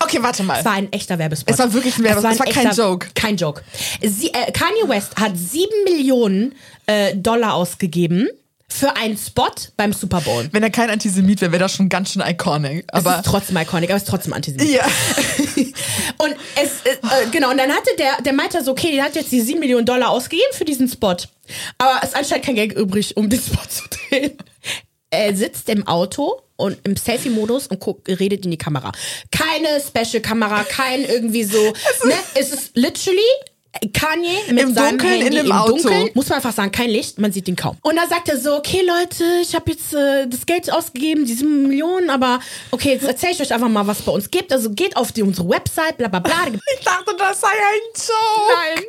Okay, 0.00 0.18
warte 0.20 0.42
mal. 0.42 0.58
Es 0.58 0.64
war 0.64 0.72
ein 0.72 0.92
echter 0.92 1.18
Werbespot. 1.18 1.52
Es 1.52 1.58
war 1.58 1.72
wirklich 1.72 1.96
ein 1.98 2.04
Werbespot, 2.04 2.32
es 2.32 2.56
war 2.56 2.62
kein 2.64 2.74
Joke. 2.74 3.08
Kein 3.14 3.36
Joke. 3.36 3.62
Sie, 4.02 4.28
äh, 4.28 4.52
Kanye 4.52 4.88
West 4.88 5.16
hat 5.16 5.32
sieben 5.36 5.84
Millionen 5.84 6.54
äh, 6.86 7.16
Dollar 7.16 7.54
ausgegeben 7.54 8.28
für 8.68 8.96
einen 8.96 9.16
Spot 9.16 9.50
beim 9.76 9.92
Super 9.92 10.20
Bowl. 10.20 10.48
Wenn 10.52 10.62
er 10.62 10.70
kein 10.70 10.90
Antisemit 10.90 11.40
wäre, 11.40 11.52
wäre 11.52 11.60
das 11.64 11.72
schon 11.74 11.88
ganz 11.88 12.12
schön 12.12 12.22
iconic. 12.24 12.84
Es 12.92 13.04
Aber 13.04 13.16
ist 13.16 13.26
trotzdem 13.26 13.56
iconic, 13.56 13.88
aber 13.90 13.96
es 13.96 14.02
ist 14.02 14.08
trotzdem 14.08 14.34
Antisemit. 14.34 14.68
ja. 14.68 14.84
Und 16.18 16.36
es, 16.62 16.82
äh, 16.84 16.94
äh, 16.94 17.30
genau, 17.30 17.50
und 17.50 17.58
dann 17.58 17.70
hatte 17.70 17.90
der, 17.98 18.20
der 18.22 18.32
meinte 18.32 18.62
so, 18.62 18.72
okay, 18.72 18.90
der 18.92 19.04
hat 19.04 19.14
jetzt 19.14 19.30
die 19.30 19.40
7 19.40 19.60
Millionen 19.60 19.86
Dollar 19.86 20.10
ausgegeben 20.10 20.48
für 20.52 20.64
diesen 20.64 20.88
Spot. 20.88 21.16
Aber 21.78 22.00
es 22.02 22.10
ist 22.10 22.16
anscheinend 22.16 22.44
kein 22.44 22.54
Geld 22.56 22.72
übrig, 22.72 23.16
um 23.16 23.28
den 23.28 23.40
Spot 23.40 23.62
zu 23.68 23.84
drehen. 23.88 24.32
Er 25.10 25.34
sitzt 25.34 25.68
im 25.68 25.86
Auto 25.86 26.42
und 26.56 26.78
im 26.84 26.96
Selfie-Modus 26.96 27.68
und 27.68 27.80
guckt, 27.80 28.08
redet 28.08 28.44
in 28.44 28.50
die 28.50 28.58
Kamera. 28.58 28.92
Keine 29.30 29.80
Special-Kamera, 29.80 30.64
kein 30.64 31.04
irgendwie 31.04 31.44
so, 31.44 31.62
ne? 32.04 32.14
Es 32.34 32.52
ist 32.52 32.76
literally 32.76 33.22
Kanye 33.92 34.36
mit 34.48 34.62
Im 34.62 34.74
seinem 34.74 34.98
Dunkeln, 34.98 35.20
Handy 35.20 35.26
in 35.26 35.32
dem 35.34 35.46
im 35.46 35.52
Auto. 35.52 35.72
Dunkeln. 35.72 36.10
Muss 36.14 36.28
man 36.28 36.36
einfach 36.36 36.52
sagen, 36.52 36.72
kein 36.72 36.90
Licht, 36.90 37.18
man 37.18 37.32
sieht 37.32 37.48
ihn 37.48 37.56
kaum. 37.56 37.76
Und 37.82 37.96
dann 37.96 38.08
sagt 38.08 38.28
er 38.28 38.38
so, 38.38 38.56
okay 38.56 38.82
Leute, 38.84 39.24
ich 39.42 39.54
habe 39.54 39.70
jetzt 39.70 39.94
äh, 39.94 40.26
das 40.26 40.46
Geld 40.46 40.72
ausgegeben, 40.72 41.24
diese 41.26 41.44
Millionen, 41.44 42.10
aber 42.10 42.40
okay, 42.70 42.94
jetzt 42.94 43.04
erzähle 43.04 43.32
ich 43.32 43.40
euch 43.40 43.52
einfach 43.52 43.68
mal, 43.68 43.86
was 43.86 44.00
es 44.00 44.04
bei 44.04 44.12
uns 44.12 44.30
gibt. 44.30 44.52
Also 44.52 44.70
geht 44.70 44.96
auf 44.96 45.12
die, 45.12 45.22
unsere 45.22 45.48
Website, 45.48 45.98
bla 45.98 46.08
bla 46.08 46.20
bla. 46.20 46.46
Ich 46.78 46.84
dachte, 46.84 47.14
das 47.16 47.40
sei 47.40 47.48
ein 47.48 47.80
Joke. 47.94 48.54
Nein. 48.54 48.84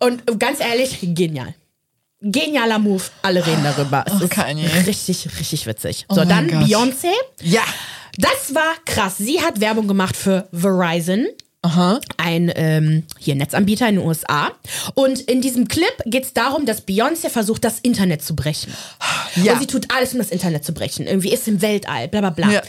Und 0.00 0.40
ganz 0.40 0.60
ehrlich, 0.60 0.98
genial. 1.00 1.54
Genialer 2.20 2.78
Move, 2.78 3.02
alle 3.22 3.46
reden 3.46 3.62
darüber. 3.62 4.04
Es 4.06 4.14
Oh, 4.20 4.24
ist 4.24 4.30
Kanye. 4.30 4.66
richtig, 4.86 5.28
richtig 5.38 5.66
witzig. 5.66 6.04
Oh 6.08 6.14
so, 6.16 6.24
dann. 6.24 6.48
Beyoncé. 6.50 7.12
Ja. 7.42 7.62
Das 8.16 8.54
war 8.54 8.74
krass. 8.84 9.14
Sie 9.18 9.40
hat 9.40 9.60
Werbung 9.60 9.86
gemacht 9.86 10.16
für 10.16 10.48
Verizon. 10.52 11.26
Ein 12.16 12.50
ähm, 12.54 13.02
hier 13.18 13.34
Netzanbieter 13.34 13.88
in 13.88 13.96
den 13.96 14.06
USA. 14.06 14.52
Und 14.94 15.20
in 15.20 15.40
diesem 15.42 15.68
Clip 15.68 15.92
geht 16.06 16.24
es 16.24 16.32
darum, 16.32 16.64
dass 16.66 16.86
Beyoncé 16.86 17.28
versucht, 17.28 17.62
das 17.64 17.78
Internet 17.80 18.22
zu 18.22 18.34
brechen. 18.34 18.72
Ja. 19.36 19.52
Und 19.52 19.60
sie 19.60 19.66
tut 19.66 19.86
alles, 19.94 20.12
um 20.12 20.18
das 20.18 20.30
Internet 20.30 20.64
zu 20.64 20.72
brechen. 20.72 21.06
Irgendwie 21.06 21.32
ist 21.32 21.46
im 21.46 21.60
Weltall, 21.60 22.08
bla 22.08 22.20
bla 22.20 22.30
bla. 22.30 22.50
Ja. 22.50 22.62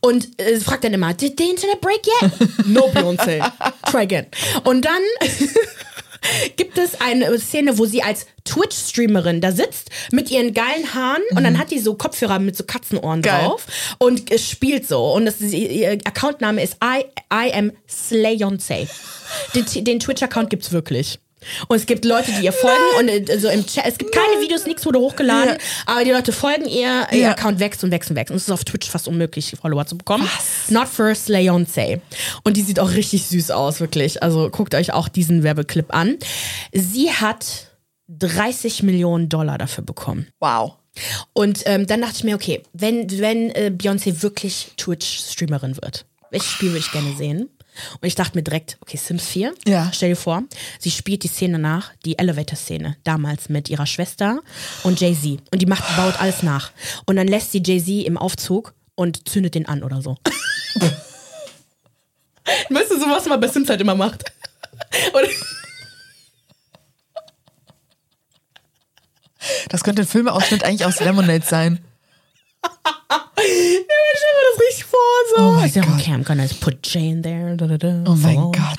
Und 0.00 0.28
äh, 0.40 0.56
sie 0.58 0.64
fragt 0.64 0.84
dann 0.84 0.94
immer, 0.94 1.12
did 1.12 1.38
the 1.38 1.50
Internet 1.50 1.80
break 1.80 2.00
yet? 2.22 2.66
no, 2.66 2.88
Beyoncé. 2.94 3.44
Try 3.90 4.02
again. 4.02 4.26
Und 4.64 4.84
dann 4.84 5.02
gibt 6.56 6.78
es 6.78 7.00
eine 7.00 7.38
Szene, 7.38 7.78
wo 7.78 7.86
sie 7.86 8.02
als 8.02 8.26
Twitch-Streamerin 8.44 9.40
da 9.40 9.52
sitzt 9.52 9.90
mit 10.12 10.30
ihren 10.30 10.54
geilen 10.54 10.94
Haaren 10.94 11.22
und 11.34 11.42
dann 11.44 11.58
hat 11.58 11.70
die 11.70 11.78
so 11.78 11.94
Kopfhörer 11.94 12.38
mit 12.38 12.56
so 12.56 12.64
Katzenohren 12.64 13.18
Mhm. 13.20 13.22
Geil. 13.22 13.44
drauf 13.46 13.66
und 13.98 14.22
spielt 14.38 14.86
so. 14.86 15.12
Und 15.12 15.26
das 15.26 15.40
ist, 15.40 15.52
ihr 15.52 15.92
Accountname 16.04 16.62
ist 16.62 16.76
I, 16.82 17.04
I 17.32 17.52
am 17.52 17.72
Slayonce. 17.88 18.86
Den, 19.54 19.84
den 19.84 20.00
Twitch-Account 20.00 20.50
gibt's 20.50 20.72
wirklich. 20.72 21.18
Und 21.68 21.76
es 21.76 21.86
gibt 21.86 22.04
Leute, 22.04 22.30
die 22.32 22.44
ihr 22.44 22.52
folgen 22.52 22.76
und 22.98 23.08
äh, 23.08 23.24
also 23.32 23.48
im 23.48 23.66
Chat, 23.66 23.84
es 23.86 23.98
gibt 23.98 24.12
keine 24.12 24.40
Videos, 24.42 24.66
nichts 24.66 24.84
wurde 24.86 24.98
hochgeladen, 24.98 25.54
Ja. 25.54 25.58
aber 25.86 26.04
die 26.04 26.10
Leute 26.10 26.32
folgen 26.32 26.66
ihr, 26.66 27.06
ihr 27.12 27.18
Ja. 27.18 27.30
Account 27.32 27.60
wächst 27.60 27.82
und 27.84 27.90
wächst 27.90 28.10
und 28.10 28.16
wächst. 28.16 28.30
Und 28.30 28.36
es 28.36 28.44
ist 28.44 28.50
auf 28.50 28.64
Twitch 28.64 28.88
fast 28.88 29.08
unmöglich, 29.08 29.54
Follower 29.60 29.86
zu 29.86 29.96
bekommen. 29.98 30.28
Not 30.68 30.88
first 30.88 31.28
Leonce. 31.28 32.00
Und 32.44 32.56
die 32.56 32.62
sieht 32.62 32.80
auch 32.80 32.90
richtig 32.92 33.24
süß 33.26 33.50
aus, 33.50 33.80
wirklich. 33.80 34.22
Also 34.22 34.50
guckt 34.50 34.74
euch 34.74 34.92
auch 34.92 35.08
diesen 35.08 35.42
Werbeclip 35.42 35.94
an. 35.94 36.16
Sie 36.72 37.10
hat 37.12 37.46
30 38.08 38.82
Millionen 38.82 39.28
Dollar 39.28 39.58
dafür 39.58 39.84
bekommen. 39.84 40.28
Wow. 40.40 40.74
Und 41.32 41.62
ähm, 41.66 41.86
dann 41.86 42.00
dachte 42.00 42.14
ich 42.16 42.24
mir, 42.24 42.34
okay, 42.34 42.62
wenn, 42.72 43.10
wenn 43.20 43.50
äh, 43.50 43.70
Beyoncé 43.76 44.22
wirklich 44.22 44.68
Twitch-Streamerin 44.76 45.76
wird, 45.76 46.06
welches 46.30 46.50
Spiel 46.50 46.70
würde 46.70 46.78
ich 46.78 46.90
gerne 46.92 47.14
sehen? 47.16 47.48
Und 48.00 48.06
ich 48.06 48.14
dachte 48.14 48.36
mir 48.36 48.42
direkt, 48.42 48.78
okay, 48.80 48.96
Sims 48.96 49.26
4. 49.26 49.54
Ja. 49.66 49.90
Stell 49.92 50.10
dir 50.10 50.16
vor, 50.16 50.42
sie 50.78 50.90
spielt 50.90 51.22
die 51.22 51.28
Szene 51.28 51.58
nach, 51.58 51.92
die 52.04 52.18
Elevator-Szene, 52.18 52.96
damals 53.04 53.48
mit 53.48 53.68
ihrer 53.68 53.86
Schwester 53.86 54.40
und 54.82 55.00
Jay-Z. 55.00 55.40
Und 55.52 55.62
die 55.62 55.66
macht, 55.66 55.96
baut 55.96 56.20
alles 56.20 56.42
nach. 56.42 56.70
Und 57.06 57.16
dann 57.16 57.28
lässt 57.28 57.52
sie 57.52 57.62
Jay-Z 57.64 58.06
im 58.06 58.18
Aufzug 58.18 58.74
und 58.94 59.28
zündet 59.28 59.54
den 59.54 59.66
an 59.66 59.82
oder 59.82 60.02
so. 60.02 60.16
weißt 62.70 62.90
du, 62.90 63.00
so 63.00 63.06
was 63.06 63.26
man 63.26 63.40
bei 63.40 63.48
Sims 63.48 63.68
halt 63.68 63.80
immer 63.80 63.94
macht. 63.94 64.24
Und 65.12 65.28
Das 69.68 69.84
könnte 69.84 70.02
ein 70.02 70.08
Filmausschnitt 70.08 70.64
eigentlich 70.64 70.84
aus 70.84 71.00
Lemonade 71.00 71.44
sein. 71.44 71.84
ich 72.62 72.70
stell 73.38 74.34
mir 74.34 74.46
das 74.52 74.60
richtig 74.66 74.84
vor, 74.84 74.98
sag, 75.74 75.84
Gott. 75.86 75.94
okay, 75.94 76.12
I'm 76.12 76.22
gonna 76.24 76.46
put 76.60 76.78
Jane 76.86 77.22
there. 77.22 77.56
Da, 77.56 77.66
da, 77.66 77.76
da. 77.78 78.04
Oh 78.06 78.14
mein 78.14 78.36
So. 78.36 78.52
Gott. 78.52 78.78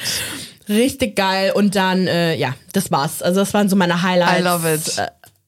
Richtig 0.69 1.15
geil. 1.15 1.51
Und 1.53 1.75
dann, 1.75 2.07
äh, 2.07 2.35
ja, 2.35 2.53
das 2.73 2.91
war's. 2.91 3.21
Also 3.21 3.39
das 3.39 3.53
waren 3.53 3.69
so 3.69 3.75
meine 3.75 4.01
Highlights. 4.03 4.39
I 4.39 4.43
love 4.43 4.73
it. 4.73 4.97
Äh, 4.97 5.07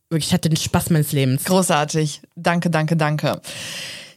wirklich, 0.10 0.28
ich 0.28 0.34
hatte 0.34 0.49
den 0.49 0.58
Spaß 0.58 0.89
meines 0.91 1.12
Lebens. 1.12 1.43
Großartig. 1.43 2.21
Danke, 2.36 2.69
danke, 2.69 2.95
danke. 2.95 3.41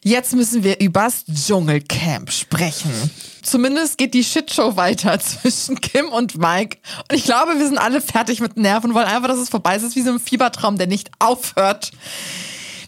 Jetzt 0.05 0.35
müssen 0.35 0.65
wir 0.65 0.81
übers 0.81 1.25
Dschungelcamp 1.33 2.31
sprechen. 2.33 2.91
Zumindest 3.43 3.99
geht 3.99 4.15
die 4.15 4.25
Shitshow 4.25 4.77
weiter 4.77 5.19
zwischen 5.21 5.81
Kim 5.81 6.09
und 6.09 6.37
Mike. 6.39 6.79
Und 7.09 7.17
ich 7.17 7.25
glaube, 7.25 7.59
wir 7.59 7.67
sind 7.67 7.79
alle 7.79 8.01
fertig 8.01 8.41
mit 8.41 8.57
Nerven 8.57 8.91
und 8.91 8.97
wollen 8.97 9.07
einfach, 9.07 9.29
dass 9.29 9.39
es 9.39 9.49
vorbei 9.49 9.77
ist 9.77 9.95
wie 9.97 10.03
so 10.03 10.11
ein 10.13 10.19
Fiebertraum, 10.21 10.77
der 10.79 10.87
nicht 10.89 11.11
aufhört. 11.21 11.93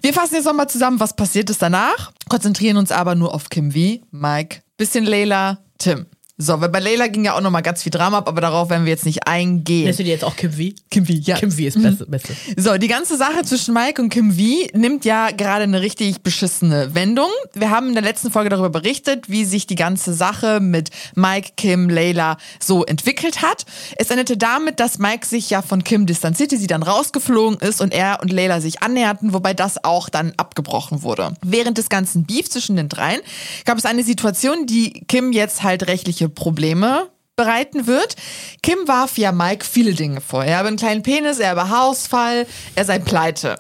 Wir 0.05 0.13
fassen 0.13 0.35
jetzt 0.35 0.45
nochmal 0.45 0.69
zusammen, 0.69 1.01
was 1.01 1.17
passiert 1.17 1.49
ist 1.49 1.63
danach, 1.63 2.13
konzentrieren 2.29 2.77
uns 2.77 2.93
aber 2.93 3.15
nur 3.15 3.33
auf 3.33 3.49
Kim 3.49 3.73
V, 3.73 4.05
Mike, 4.11 4.61
bisschen 4.77 5.07
Leila, 5.07 5.65
Tim. 5.79 6.05
So, 6.37 6.61
weil 6.61 6.69
bei 6.69 6.81
Leila 6.81 7.07
ging 7.07 7.25
ja 7.25 7.37
auch 7.37 7.41
nochmal 7.41 7.63
ganz 7.63 7.85
viel 7.85 7.93
Drama 7.93 8.19
ab, 8.19 8.29
aber 8.29 8.41
darauf 8.41 8.69
werden 8.69 8.87
wir 8.87 8.91
jetzt 8.91 9.07
nicht 9.07 9.29
eingehen. 9.29 9.85
Nennst 9.85 10.01
du 10.01 10.03
die 10.03 10.11
jetzt 10.11 10.25
auch 10.25 10.35
Kim 10.35 10.51
V? 10.51 10.75
Kim 10.91 11.07
V, 11.07 11.13
ja. 11.13 11.37
Kim 11.37 11.53
V 11.53 11.63
ist 11.63 11.81
beste. 11.81 12.07
beste. 12.07 12.35
So, 12.57 12.77
die 12.77 12.89
ganze 12.89 13.17
Sache 13.17 13.43
zwischen 13.45 13.73
Mike 13.73 14.03
und 14.03 14.09
Kim 14.09 14.33
V 14.33 14.43
nimmt 14.77 15.05
ja 15.05 15.31
gerade 15.31 15.63
eine 15.63 15.81
richtig 15.81 16.23
beschissene 16.23 16.93
Wendung. 16.93 17.29
Wir 17.53 17.71
haben 17.71 17.87
in 17.87 17.95
der 17.95 18.03
letzten 18.03 18.33
Folge 18.33 18.51
darüber 18.51 18.71
berichtet, 18.71 19.31
wie 19.31 19.45
sich 19.45 19.69
die 19.69 19.77
ganze 19.77 20.13
Sache 20.13 20.59
mit 20.59 20.91
Mike, 21.15 21.53
Kim, 21.57 21.89
Layla 21.89 22.37
so 22.59 22.85
entwickelt 22.85 23.41
hat. 23.43 23.65
Es 23.97 24.11
endete 24.11 24.37
damit, 24.37 24.81
dass 24.81 24.99
Mike 24.99 25.27
sich 25.27 25.51
ja 25.51 25.63
von 25.63 25.85
Kim 25.85 26.05
distanzierte, 26.05 26.59
sie 26.59 26.67
dann 26.67 26.83
rausgeflogen 26.83 27.61
ist 27.61 27.81
und 27.81 27.95
er 27.95 28.19
und 28.21 28.33
Layla 28.33 28.61
sich 28.61 28.83
annäherten, 28.83 29.35
wobei 29.35 29.55
das 29.55 29.85
auch 29.85 30.09
dann 30.09 30.33
abgebrochen 30.37 31.03
wurde. 31.03 31.35
Während 31.43 31.79
des 31.79 31.89
ganzen 31.89 32.25
Beef 32.25 32.51
zwischen 32.51 32.75
den 32.75 32.89
dreien 32.89 33.21
gab 33.65 33.79
es 33.79 33.85
eine 33.85 34.03
Situation, 34.03 34.67
die 34.67 35.05
Kim 35.07 35.31
jetzt 35.31 35.63
halt 35.63 35.87
rechtliche 35.87 36.24
Probleme 36.29 37.09
bereiten 37.37 37.87
wird. 37.87 38.17
Kim 38.63 38.87
warf 38.87 39.19
ja 39.19 39.33
Mike 39.33 39.65
viele 39.65 39.95
Dinge 39.95 40.21
vor. 40.21 40.45
Er 40.45 40.59
habe 40.59 40.69
einen 40.69 40.77
kleinen 40.77 41.03
Penis, 41.03 41.39
er 41.39 41.51
habe 41.51 41.69
Hausfall, 41.69 42.47
er 42.75 42.85
sei 42.85 42.99
pleite. 42.99 43.57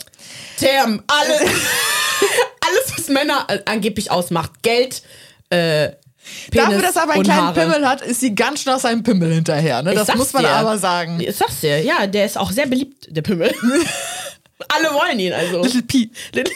Damn, 0.61 1.03
alle, 1.07 1.41
alles, 1.41 2.93
was 2.97 3.09
Männer 3.09 3.47
angeblich 3.67 4.11
ausmacht. 4.11 4.63
Geld, 4.63 5.03
äh, 5.51 5.91
Penis 6.51 6.69
Dafür, 6.69 6.83
dass 6.83 6.97
er 6.97 7.03
aber 7.03 7.13
einen 7.15 7.23
kleinen 7.25 7.43
Haare. 7.43 7.61
Pimmel 7.61 7.89
hat, 7.89 8.01
ist 8.01 8.21
sie 8.21 8.35
ganz 8.35 8.63
schön 8.63 8.73
aus 8.73 8.83
seinem 8.83 9.03
Pimmel 9.03 9.33
hinterher. 9.33 9.83
Ne? 9.83 9.95
Das 9.95 10.15
muss 10.15 10.33
man 10.33 10.45
dir. 10.45 10.51
aber 10.51 10.79
sagen. 10.79 11.21
Ich 11.21 11.37
sag's 11.37 11.61
dir, 11.61 11.83
ja, 11.83 12.07
der 12.07 12.25
ist 12.25 12.39
auch 12.39 12.51
sehr 12.51 12.67
beliebt, 12.67 13.09
der 13.11 13.23
Pimmel. 13.23 13.55
alle 14.69 14.95
wollen 14.95 15.19
ihn 15.19 15.33
also. 15.33 15.63
Little 15.63 15.83
P. 15.83 16.11
Little 16.33 16.55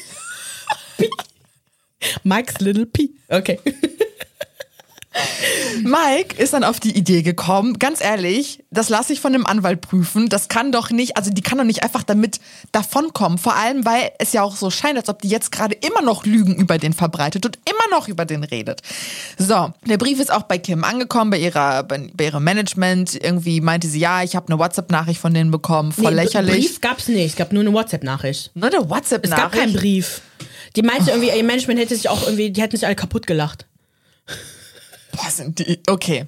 P. 0.96 1.10
Mike's 2.22 2.60
Little 2.60 2.86
P. 2.86 3.10
Okay. 3.28 3.58
Mike 5.82 6.36
ist 6.40 6.52
dann 6.52 6.64
auf 6.64 6.80
die 6.80 6.96
Idee 6.96 7.22
gekommen, 7.22 7.78
ganz 7.78 8.02
ehrlich, 8.02 8.62
das 8.70 8.88
lasse 8.88 9.12
ich 9.12 9.20
von 9.20 9.34
einem 9.34 9.46
Anwalt 9.46 9.80
prüfen. 9.80 10.28
Das 10.28 10.48
kann 10.48 10.70
doch 10.70 10.90
nicht, 10.90 11.16
also 11.16 11.30
die 11.30 11.40
kann 11.42 11.58
doch 11.58 11.64
nicht 11.64 11.82
einfach 11.82 12.02
damit 12.02 12.40
davonkommen. 12.72 13.38
Vor 13.38 13.56
allem, 13.56 13.84
weil 13.84 14.10
es 14.18 14.32
ja 14.32 14.42
auch 14.42 14.54
so 14.56 14.70
scheint, 14.70 14.98
als 14.98 15.08
ob 15.08 15.22
die 15.22 15.28
jetzt 15.28 15.50
gerade 15.50 15.74
immer 15.74 16.02
noch 16.02 16.24
Lügen 16.26 16.54
über 16.56 16.78
den 16.78 16.92
verbreitet 16.92 17.46
und 17.46 17.58
immer 17.68 17.96
noch 17.96 18.08
über 18.08 18.24
den 18.26 18.44
redet. 18.44 18.82
So, 19.38 19.72
der 19.86 19.98
Brief 19.98 20.20
ist 20.20 20.32
auch 20.32 20.42
bei 20.42 20.58
Kim 20.58 20.84
angekommen, 20.84 21.30
bei 21.30 21.38
ihrer, 21.38 21.82
bei, 21.84 22.10
bei 22.14 22.24
ihrem 22.26 22.44
Management. 22.44 23.14
Irgendwie 23.14 23.60
meinte 23.60 23.88
sie, 23.88 23.98
ja, 24.00 24.22
ich 24.22 24.36
habe 24.36 24.48
eine 24.52 24.58
WhatsApp-Nachricht 24.58 25.20
von 25.20 25.32
denen 25.32 25.50
bekommen, 25.50 25.92
voll 25.92 26.10
Nee, 26.14 26.22
lächerlich. 26.22 26.66
Brief 26.66 26.80
gab's 26.80 27.08
nicht, 27.08 27.30
es 27.30 27.36
gab 27.36 27.52
nur 27.52 27.62
eine 27.62 27.72
WhatsApp-Nachricht. 27.72 28.50
Nur 28.54 28.66
eine 28.68 28.82
Es 28.84 28.90
WhatsApp-Nachricht. 28.90 29.42
gab 29.42 29.52
keinen 29.52 29.72
Brief. 29.72 30.20
Die 30.76 30.82
meinte 30.82 31.10
irgendwie, 31.10 31.30
ihr 31.34 31.44
Management 31.44 31.80
hätte 31.80 31.96
sich 31.96 32.08
auch 32.08 32.22
irgendwie, 32.24 32.50
die 32.50 32.60
hätten 32.60 32.76
sich 32.76 32.86
alle 32.86 32.94
kaputt 32.96 33.26
gelacht. 33.26 33.66
Boah, 35.18 35.30
sind 35.30 35.58
die. 35.58 35.80
Okay. 35.88 36.26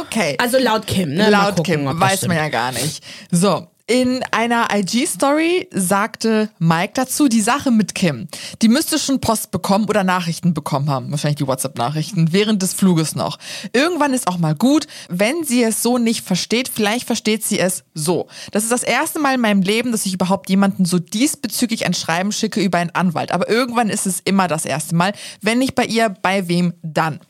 Okay. 0.00 0.36
Also 0.38 0.58
laut 0.58 0.86
Kim, 0.86 1.14
ne? 1.14 1.30
Laut 1.30 1.56
gucken, 1.56 1.86
Kim, 1.86 2.00
weiß 2.00 2.18
stimmt. 2.18 2.34
man 2.34 2.36
ja 2.36 2.48
gar 2.48 2.72
nicht. 2.72 3.02
So. 3.30 3.66
In 3.90 4.22
einer 4.32 4.68
IG-Story 4.70 5.66
sagte 5.72 6.50
Mike 6.58 6.92
dazu, 6.92 7.26
die 7.26 7.40
Sache 7.40 7.70
mit 7.70 7.94
Kim, 7.94 8.28
die 8.60 8.68
müsste 8.68 8.98
schon 8.98 9.18
Post 9.18 9.50
bekommen 9.50 9.86
oder 9.86 10.04
Nachrichten 10.04 10.52
bekommen 10.52 10.90
haben. 10.90 11.10
Wahrscheinlich 11.10 11.38
die 11.38 11.46
WhatsApp-Nachrichten 11.46 12.34
während 12.34 12.60
des 12.60 12.74
Fluges 12.74 13.14
noch. 13.14 13.38
Irgendwann 13.72 14.12
ist 14.12 14.28
auch 14.28 14.36
mal 14.36 14.54
gut, 14.54 14.86
wenn 15.08 15.42
sie 15.42 15.62
es 15.62 15.82
so 15.82 15.96
nicht 15.96 16.22
versteht, 16.22 16.68
vielleicht 16.68 17.06
versteht 17.06 17.44
sie 17.44 17.58
es 17.58 17.82
so. 17.94 18.28
Das 18.52 18.62
ist 18.62 18.72
das 18.72 18.82
erste 18.82 19.20
Mal 19.20 19.36
in 19.36 19.40
meinem 19.40 19.62
Leben, 19.62 19.90
dass 19.90 20.04
ich 20.04 20.12
überhaupt 20.12 20.50
jemanden 20.50 20.84
so 20.84 20.98
diesbezüglich 20.98 21.86
ein 21.86 21.94
Schreiben 21.94 22.30
schicke 22.30 22.60
über 22.60 22.76
einen 22.76 22.90
Anwalt. 22.90 23.32
Aber 23.32 23.48
irgendwann 23.48 23.88
ist 23.88 24.06
es 24.06 24.20
immer 24.20 24.48
das 24.48 24.66
erste 24.66 24.96
Mal. 24.96 25.14
Wenn 25.40 25.58
nicht 25.60 25.74
bei 25.74 25.86
ihr, 25.86 26.10
bei 26.10 26.46
wem 26.46 26.74
dann? 26.82 27.20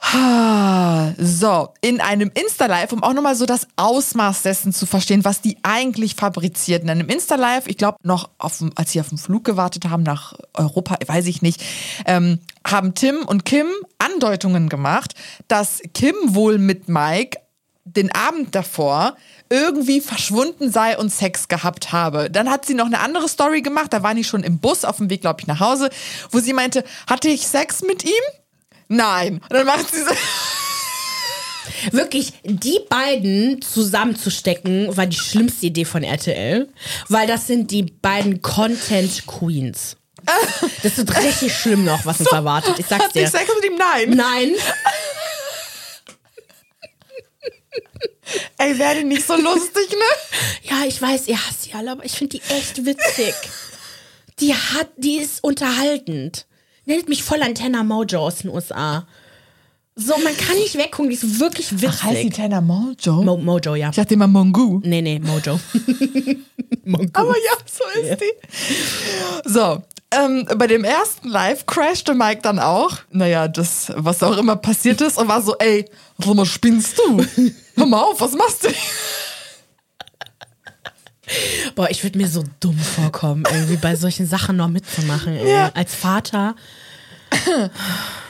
Ah, 0.00 1.12
So, 1.18 1.74
in 1.80 2.00
einem 2.00 2.30
Insta-Live, 2.32 2.92
um 2.92 3.02
auch 3.02 3.12
nochmal 3.12 3.34
so 3.34 3.46
das 3.46 3.66
Ausmaß 3.76 4.42
dessen 4.42 4.72
zu 4.72 4.86
verstehen, 4.86 5.24
was 5.24 5.40
die 5.40 5.58
eigentlich 5.62 6.14
fabriziert. 6.14 6.82
In 6.82 6.90
einem 6.90 7.08
Insta-Live, 7.08 7.66
ich 7.66 7.76
glaube 7.76 7.98
noch, 8.02 8.30
auf, 8.38 8.62
als 8.76 8.92
sie 8.92 9.00
auf 9.00 9.08
den 9.08 9.18
Flug 9.18 9.44
gewartet 9.44 9.86
haben 9.86 10.04
nach 10.04 10.34
Europa, 10.54 10.96
weiß 11.04 11.26
ich 11.26 11.42
nicht, 11.42 11.62
ähm, 12.06 12.38
haben 12.66 12.94
Tim 12.94 13.24
und 13.26 13.44
Kim 13.44 13.66
Andeutungen 13.98 14.68
gemacht, 14.68 15.14
dass 15.48 15.80
Kim 15.94 16.14
wohl 16.28 16.58
mit 16.58 16.88
Mike 16.88 17.38
den 17.84 18.14
Abend 18.14 18.54
davor 18.54 19.16
irgendwie 19.50 20.00
verschwunden 20.00 20.70
sei 20.70 20.96
und 20.96 21.10
Sex 21.10 21.48
gehabt 21.48 21.90
habe. 21.90 22.30
Dann 22.30 22.50
hat 22.50 22.66
sie 22.66 22.74
noch 22.74 22.86
eine 22.86 23.00
andere 23.00 23.28
Story 23.28 23.62
gemacht, 23.62 23.92
da 23.92 24.02
war 24.02 24.14
die 24.14 24.24
schon 24.24 24.42
im 24.44 24.58
Bus 24.58 24.84
auf 24.84 24.98
dem 24.98 25.10
Weg, 25.10 25.22
glaube 25.22 25.40
ich, 25.40 25.46
nach 25.46 25.60
Hause, 25.60 25.90
wo 26.30 26.38
sie 26.38 26.52
meinte, 26.52 26.84
hatte 27.08 27.28
ich 27.28 27.46
Sex 27.46 27.82
mit 27.82 28.04
ihm? 28.04 28.12
Nein. 28.88 29.34
Und 29.34 29.52
dann 29.52 29.66
macht 29.66 29.90
sie 29.92 30.02
so, 30.02 30.10
Wirklich, 31.92 32.32
die 32.44 32.80
beiden 32.88 33.62
zusammenzustecken, 33.62 34.96
war 34.96 35.06
die 35.06 35.16
schlimmste 35.16 35.66
Idee 35.66 35.84
von 35.84 36.02
RTL, 36.02 36.68
weil 37.08 37.26
das 37.26 37.46
sind 37.46 37.70
die 37.70 37.82
beiden 37.82 38.42
Content 38.42 39.26
Queens. 39.26 39.96
Das 40.82 40.96
wird 40.96 41.16
richtig 41.22 41.54
schlimm 41.54 41.84
noch, 41.84 42.04
was 42.04 42.20
uns 42.20 42.32
erwartet. 42.32 42.78
Ich 42.78 42.86
sag's 42.86 43.04
hat 43.04 43.14
dir. 43.14 43.26
sie 43.26 43.36
Sex 43.36 43.50
mit 43.54 43.70
ihm? 43.70 43.76
Nein. 43.78 44.10
Nein. 44.10 44.54
Ey, 48.58 48.78
werde 48.78 49.04
nicht 49.04 49.26
so 49.26 49.36
lustig, 49.36 49.88
ne? 49.90 50.70
Ja, 50.70 50.84
ich 50.86 51.00
weiß, 51.00 51.28
ihr 51.28 51.36
hasst 51.36 51.62
sie 51.62 51.72
alle, 51.72 51.92
aber 51.92 52.04
ich 52.04 52.12
finde 52.12 52.38
die 52.38 52.54
echt 52.54 52.84
witzig. 52.84 53.34
Die 54.40 54.54
hat, 54.54 54.90
die 54.96 55.16
ist 55.16 55.42
unterhaltend. 55.42 56.46
Nennt 56.88 57.06
mich 57.06 57.22
voll 57.22 57.42
Antenna 57.42 57.84
Mojo 57.84 58.18
aus 58.18 58.36
den 58.36 58.48
USA. 58.48 59.06
So, 59.94 60.16
man 60.24 60.34
kann 60.34 60.56
nicht 60.56 60.74
weggucken, 60.78 61.10
die 61.10 61.16
ist 61.16 61.38
wirklich 61.38 61.82
witzig. 61.82 62.32
Tanner 62.32 62.62
Mojo? 62.62 63.22
Mo 63.22 63.36
Mojo, 63.36 63.74
ja. 63.74 63.90
ich 63.90 63.96
dachte 63.96 64.14
immer 64.14 64.26
Mongu. 64.26 64.80
Nee, 64.82 65.02
nee, 65.02 65.18
Mojo. 65.18 65.60
Mongo. 66.84 67.10
Aber 67.12 67.34
ja, 67.34 67.52
so 67.66 68.00
ist 68.00 68.20
die. 68.22 69.50
So, 69.50 69.82
ähm, 70.10 70.46
bei 70.56 70.66
dem 70.66 70.84
ersten 70.84 71.28
Live 71.28 71.66
crashte 71.66 72.14
Mike 72.14 72.40
dann 72.40 72.58
auch. 72.58 72.96
Naja, 73.10 73.48
das, 73.48 73.92
was 73.94 74.22
auch 74.22 74.38
immer 74.38 74.56
passiert 74.56 75.02
ist, 75.02 75.18
und 75.18 75.28
war 75.28 75.42
so, 75.42 75.56
ey, 75.58 75.84
sag 76.16 76.34
mal, 76.34 76.46
spinnst 76.46 76.96
du? 76.96 77.22
Hör 77.74 77.84
mal 77.84 78.00
auf, 78.00 78.18
was 78.18 78.32
machst 78.32 78.64
du? 78.64 78.68
Boah, 81.74 81.90
ich 81.90 82.02
würde 82.02 82.18
mir 82.18 82.28
so 82.28 82.44
dumm 82.60 82.78
vorkommen, 82.78 83.44
irgendwie 83.50 83.76
bei 83.76 83.96
solchen 83.96 84.26
Sachen 84.26 84.56
noch 84.56 84.68
mitzumachen. 84.68 85.34
Ey. 85.34 85.50
Ja. 85.50 85.70
Als 85.74 85.94
Vater. 85.94 86.54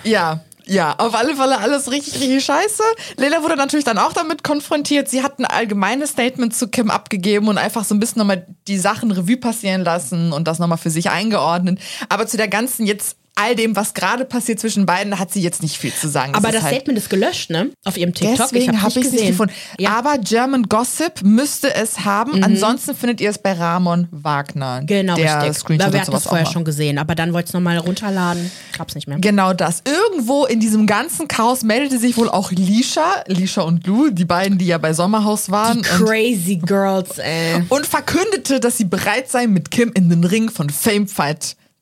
Ja, 0.05 0.40
Ja, 0.66 0.94
auf 0.99 1.14
alle 1.14 1.34
Fälle 1.34 1.59
alles 1.59 1.90
richtig, 1.90 2.16
richtig 2.16 2.44
scheiße. 2.44 2.82
Leila 3.16 3.42
wurde 3.42 3.57
natürlich 3.57 3.86
dann 3.86 3.96
auch 3.96 4.12
damit 4.12 4.44
konfrontiert. 4.44 5.09
Sie 5.09 5.22
hat 5.22 5.38
ein 5.38 5.46
allgemeines 5.46 6.11
Statement 6.11 6.55
zu 6.55 6.68
Kim 6.68 6.90
abgegeben 6.90 7.49
und 7.49 7.57
einfach 7.57 7.84
so 7.84 7.94
ein 7.94 8.01
bisschen 8.01 8.18
nochmal 8.18 8.46
die 8.66 8.78
Sachen 8.78 9.11
Revue 9.11 9.38
passieren 9.38 9.82
lassen 9.82 10.32
und 10.32 10.46
das 10.46 10.59
nochmal 10.59 10.78
für 10.78 10.90
sich 10.90 11.09
eingeordnet. 11.11 11.80
Aber 12.11 12.26
zu 12.26 12.36
der 12.36 12.49
ganzen 12.49 12.86
jetzt 12.86 13.18
all 13.39 13.55
dem, 13.55 13.76
was 13.76 13.95
gerade 13.95 14.24
passiert 14.24 14.61
zwischen 14.61 14.86
beiden, 14.86 15.18
hat 15.18 15.32
sie 15.32 15.41
jetzt 15.41 15.62
nicht 15.62 15.78
viel 15.78 15.93
zu 15.93 16.09
sagen. 16.09 16.34
Aber 16.34 16.51
das 16.51 16.62
halt 16.62 16.74
Statement 16.74 16.99
ist 16.99 17.09
gelöscht, 17.09 17.51
ne? 17.51 17.70
Auf 17.84 17.97
ihrem 17.97 18.12
TikTok. 18.12 18.36
Deswegen 18.36 18.82
habe 18.82 18.99
ich 18.99 19.07
es 19.07 19.12
nicht 19.12 19.26
gefunden. 19.28 19.55
Ja. 19.78 19.91
Aber 19.91 20.18
German 20.18 20.64
Gossip 20.64 21.22
müsste 21.22 21.74
es 21.74 22.05
haben. 22.05 22.43
Ansonsten 22.43 22.95
findet 22.95 23.20
ihr 23.20 23.30
es 23.30 23.39
bei 23.39 23.53
Ramon 23.53 24.09
Wagner. 24.11 24.82
genau, 24.84 25.14
der 25.14 25.43
richtig. 25.43 25.59
Screenshot 25.59 25.93
wir 25.93 26.01
hatten 26.01 26.14
auch 26.14 26.22
vorher 26.22 26.47
schon 26.47 26.64
gesehen, 26.64 26.99
aber 26.99 27.14
dann 27.14 27.32
wollte 27.32 27.47
ich 27.47 27.51
es 27.51 27.55
nochmal 27.55 27.78
runterladen. 27.78 28.51
Gab's 28.76 28.95
nicht 28.95 29.07
mehr. 29.07 29.18
Genau 29.18 29.53
das. 29.53 29.82
Irgendwo 29.86 30.45
in 30.45 30.61
diesem 30.61 30.86
ganzen 30.86 31.28
Chaos 31.28 31.62
meldete 31.62 31.99
sich 31.99 32.16
wohl 32.16 32.28
auch 32.28 32.51
Lisha, 32.51 33.22
Lisha 33.26 33.62
und 33.62 33.86
Lou, 33.86 34.11
die 34.11 34.24
beiden, 34.24 34.59
die 34.59 34.66
ja 34.66 34.78
bei 34.78 34.93
Sommerhaus 34.93 35.51
waren. 35.51 35.78
Und, 35.78 35.84
Crazy 35.84 36.57
Girls, 36.57 37.18
ey. 37.18 37.62
und 37.68 37.86
verkündete, 37.86 38.61
dass 38.61 38.76
sie 38.76 38.84
bereit 38.84 39.30
sei, 39.30 39.47
mit 39.47 39.70
Kim 39.70 39.93
in 39.95 40.09
den 40.09 40.24
Ring 40.24 40.51
von 40.51 40.70
Fame 40.70 41.07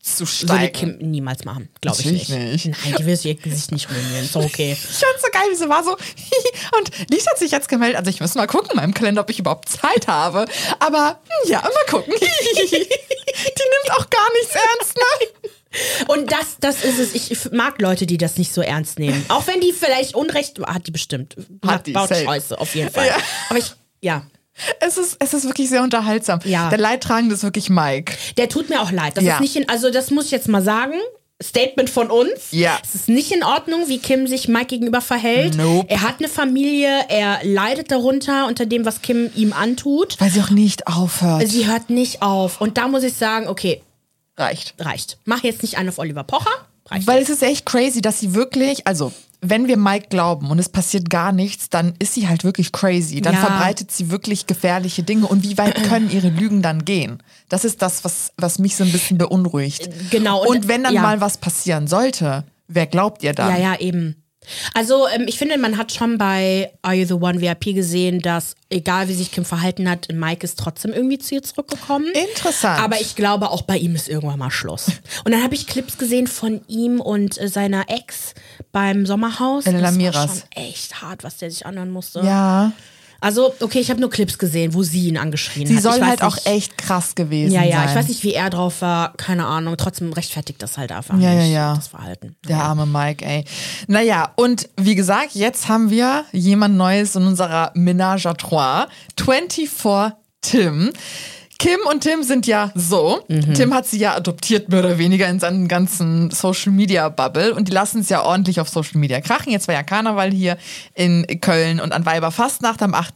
Zu 0.07 0.20
Würde 0.20 0.32
steigen. 0.32 0.72
Kim 0.72 1.11
niemals 1.11 1.44
machen, 1.44 1.68
glaube 1.80 2.00
ich 2.00 2.07
nicht. 2.07 2.28
nicht. 2.28 2.66
Nein, 2.66 2.94
die 2.96 3.07
will 3.07 3.16
sich 3.16 3.26
ihr 3.26 3.34
Gesicht 3.34 3.72
nicht 3.72 3.90
ruinieren. 3.90 4.24
Ist 4.24 4.36
doch 4.36 4.44
okay. 4.44 4.72
Ich 4.80 4.98
fand's 4.98 5.22
so 5.22 5.28
geil, 5.32 5.42
wie 5.50 5.57
sie 5.57 5.68
war 5.68 5.82
so. 5.82 5.90
Und 6.78 7.11
Lisa 7.11 7.32
hat 7.32 7.38
sich 7.38 7.50
jetzt 7.50 7.68
gemeldet. 7.68 7.98
Also 7.98 8.11
ich 8.11 8.20
muss 8.20 8.34
mal 8.36 8.46
gucken 8.46 8.70
in 8.70 8.76
meinem 8.76 8.94
Kalender, 8.94 9.22
ob 9.22 9.30
ich 9.30 9.40
überhaupt 9.40 9.68
Zeit 9.68 10.07
habe. 10.07 10.46
Aber 10.78 11.20
hm, 11.42 11.50
ja, 11.50 11.61
mal 11.61 11.90
gucken. 11.90 12.14
Die 12.20 12.76
nimmt 12.78 13.98
auch 13.98 14.09
gar 14.09 14.32
nichts 14.40 14.54
ernst, 14.54 14.96
ne? 14.96 15.50
Und 16.07 16.30
das, 16.30 16.57
das 16.61 16.84
ist 16.84 16.98
es. 16.98 17.14
Ich 17.14 17.52
mag 17.52 17.80
Leute, 17.82 18.07
die 18.07 18.16
das 18.16 18.38
nicht 18.38 18.54
so 18.54 18.62
ernst 18.62 19.00
nehmen. 19.00 19.24
Auch 19.28 19.46
wenn 19.48 19.61
die 19.61 19.72
vielleicht 19.72 20.14
Unrecht 20.14 20.61
hat, 20.61 20.86
die 20.86 20.92
bestimmt. 20.92 21.36
Hat 21.66 21.86
die, 21.86 21.92
baut 21.92 22.09
safe. 22.09 22.24
Scheiße, 22.24 22.59
auf 22.59 22.74
jeden 22.74 22.90
Fall. 22.90 23.09
Ja. 23.09 23.16
Aber 23.50 23.59
ich, 23.59 23.72
ja. 24.00 24.24
Es 24.80 24.96
ist, 24.96 25.16
es 25.20 25.34
ist 25.34 25.44
wirklich 25.44 25.68
sehr 25.68 25.82
unterhaltsam. 25.82 26.40
Ja. 26.44 26.70
Der 26.70 26.78
Leidtragende 26.78 27.34
ist 27.34 27.42
wirklich 27.42 27.68
Mike. 27.68 28.14
Der 28.36 28.48
tut 28.48 28.70
mir 28.70 28.80
auch 28.80 28.90
leid. 28.90 29.16
Das 29.16 29.24
Ja. 29.24 29.34
ist 29.34 29.40
nicht 29.40 29.57
in, 29.57 29.68
also 29.68 29.90
das 29.90 30.11
muss 30.11 30.26
ich 30.26 30.30
jetzt 30.30 30.48
mal 30.48 30.62
sagen. 30.62 30.94
Statement 31.42 31.90
von 31.90 32.11
uns. 32.11 32.30
Ja. 32.52 32.78
Es 32.82 32.94
ist 32.94 33.09
nicht 33.11 33.30
in 33.30 33.44
Ordnung, 33.44 33.88
wie 33.88 33.98
Kim 33.98 34.26
sich 34.26 34.48
Mike 34.48 34.68
gegenüber 34.68 35.02
verhält. 35.02 35.54
Nope. 35.57 35.86
Er 35.90 36.00
hat 36.00 36.14
eine 36.18 36.28
Familie, 36.28 36.88
er 37.11 37.40
leidet 37.44 37.90
darunter 37.90 38.46
unter 38.46 38.64
dem, 38.64 38.86
was 38.86 39.02
Kim 39.02 39.30
ihm 39.34 39.52
antut. 39.52 40.18
Weil 40.18 40.30
sie 40.30 40.40
auch 40.40 40.48
nicht 40.48 40.86
aufhört. 40.86 41.46
Sie 41.46 41.66
hört 41.66 41.90
nicht 41.90 42.22
auf. 42.22 42.59
Und 42.62 42.78
da 42.78 42.88
muss 42.88 43.02
ich 43.02 43.12
sagen, 43.12 43.48
okay, 43.48 43.82
reicht. 44.38 44.74
reicht. 44.78 45.18
Mach 45.26 45.42
jetzt 45.44 45.61
nicht 45.62 45.76
einen 45.76 45.90
auf 45.90 45.98
Oliver 45.98 46.24
Pocher. 46.24 46.50
Reicht. 46.88 47.07
Weil 47.07 47.22
es 47.22 47.28
ist 47.28 47.42
echt 47.42 47.66
crazy, 47.66 48.00
dass 48.00 48.20
sie 48.20 48.34
wirklich, 48.34 48.86
also 48.86 49.12
wenn 49.41 49.68
wir 49.68 49.76
Mike 49.76 50.07
glauben 50.09 50.51
und 50.51 50.59
es 50.59 50.68
passiert 50.68 51.11
gar 51.11 51.32
nichts, 51.32 51.68
dann 51.68 51.95
ist 51.99 52.14
sie 52.14 52.28
halt 52.28 52.43
wirklich 52.45 52.72
crazy. 52.72 53.20
Dann 53.20 53.34
Ja. 53.34 53.41
verbreitet 53.41 53.91
sie 53.93 54.11
wirklich 54.11 54.47
gefährliche 54.47 55.03
Dinge. 55.03 55.26
Und 55.26 55.43
wie 55.45 55.57
weit 55.59 55.82
können 55.89 56.11
ihre 56.11 56.28
Lügen 56.28 56.62
dann 56.62 56.84
gehen? 56.84 57.22
Das 57.49 57.64
ist 57.64 57.82
das, 57.82 58.05
was, 58.05 58.32
was 58.37 58.59
mich 58.59 58.76
so 58.76 58.84
ein 58.84 58.93
bisschen 58.93 59.18
beunruhigt. 59.18 59.89
Genau, 60.11 60.41
und- 60.43 60.49
Und, 60.49 60.68
wenn 60.68 60.82
dann 60.82 60.95
ja. 60.95 61.03
mal 61.03 61.20
was 61.20 61.39
passieren 61.39 61.87
sollte, 61.87 62.45
wer 62.68 62.87
glaubt 62.87 63.22
ihr 63.22 63.32
dann? 63.34 63.51
Ja, 63.51 63.72
ja, 63.74 63.78
eben. 63.80 64.16
Also, 64.74 65.07
ähm, 65.09 65.24
ich 65.26 65.38
finde, 65.38 65.59
man 65.59 65.76
hat 65.76 65.92
schon 65.92 66.18
bei 66.18 66.72
Are 66.82 66.94
You 66.94 67.07
the 67.07 67.14
One 67.14 67.40
VIP 67.40 67.74
gesehen, 67.74 68.20
dass 68.20 68.55
egal 68.70 69.09
wie 69.09 69.14
sich 69.14 69.30
Kim 69.32 69.44
verhalten 69.44 69.88
hat, 69.88 70.09
Mike 70.12 70.44
ist 70.44 70.59
trotzdem 70.59 70.92
irgendwie 70.92 71.18
zu 71.18 71.34
ihr 71.34 71.42
zurückgekommen. 71.42 72.07
Interessant. 72.30 72.80
Aber 72.80 73.01
ich 73.01 73.14
glaube, 73.16 73.51
auch 73.51 73.62
bei 73.62 73.76
ihm 73.76 73.94
ist 73.94 74.09
irgendwann 74.09 74.38
mal 74.38 74.51
Schluss. 74.51 74.88
Und 75.24 75.32
dann 75.32 75.42
habe 75.42 75.55
ich 75.55 75.66
Clips 75.66 75.99
gesehen 75.99 76.26
von 76.26 76.61
ihm 76.68 77.01
und 77.01 77.40
äh, 77.40 77.49
seiner 77.49 77.84
Ex 77.88 78.34
beim 78.72 79.07
Sommerhaus. 79.07 79.66
Elena 79.66 79.82
das 79.82 79.90
war 79.92 79.97
Miras. 79.99 80.30
schon 80.30 80.42
echt 80.55 81.03
hart, 81.03 81.24
was 81.24 81.38
der 81.38 81.51
sich 81.51 81.66
anhören 81.66 81.90
musste. 81.90 82.20
Ja, 82.20 82.72
Also, 83.20 83.54
okay, 83.60 83.78
ich 83.80 83.90
habe 83.90 84.00
nur 84.00 84.10
Clips 84.10 84.38
gesehen, 84.38 84.74
wo 84.74 84.82
sie 84.82 85.08
ihn 85.08 85.16
angeschrien 85.16 85.66
sie 85.66 85.76
hat. 85.76 85.82
soll 85.82 85.94
ich 85.94 86.00
weiß 86.00 86.08
halt 86.08 86.22
auch 86.22 86.34
nicht- 86.36 86.46
echt 86.46 86.78
krass 86.78 87.14
gewesen 87.14 87.52
Ja, 87.54 87.62
ja, 87.64 87.78
sein. 87.78 87.88
ich 87.88 87.94
weiß 87.94 88.08
nicht, 88.08 88.22
wie 88.24 88.34
er 88.34 88.50
drauf 88.50 88.82
war, 88.82 89.14
keine 89.16 89.46
Ahnung. 89.46 89.76
Trotzdem 89.78 90.12
rechtfertigt 90.12 90.62
das 90.62 90.76
halt 90.78 90.92
einfach 90.92 91.18
Ja, 91.18 91.32
ja, 91.32 91.42
nicht, 91.42 91.52
ja. 91.52 91.74
das 91.74 91.88
Verhalten. 91.88 92.36
Der 92.48 92.58
arme 92.62 92.86
Mike, 92.86 93.24
ey. 93.24 93.44
Naja, 93.86 94.32
und 94.36 94.68
wie 94.76 94.94
gesagt, 94.94 95.30
jetzt 95.34 95.68
haben 95.68 95.90
wir 95.90 96.24
jemand 96.32 96.76
Neues 96.76 97.16
in 97.16 97.24
unserer 97.26 97.72
Ménage 97.74 98.26
à 98.26 98.34
Trois. 98.36 98.86
24 99.18 100.12
Tim. 100.42 100.92
Kim 101.59 101.78
und 101.90 102.00
Tim 102.02 102.22
sind 102.22 102.46
ja 102.46 102.70
so. 102.74 103.24
Tim 103.54 103.72
hat 103.72 103.86
sie 103.86 103.98
ja 103.98 104.14
adoptiert, 104.14 104.68
mehr 104.68 104.80
oder 104.80 104.98
weniger, 104.98 105.26
in 105.28 105.40
seinen 105.40 105.68
ganzen 105.68 106.30
Social 106.30 106.72
Media 106.72 107.09
Bubble. 107.09 107.54
Und 107.54 107.68
die 107.68 107.72
lassen 107.72 108.00
es 108.00 108.09
ja 108.09 108.22
ordentlich 108.22 108.61
auf 108.61 108.68
Social 108.68 108.98
Media 108.98 109.20
krachen. 109.20 109.52
Jetzt 109.52 109.66
war 109.66 109.74
ja 109.74 109.82
Karneval 109.82 110.30
hier 110.30 110.59
in 110.94 111.26
Köln 111.40 111.80
und 111.80 111.92
an 111.92 112.04
Weiberfastnacht 112.04 112.82
am 112.82 112.94
8. 112.94 113.14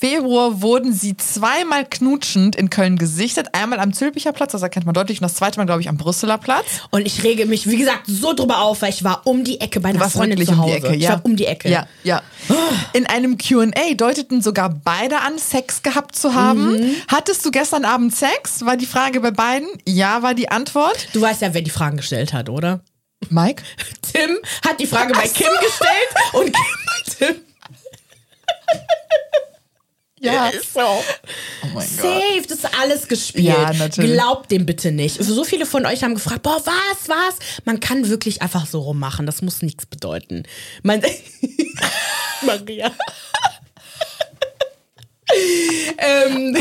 Februar 0.00 0.62
wurden 0.62 0.92
sie 0.92 1.16
zweimal 1.16 1.84
knutschend 1.84 2.54
in 2.54 2.70
Köln 2.70 2.98
gesichtet. 2.98 3.48
Einmal 3.52 3.80
am 3.80 3.92
Zülpicher 3.92 4.32
Platz, 4.32 4.52
das 4.52 4.62
erkennt 4.62 4.86
man 4.86 4.94
deutlich, 4.94 5.20
und 5.20 5.24
das 5.24 5.34
zweite 5.34 5.58
Mal, 5.58 5.64
glaube 5.64 5.80
ich, 5.80 5.88
am 5.88 5.96
Brüsseler 5.96 6.38
Platz. 6.38 6.66
Und 6.90 7.04
ich 7.04 7.24
rege 7.24 7.46
mich, 7.46 7.68
wie 7.68 7.76
gesagt, 7.76 8.02
so 8.06 8.32
drüber 8.32 8.62
auf, 8.62 8.82
weil 8.82 8.90
ich 8.90 9.02
war 9.02 9.22
um 9.24 9.42
die 9.42 9.60
Ecke 9.60 9.80
bei 9.80 9.88
einer 9.88 9.98
warst 9.98 10.12
Freundin 10.12 10.44
zu 10.44 10.52
um 10.52 10.58
Hause. 10.58 10.70
die 10.70 10.76
Ecke, 10.86 10.94
Ich 10.94 11.02
ja. 11.02 11.10
war 11.10 11.24
um 11.24 11.34
die 11.34 11.46
Ecke. 11.46 11.68
Ja, 11.68 11.88
ja. 12.04 12.22
In 12.92 13.06
einem 13.06 13.38
Q&A 13.38 13.94
deuteten 13.96 14.40
sogar 14.40 14.70
beide 14.70 15.20
an, 15.20 15.36
Sex 15.38 15.82
gehabt 15.82 16.14
zu 16.14 16.34
haben. 16.34 16.74
Mhm. 16.74 16.94
Hattest 17.08 17.44
du 17.44 17.50
gestern 17.50 17.77
Abend 17.84 18.14
Sex? 18.14 18.64
War 18.64 18.76
die 18.76 18.86
Frage 18.86 19.20
bei 19.20 19.30
beiden? 19.30 19.68
Ja, 19.86 20.22
war 20.22 20.34
die 20.34 20.48
Antwort. 20.50 21.08
Du 21.12 21.20
weißt 21.20 21.42
ja, 21.42 21.54
wer 21.54 21.62
die 21.62 21.70
Fragen 21.70 21.96
gestellt 21.96 22.32
hat, 22.32 22.48
oder? 22.48 22.80
Mike? 23.30 23.62
Tim 24.02 24.38
hat 24.66 24.80
die 24.80 24.86
Frage 24.86 25.12
bei 25.12 25.24
Ach 25.24 25.26
so. 25.26 25.34
Kim 25.34 25.52
gestellt 25.60 26.08
und 26.32 26.44
Kim 26.54 26.76
bei 26.86 27.26
Tim. 27.26 27.40
Ja. 30.20 30.48
Ist 30.48 30.74
so. 30.74 30.80
Oh 30.80 31.04
mein 31.74 31.74
Gott. 31.74 31.84
Safe, 31.84 32.42
das 32.48 32.58
ist 32.58 32.78
alles 32.80 33.08
gespielt. 33.08 33.46
Ja, 33.46 33.72
natürlich. 33.72 34.12
Glaubt 34.12 34.50
dem 34.50 34.66
bitte 34.66 34.90
nicht. 34.90 35.22
So 35.22 35.44
viele 35.44 35.66
von 35.66 35.86
euch 35.86 36.02
haben 36.02 36.14
gefragt, 36.14 36.42
boah, 36.42 36.60
was, 36.64 37.08
was? 37.08 37.36
Man 37.64 37.80
kann 37.80 38.08
wirklich 38.08 38.42
einfach 38.42 38.66
so 38.66 38.80
rummachen. 38.80 39.26
Das 39.26 39.42
muss 39.42 39.62
nichts 39.62 39.86
bedeuten. 39.86 40.42
Man 40.82 41.02
Maria. 42.42 42.90
ähm, 45.98 46.56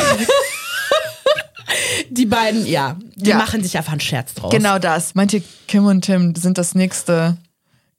die 2.18 2.26
beiden, 2.26 2.66
ja, 2.66 2.98
die 3.16 3.30
Ja. 3.30 3.38
machen 3.38 3.64
sich 3.64 3.78
einfach 3.78 3.92
einen 3.94 4.02
Scherz 4.02 4.34
draus. 4.34 4.52
Genau 4.52 4.80
das. 4.80 5.16
Meinte 5.16 5.42
Kim 5.68 5.86
und 5.86 6.02
Tim 6.02 6.36
sind 6.36 6.58
das 6.58 6.76
nächste 6.76 7.38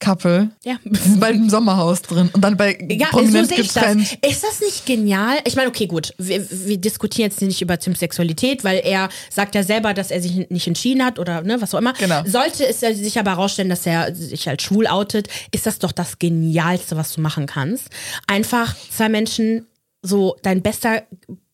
Couple. 0.00 0.50
Ja. 0.64 0.76
Die 0.84 0.96
sind 0.96 1.18
bald 1.18 1.34
im 1.34 1.50
Sommerhaus 1.50 2.02
drin 2.02 2.30
und 2.32 2.40
dann 2.42 2.56
bei 2.56 2.78
Ja, 2.88 3.06
so 3.10 3.18
Prominent 3.18 3.48
sehe 3.48 3.58
ich 3.58 3.66
das. 3.72 3.74
getrennt. 3.74 4.18
Ist 4.24 4.44
das 4.44 4.60
nicht 4.60 4.86
genial? 4.86 5.38
Ich 5.44 5.56
meine, 5.56 5.68
okay, 5.68 5.88
gut, 5.88 6.14
wir, 6.18 6.46
wir 6.48 6.76
diskutieren 6.78 7.30
jetzt 7.30 7.42
nicht 7.42 7.60
über 7.62 7.78
Tims 7.80 7.98
Sexualität, 7.98 8.62
weil 8.62 8.80
er 8.84 9.08
sagt 9.28 9.56
ja 9.56 9.64
selber, 9.64 9.94
dass 9.94 10.12
er 10.12 10.22
sich 10.22 10.48
nicht 10.50 10.68
entschieden 10.68 11.04
hat 11.04 11.18
oder 11.18 11.42
ne, 11.42 11.60
was 11.60 11.74
auch 11.74 11.78
immer. 11.80 11.94
Genau. 11.94 12.22
Sollte 12.26 12.64
es 12.64 12.80
ja 12.80 12.94
sich 12.94 13.18
aber 13.18 13.32
herausstellen, 13.32 13.70
dass 13.70 13.86
er 13.86 14.14
sich 14.14 14.48
als 14.48 14.62
schwul 14.62 14.86
outet, 14.86 15.26
ist 15.50 15.66
das 15.66 15.80
doch 15.80 15.90
das 15.90 16.20
Genialste, 16.20 16.96
was 16.96 17.12
du 17.14 17.20
machen 17.20 17.46
kannst. 17.46 17.88
Einfach 18.28 18.76
zwei 18.90 19.08
Menschen, 19.08 19.66
so 20.00 20.36
dein 20.44 20.62
bester 20.62 21.02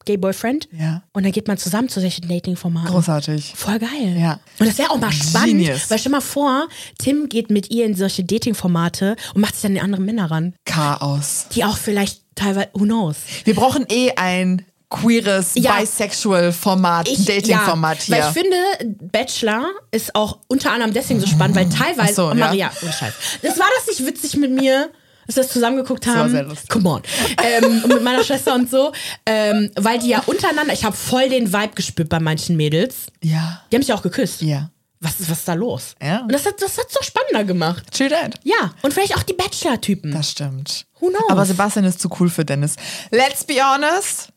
Gay 0.05 0.17
Boyfriend 0.17 0.69
Ja. 0.73 1.03
und 1.13 1.23
dann 1.25 1.33
geht 1.33 1.49
man 1.49 1.59
zusammen 1.59 1.89
zu 1.89 2.01
solchen 2.01 2.29
Dating-Formaten. 2.29 2.89
Großartig. 2.91 3.53
Voll 3.57 3.79
geil. 3.79 4.17
Ja. 4.19 4.41
Und 4.59 4.67
das 4.69 4.79
wäre 4.79 4.91
auch 4.91 4.99
mal 4.99 5.13
spannend, 5.13 5.59
Genius. 5.65 5.91
weil 5.91 5.99
stell 5.99 6.13
mal 6.13 6.21
vor, 6.21 6.69
Tim 6.99 7.29
geht 7.29 7.51
mit 7.51 7.71
ihr 7.71 7.85
in 7.87 7.95
solche 7.95 8.25
Dating-Formate 8.25 9.17
und 9.35 9.41
macht 9.41 9.55
sich 9.55 9.63
dann 9.63 9.75
den 9.75 9.83
anderen 9.83 10.05
Männer 10.05 10.31
ran 10.31 10.55
Chaos. 10.65 11.47
die 11.55 11.65
auch 11.65 11.77
vielleicht 11.77 12.21
teilweise, 12.35 12.69
who 12.75 12.85
knows? 12.85 13.17
Wir 13.45 13.55
brauchen 13.55 13.87
eh 13.91 14.13
ein 14.17 14.65
queeres, 14.91 15.53
Ja. 15.55 15.81
bisexual 15.81 16.53
Format, 16.53 17.09
Dating-Format 17.09 18.07
ja, 18.09 18.17
hier. 18.17 18.17
Weil 18.17 18.31
ich 18.31 18.39
finde, 18.87 18.97
Bachelor 19.11 19.67
ist 19.91 20.15
auch 20.15 20.39
unter 20.47 20.71
anderem 20.73 20.93
deswegen 20.93 21.19
so 21.21 21.27
spannend, 21.27 21.57
weil 21.57 21.69
teilweise, 21.69 22.15
so, 22.15 22.25
oh, 22.27 22.29
ja. 22.29 22.35
Maria, 22.35 22.71
ohne 22.83 22.93
Scheiß. 22.93 23.13
Das 23.43 23.59
war 23.59 23.67
das 23.79 23.87
nicht 23.99 24.07
witzig 24.07 24.37
mit 24.37 24.53
mir, 24.53 24.91
dass 25.27 25.37
wir 25.37 25.43
das 25.43 25.53
zusammengeguckt 25.53 26.07
war 26.07 26.17
haben? 26.17 26.31
sehr 26.31 26.43
lustig. 26.45 26.69
Come 26.71 26.89
on. 26.89 27.03
ähm, 27.43 27.83
mit 27.89 28.03
meiner 28.03 28.23
Schwester 28.25 28.55
und 28.55 28.71
so. 28.71 28.93
Ähm, 29.27 29.71
weil 29.77 29.99
die 29.99 30.09
ja 30.09 30.23
untereinander, 30.27 30.73
ich 30.73 30.85
habe 30.85 30.97
voll 30.97 31.29
den 31.29 31.53
Vibe 31.53 31.75
gespürt 31.75 32.09
bei 32.09 32.21
manchen 32.21 32.57
Mädels. 32.57 33.07
ja. 33.23 33.63
Die 33.71 33.77
haben 33.77 33.83
sich 33.83 33.93
auch 33.93 34.03
geküsst. 34.03 34.43
Ja. 34.43 34.71
Was, 35.01 35.21
ist- 35.21 35.31
was 35.31 35.39
ist 35.41 35.49
da 35.49 35.55
los? 35.55 35.95
Ja. 36.03 36.21
Und 36.21 36.33
das 36.33 36.47
hat 36.47 36.61
das 36.63 36.79
hat's 36.79 36.95
doch 36.95 37.03
spannender 37.03 37.45
gemacht. 37.45 37.85
True 37.93 38.09
that. 38.09 38.37
Ja. 38.43 38.73
Und 38.83 38.95
vielleicht 38.95 39.17
auch 39.17 39.23
die 39.23 39.35
Bachelor-Typen. 39.35 40.13
Das 40.13 40.31
stimmt. 40.31 40.87
Who 41.01 41.09
knows? 41.11 41.29
Aber 41.29 41.45
Sebastian 41.45 41.85
ist 41.85 42.01
zu 42.01 42.09
cool 42.21 42.31
für 42.31 42.45
Dennis. 42.45 42.77
Let's 43.11 43.45
be 43.45 43.57
honest. 43.63 44.29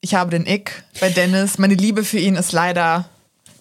Ich 0.00 0.14
habe 0.14 0.30
den 0.30 0.46
Ick 0.46 0.82
bei 1.00 1.10
Dennis. 1.10 1.58
Meine 1.58 1.74
Liebe 1.74 2.04
für 2.04 2.18
ihn 2.18 2.36
ist 2.36 2.52
leider 2.52 3.04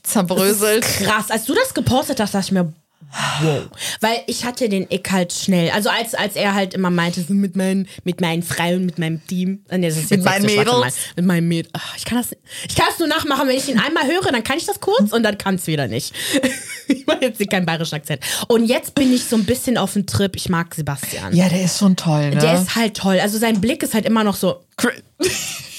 zerbröselt. 0.03 0.83
Krass. 0.83 1.31
Als 1.31 1.45
du 1.45 1.53
das 1.53 1.73
gepostet 1.73 2.19
hast, 2.19 2.33
dachte 2.33 2.45
ich 2.45 2.51
mir, 2.51 2.71
wow. 3.13 3.67
Weil 4.01 4.23
ich 4.27 4.45
hatte 4.45 4.69
den 4.69 4.87
Ick 4.89 5.11
halt 5.11 5.33
schnell. 5.33 5.69
Also 5.71 5.89
als, 5.89 6.13
als 6.15 6.35
er 6.35 6.53
halt 6.53 6.73
immer 6.73 6.89
meinte, 6.89 7.21
so 7.21 7.33
mit 7.33 7.55
meinen, 7.55 7.87
mit 8.03 8.21
meinen 8.21 8.43
Frauen, 8.43 8.85
mit 8.85 8.99
meinem 8.99 9.25
Team. 9.27 9.63
Nee, 9.71 9.87
das 9.87 9.97
ist 9.97 10.09
Mit 10.09 10.23
meinen. 10.23 10.45
Mädels. 10.45 10.95
Mit 11.15 11.25
meinen 11.25 11.47
Mädels. 11.47 11.73
Ach, 11.73 11.95
ich 11.97 12.05
kann 12.05 12.17
das, 12.17 12.35
ich 12.67 12.75
kann 12.75 12.85
das 12.89 12.99
nur 12.99 13.07
nachmachen, 13.07 13.47
wenn 13.47 13.57
ich 13.57 13.69
ihn 13.69 13.79
einmal 13.79 14.05
höre, 14.05 14.31
dann 14.31 14.43
kann 14.43 14.57
ich 14.57 14.65
das 14.65 14.79
kurz 14.79 15.11
und 15.11 15.23
dann 15.23 15.37
kann 15.37 15.55
es 15.55 15.67
wieder 15.67 15.87
nicht. 15.87 16.13
ich 16.87 17.05
mache 17.05 17.21
jetzt 17.21 17.37
hier 17.37 17.47
keinen 17.47 17.65
bayerischen 17.65 17.95
Akzent. 17.95 18.21
Und 18.47 18.65
jetzt 18.65 18.95
bin 18.95 19.13
ich 19.13 19.25
so 19.25 19.35
ein 19.35 19.45
bisschen 19.45 19.77
auf 19.77 19.93
dem 19.93 20.05
Trip. 20.05 20.35
Ich 20.35 20.49
mag 20.49 20.73
Sebastian. 20.73 21.35
Ja, 21.35 21.49
der 21.49 21.65
ist 21.65 21.79
schon 21.79 21.95
toll, 21.95 22.31
ne? 22.31 22.37
Der 22.37 22.61
ist 22.61 22.75
halt 22.75 22.97
toll. 22.97 23.19
Also 23.19 23.37
sein 23.37 23.61
Blick 23.61 23.83
ist 23.83 23.93
halt 23.93 24.05
immer 24.05 24.23
noch 24.23 24.35
so. 24.35 24.63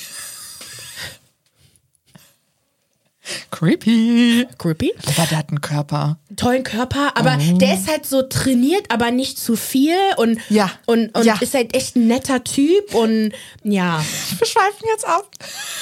Creepy. 3.51 4.47
Creepy. 4.59 4.93
Aber 5.07 5.27
der 5.27 5.39
hat 5.39 5.49
einen 5.49 5.61
Körper. 5.61 6.19
tollen 6.37 6.65
Körper, 6.65 7.13
aber 7.17 7.37
der 7.37 7.75
ist 7.75 7.89
halt 7.89 8.05
so 8.07 8.23
trainiert, 8.23 8.87
aber 8.91 9.11
nicht 9.13 9.39
zu 9.39 9.55
viel 9.57 9.97
und, 10.17 10.39
Ja. 10.51 10.71
und, 10.87 11.15
und 11.17 11.25
Ja. 11.25 11.37
ist 11.41 11.55
halt 11.55 11.75
echt 11.77 11.95
ein 11.97 12.09
netter 12.09 12.43
Typ 12.43 12.93
und 12.95 13.33
ja. 13.63 14.05
Wir 14.39 14.47
schweifen 14.47 14.89
jetzt 14.93 15.07
ab. 15.07 15.29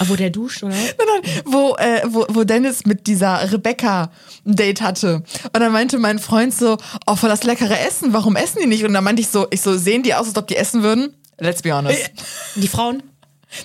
Wo 0.06 0.14
der 0.14 0.30
duscht, 0.30 0.62
oder? 0.62 0.74
Nein, 0.74 0.90
nein, 0.98 1.32
wo, 1.46 1.74
äh, 1.76 2.02
wo, 2.06 2.26
wo 2.28 2.44
Dennis 2.44 2.84
mit 2.84 3.06
dieser 3.06 3.50
Rebecca 3.50 4.10
ein 4.46 4.56
Date 4.56 4.82
hatte. 4.82 5.22
Und 5.52 5.54
dann 5.60 5.72
meinte 5.72 5.98
mein 5.98 6.18
Freund 6.18 6.54
so, 6.54 6.76
oh, 7.06 7.16
voll 7.16 7.30
das 7.30 7.44
leckere 7.44 7.78
Essen, 7.80 8.12
warum 8.12 8.36
essen 8.36 8.58
die 8.62 8.66
nicht? 8.68 8.84
Und 8.84 8.92
dann 8.92 9.04
meinte 9.04 9.22
ich 9.22 9.28
so, 9.28 9.46
ich 9.50 9.62
so, 9.62 9.76
sehen 9.76 10.02
die 10.02 10.14
aus, 10.14 10.26
als 10.28 10.36
ob 10.36 10.46
die 10.48 10.56
essen 10.56 10.82
würden? 10.82 11.14
Let's 11.38 11.62
be 11.62 11.72
honest. 11.72 12.10
Die 12.56 12.68
Frauen? 12.68 13.02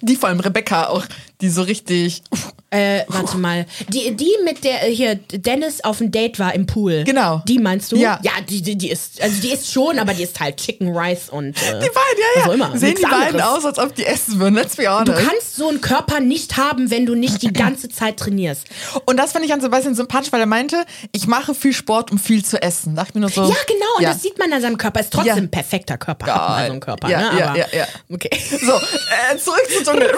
Die 0.01 0.15
vor 0.15 0.29
allem 0.29 0.39
Rebecca 0.39 0.87
auch, 0.87 1.05
die 1.41 1.49
so 1.49 1.61
richtig, 1.61 2.21
Äh, 2.69 3.03
warte 3.07 3.37
mal. 3.37 3.65
Die, 3.87 4.13
die 4.17 4.29
mit 4.43 4.65
der 4.65 4.89
äh, 4.89 4.93
hier 4.93 5.15
Dennis 5.15 5.81
auf 5.85 5.99
dem 5.99 6.11
Date 6.11 6.37
war 6.37 6.53
im 6.53 6.65
Pool. 6.65 7.05
Genau. 7.05 7.41
Die 7.47 7.59
meinst 7.59 7.93
du? 7.93 7.95
Ja. 7.95 8.19
Ja, 8.23 8.33
die, 8.47 8.61
die, 8.61 8.77
die 8.77 8.89
ist, 8.91 9.21
also 9.21 9.39
die 9.41 9.53
ist 9.53 9.71
schon, 9.71 9.97
aber 9.99 10.13
die 10.13 10.23
ist 10.23 10.37
halt 10.37 10.57
Chicken 10.57 10.89
Rice 10.95 11.29
und. 11.29 11.51
Äh, 11.55 11.79
die 11.79 11.87
beiden, 11.87 11.91
ja, 12.35 12.45
ja. 12.47 12.53
Immer. 12.53 12.77
Sehen 12.77 12.89
Nichts 12.89 13.01
die 13.01 13.07
beiden 13.09 13.39
anderes. 13.39 13.45
aus, 13.59 13.65
als 13.65 13.79
ob 13.79 13.95
die 13.95 14.05
essen 14.05 14.39
würden, 14.41 14.55
let's 14.55 14.75
be 14.75 14.83
Du 14.83 14.89
honest. 14.89 15.17
kannst 15.29 15.55
so 15.55 15.69
einen 15.69 15.79
Körper 15.79 16.19
nicht 16.19 16.57
haben, 16.57 16.91
wenn 16.91 17.05
du 17.05 17.15
nicht 17.15 17.41
die 17.41 17.53
ganze 17.53 17.87
Zeit 17.87 18.17
trainierst. 18.17 18.65
Und 19.05 19.15
das 19.15 19.31
fand 19.31 19.45
ich 19.45 19.53
an 19.53 19.61
Sebastian 19.61 19.95
sympathisch, 19.95 20.33
weil 20.33 20.41
er 20.41 20.45
meinte, 20.45 20.85
ich 21.13 21.25
mache 21.27 21.55
viel 21.55 21.71
Sport, 21.71 22.11
um 22.11 22.17
viel 22.17 22.43
zu 22.43 22.61
essen. 22.61 22.95
Dachte 22.97 23.13
mir 23.13 23.21
nur 23.21 23.29
so. 23.29 23.43
Ja, 23.43 23.55
genau, 23.65 23.85
und 23.97 24.03
ja. 24.03 24.11
das 24.11 24.21
sieht 24.21 24.37
man 24.37 24.51
an 24.51 24.61
seinem 24.61 24.77
Körper. 24.77 24.99
Ist 24.99 25.13
trotzdem 25.13 25.27
Ja. 25.35 25.41
ein 25.41 25.49
perfekter 25.51 25.97
Körper. 25.97 26.25
Geil. 26.25 26.65
so 26.67 26.71
einen 26.73 26.81
Körper, 26.81 27.09
Ja, 27.09 27.31
ne? 27.31 27.39
ja, 27.39 27.45
Aber, 27.51 27.57
ja, 27.59 27.65
ja. 27.71 27.87
Okay. 28.13 28.29
So, 28.49 28.73
äh, 28.73 29.37
zurück 29.37 29.63
zu 29.76 29.76
Dschungel. 29.83 30.13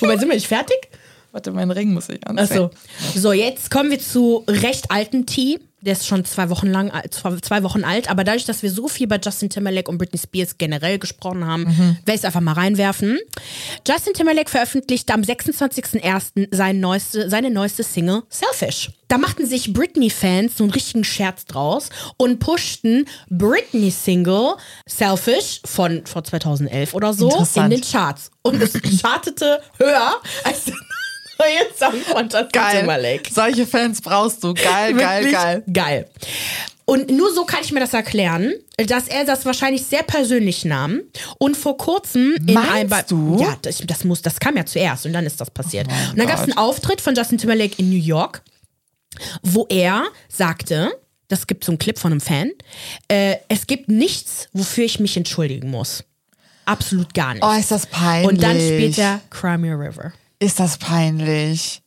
Wobei 0.00 0.16
sind 0.16 0.28
wir 0.28 0.34
nicht 0.34 0.48
fertig? 0.48 0.85
Warte, 1.36 1.52
meinen 1.52 1.70
Ring 1.70 1.92
muss 1.92 2.08
ich 2.08 2.26
anziehen. 2.26 2.38
Achso. 2.38 2.70
So, 3.14 3.34
jetzt 3.34 3.70
kommen 3.70 3.90
wir 3.90 4.00
zu 4.00 4.42
recht 4.48 4.90
alten 4.90 5.26
Tee. 5.26 5.58
Der 5.82 5.92
ist 5.92 6.06
schon 6.06 6.24
zwei 6.24 6.48
Wochen 6.48 6.68
lang, 6.68 6.88
äh, 6.88 7.10
zwei 7.10 7.62
Wochen 7.62 7.84
alt, 7.84 8.10
aber 8.10 8.24
dadurch, 8.24 8.46
dass 8.46 8.62
wir 8.62 8.70
so 8.70 8.88
viel 8.88 9.06
bei 9.06 9.20
Justin 9.22 9.50
Timberlake 9.50 9.90
und 9.90 9.98
Britney 9.98 10.18
Spears 10.18 10.56
generell 10.56 10.98
gesprochen 10.98 11.46
haben, 11.46 11.66
werde 11.66 12.00
ich 12.06 12.14
es 12.14 12.24
einfach 12.24 12.40
mal 12.40 12.54
reinwerfen. 12.54 13.18
Justin 13.86 14.14
Timberlake 14.14 14.50
veröffentlichte 14.50 15.12
am 15.12 15.20
26.01. 15.20 16.48
Sein 16.56 16.80
neueste, 16.80 17.28
seine 17.28 17.50
neueste 17.50 17.82
Single 17.82 18.22
Selfish. 18.30 18.90
Da 19.08 19.18
machten 19.18 19.46
sich 19.46 19.74
Britney-Fans 19.74 20.56
so 20.56 20.64
einen 20.64 20.72
richtigen 20.72 21.04
Scherz 21.04 21.44
draus 21.44 21.90
und 22.16 22.40
pushten 22.40 23.04
Britney-Single 23.28 24.54
Selfish 24.86 25.60
von 25.66 26.06
vor 26.06 26.24
2011 26.24 26.94
oder 26.94 27.12
so 27.12 27.46
in 27.56 27.70
den 27.70 27.82
Charts. 27.82 28.30
Und 28.40 28.62
es 28.62 28.72
chartete 29.02 29.60
höher 29.78 30.14
als 30.42 30.64
der 30.64 30.74
neue 31.38 31.74
Song 31.78 32.00
von 32.02 32.24
Justin 32.24 32.48
Geil. 32.52 32.78
Timberlake. 32.78 33.30
Solche 33.32 33.66
Fans 33.66 34.00
brauchst 34.00 34.42
du. 34.44 34.54
Geil, 34.54 34.94
geil, 34.94 35.30
geil. 35.30 35.62
Geil. 35.72 36.06
Und 36.88 37.10
nur 37.10 37.34
so 37.34 37.44
kann 37.44 37.60
ich 37.64 37.72
mir 37.72 37.80
das 37.80 37.94
erklären, 37.94 38.54
dass 38.76 39.08
er 39.08 39.24
das 39.24 39.44
wahrscheinlich 39.44 39.84
sehr 39.86 40.04
persönlich 40.04 40.64
nahm 40.64 41.00
und 41.38 41.56
vor 41.56 41.76
kurzem 41.76 42.36
in 42.46 42.54
Meinst 42.54 42.70
einem 42.72 42.88
Ba- 42.90 43.02
du? 43.02 43.38
Ja, 43.40 43.56
das, 43.62 43.78
das 43.84 44.04
muss, 44.04 44.22
das 44.22 44.38
kam 44.38 44.56
ja 44.56 44.64
zuerst 44.64 45.04
und 45.04 45.12
dann 45.12 45.26
ist 45.26 45.40
das 45.40 45.50
passiert. 45.50 45.88
Oh 45.90 46.10
und 46.12 46.18
dann 46.18 46.28
gab 46.28 46.36
es 46.36 46.44
einen 46.44 46.56
Auftritt 46.56 47.00
von 47.00 47.16
Justin 47.16 47.38
Timberlake 47.38 47.74
in 47.78 47.90
New 47.90 47.98
York, 47.98 48.40
wo 49.42 49.66
er 49.68 50.04
sagte, 50.28 50.92
das 51.26 51.48
gibt 51.48 51.64
so 51.64 51.72
einen 51.72 51.78
Clip 51.80 51.98
von 51.98 52.12
einem 52.12 52.20
Fan, 52.20 52.52
äh, 53.08 53.34
es 53.48 53.66
gibt 53.66 53.88
nichts, 53.88 54.48
wofür 54.52 54.84
ich 54.84 55.00
mich 55.00 55.16
entschuldigen 55.16 55.70
muss. 55.70 56.04
Absolut 56.66 57.12
gar 57.14 57.34
nicht. 57.34 57.42
Oh, 57.44 57.52
ist 57.58 57.72
das 57.72 57.86
peinlich. 57.86 58.28
und 58.30 58.40
dann 58.42 58.56
spielt 58.60 58.96
er 58.98 59.20
Cry 59.30 59.58
Me 59.58 59.72
a 59.72 59.76
River. 59.76 60.12
Ist 60.38 60.60
das 60.60 60.78
peinlich? 60.78 61.82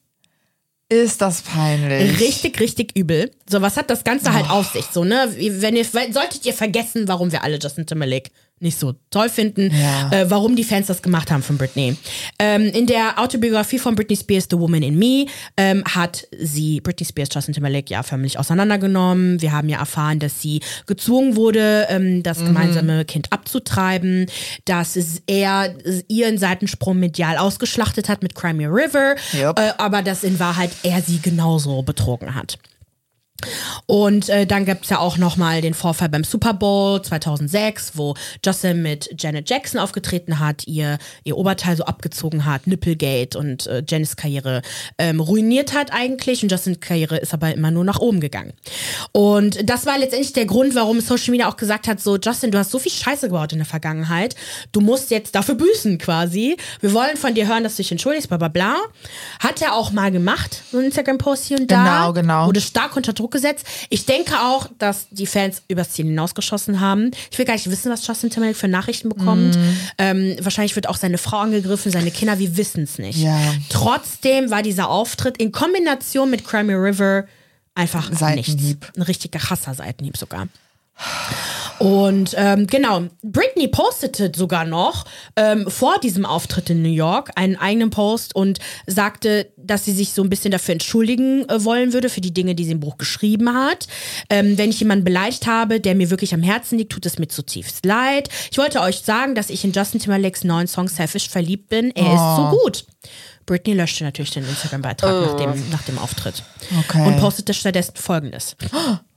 Ist 0.91 1.21
das 1.21 1.43
peinlich? 1.43 2.19
Richtig, 2.19 2.59
richtig 2.59 2.97
übel. 2.97 3.29
So, 3.47 3.61
was 3.61 3.77
hat 3.77 3.91
das 3.91 4.03
Ganze 4.03 4.33
halt 4.33 4.49
auf 4.49 4.71
sich? 4.73 4.85
So, 4.85 5.03
ne? 5.03 5.31
Wenn 5.37 5.75
ihr, 5.75 5.85
solltet 5.85 6.45
ihr 6.45 6.53
vergessen, 6.53 7.07
warum 7.07 7.31
wir 7.31 7.43
alle 7.43 7.59
Justin 7.59 7.85
Timberlake 7.85 8.31
nicht 8.61 8.77
so 8.79 8.93
toll 9.09 9.29
finden, 9.29 9.71
Ja. 9.73 10.11
äh, 10.11 10.29
warum 10.29 10.55
die 10.55 10.63
Fans 10.63 10.87
das 10.87 11.01
gemacht 11.01 11.31
haben 11.31 11.41
von 11.43 11.57
Britney. 11.57 11.95
Ähm, 12.39 12.63
in 12.63 12.85
der 12.87 13.19
Autobiografie 13.19 13.79
von 13.79 13.95
Britney 13.95 14.15
Spears, 14.17 14.47
The 14.49 14.57
Woman 14.59 14.83
in 14.83 14.97
Me, 14.99 15.25
ähm, 15.57 15.83
hat 15.85 16.27
sie 16.37 16.81
Britney 16.81 17.05
Spears, 17.05 17.29
Justin 17.33 17.53
Timberlake 17.53 17.89
ja 17.91 18.03
förmlich 18.03 18.37
auseinandergenommen. 18.37 19.41
Wir 19.41 19.51
haben 19.53 19.69
ja 19.69 19.79
erfahren, 19.79 20.19
dass 20.19 20.41
sie 20.41 20.61
gezwungen 20.87 21.35
wurde, 21.35 21.87
ähm, 21.89 22.21
das 22.23 22.39
gemeinsame 22.39 23.05
Kind 23.05 23.31
abzutreiben, 23.31 24.25
dass 24.65 24.97
er 25.27 25.73
ihren 26.07 26.37
Seitensprung 26.37 26.99
medial 26.99 27.37
ausgeschlachtet 27.37 28.09
hat 28.09 28.23
mit 28.23 28.35
Cry 28.35 28.53
Me 28.53 28.65
a 28.67 28.69
River, 28.69 29.15
Yep. 29.33 29.57
äh, 29.59 29.71
aber 29.77 30.01
dass 30.01 30.23
in 30.23 30.39
Wahrheit 30.39 30.71
er 30.83 31.01
sie 31.01 31.19
genauso 31.21 31.81
betrogen 31.81 32.35
hat. 32.35 32.57
Und 33.85 34.29
äh, 34.29 34.45
dann 34.45 34.65
gab 34.65 34.83
es 34.83 34.89
ja 34.89 34.99
auch 34.99 35.17
nochmal 35.17 35.61
den 35.61 35.73
Vorfall 35.73 36.09
beim 36.09 36.23
Super 36.23 36.53
Bowl 36.53 37.01
2006, 37.01 37.93
wo 37.95 38.15
Justin 38.43 38.81
mit 38.81 39.09
Janet 39.17 39.49
Jackson 39.49 39.79
aufgetreten 39.79 40.39
hat, 40.39 40.67
ihr, 40.67 40.97
ihr 41.23 41.37
Oberteil 41.37 41.75
so 41.75 41.85
abgezogen 41.85 42.45
hat, 42.45 42.67
Nipplegate 42.67 43.37
und 43.37 43.67
äh, 43.67 43.83
Janets 43.87 44.15
Karriere 44.15 44.61
ähm, 44.97 45.19
ruiniert 45.19 45.73
hat 45.73 45.91
eigentlich. 45.91 46.43
Und 46.43 46.51
Justins 46.51 46.79
Karriere 46.79 47.17
ist 47.17 47.33
aber 47.33 47.53
immer 47.53 47.71
nur 47.71 47.83
nach 47.83 47.99
oben 47.99 48.19
gegangen. 48.19 48.53
Und 49.11 49.69
das 49.69 49.85
war 49.85 49.97
letztendlich 49.97 50.33
der 50.33 50.45
Grund, 50.45 50.75
warum 50.75 50.99
Social 51.01 51.31
Media 51.31 51.49
auch 51.49 51.57
gesagt 51.57 51.87
hat, 51.87 51.99
so 51.99 52.17
Justin, 52.17 52.51
du 52.51 52.57
hast 52.57 52.71
so 52.71 52.79
viel 52.79 52.91
Scheiße 52.91 53.27
gebaut 53.27 53.51
in 53.53 53.59
der 53.59 53.65
Vergangenheit, 53.65 54.35
du 54.71 54.81
musst 54.81 55.11
jetzt 55.11 55.35
dafür 55.35 55.55
büßen 55.55 55.97
quasi. 55.97 56.57
Wir 56.81 56.93
wollen 56.93 57.17
von 57.17 57.33
dir 57.33 57.47
hören, 57.47 57.63
dass 57.63 57.75
du 57.75 57.83
dich 57.83 57.91
entschuldigst, 57.91 58.27
bla 58.27 58.37
bla 58.37 58.47
bla. 58.47 58.75
Hat 59.39 59.61
er 59.61 59.73
auch 59.73 59.91
mal 59.91 60.11
gemacht, 60.11 60.63
so 60.71 60.77
ein 60.77 60.85
Instagram-Post 60.85 61.45
hier 61.45 61.59
und 61.59 61.71
da. 61.71 61.83
Genau, 61.83 62.13
genau. 62.13 62.47
Wurde 62.47 62.61
stark 62.61 62.95
unter 62.95 63.13
Druck 63.13 63.28
gesetzt. 63.31 63.65
Ich 63.89 64.05
denke 64.05 64.39
auch, 64.41 64.67
dass 64.77 65.07
die 65.11 65.25
Fans 65.25 65.61
übers 65.67 65.91
Ziel 65.91 66.05
hinausgeschossen 66.05 66.79
haben. 66.79 67.11
Ich 67.31 67.37
will 67.37 67.45
gar 67.45 67.53
nicht 67.53 67.69
wissen, 67.69 67.91
was 67.91 68.05
Justin 68.05 68.29
Timberlake 68.29 68.57
für 68.57 68.67
Nachrichten 68.67 69.09
bekommt. 69.09 69.55
Mhm. 69.55 69.77
Ähm, 69.97 70.35
wahrscheinlich 70.41 70.75
wird 70.75 70.87
auch 70.87 70.97
seine 70.97 71.17
Frau 71.17 71.37
angegriffen, 71.37 71.91
seine 71.91 72.11
Kinder, 72.11 72.39
wir 72.39 72.57
wissen 72.57 72.83
es 72.83 72.97
nicht. 72.99 73.19
Ja. 73.19 73.37
Trotzdem 73.69 74.51
war 74.51 74.61
dieser 74.61 74.89
Auftritt 74.89 75.37
in 75.37 75.51
Kombination 75.51 76.29
mit 76.29 76.45
Crimey 76.45 76.73
River 76.73 77.25
einfach 77.75 78.11
Seitenhieb. 78.13 78.81
nichts. 78.81 78.97
Ein 78.97 79.01
richtiger 79.03 79.39
krasser 79.39 79.73
Seitenhieb 79.73 80.17
sogar. 80.17 80.47
Und 81.79 82.35
ähm, 82.37 82.67
genau, 82.67 83.03
Britney 83.23 83.69
postete 83.69 84.31
sogar 84.35 84.65
noch 84.65 85.05
ähm, 85.37 85.65
vor 85.69 85.97
diesem 85.99 86.25
Auftritt 86.25 86.69
in 86.69 86.81
New 86.81 86.89
York 86.89 87.31
einen 87.35 87.55
eigenen 87.55 87.89
Post 87.89 88.35
und 88.35 88.59
sagte, 88.85 89.53
dass 89.55 89.85
sie 89.85 89.93
sich 89.93 90.11
so 90.11 90.21
ein 90.21 90.29
bisschen 90.29 90.51
dafür 90.51 90.73
entschuldigen 90.73 91.47
äh, 91.47 91.63
wollen 91.63 91.93
würde, 91.93 92.09
für 92.09 92.19
die 92.19 92.33
Dinge, 92.33 92.53
die 92.53 92.65
sie 92.65 92.73
im 92.73 92.81
Buch 92.81 92.97
geschrieben 92.97 93.53
hat. 93.53 93.87
Ähm, 94.29 94.57
wenn 94.57 94.69
ich 94.69 94.79
jemanden 94.81 95.05
beleidigt 95.05 95.47
habe, 95.47 95.79
der 95.79 95.95
mir 95.95 96.09
wirklich 96.09 96.33
am 96.33 96.43
Herzen 96.43 96.77
liegt, 96.77 96.91
tut 96.91 97.05
es 97.05 97.17
mir 97.17 97.29
zutiefst 97.29 97.85
leid. 97.85 98.27
Ich 98.51 98.57
wollte 98.57 98.81
euch 98.81 98.99
sagen, 98.99 99.33
dass 99.33 99.49
ich 99.49 99.63
in 99.63 99.71
Justin 99.71 100.01
Timberlakes 100.01 100.43
neuen 100.43 100.67
Song 100.67 100.89
Selfish 100.89 101.29
verliebt 101.29 101.69
bin. 101.69 101.91
Er 101.91 102.13
ist 102.13 102.35
so 102.35 102.57
gut. 102.61 102.85
Britney 103.45 103.73
löschte 103.73 104.03
natürlich 104.03 104.31
den 104.31 104.47
Instagram-Beitrag 104.47 105.25
nach, 105.25 105.35
dem, 105.37 105.69
nach 105.71 105.83
dem 105.83 105.97
Auftritt. 105.97 106.43
Okay. 106.77 107.07
Und 107.07 107.17
postete 107.17 107.53
stattdessen 107.53 107.95
folgendes. 107.95 108.57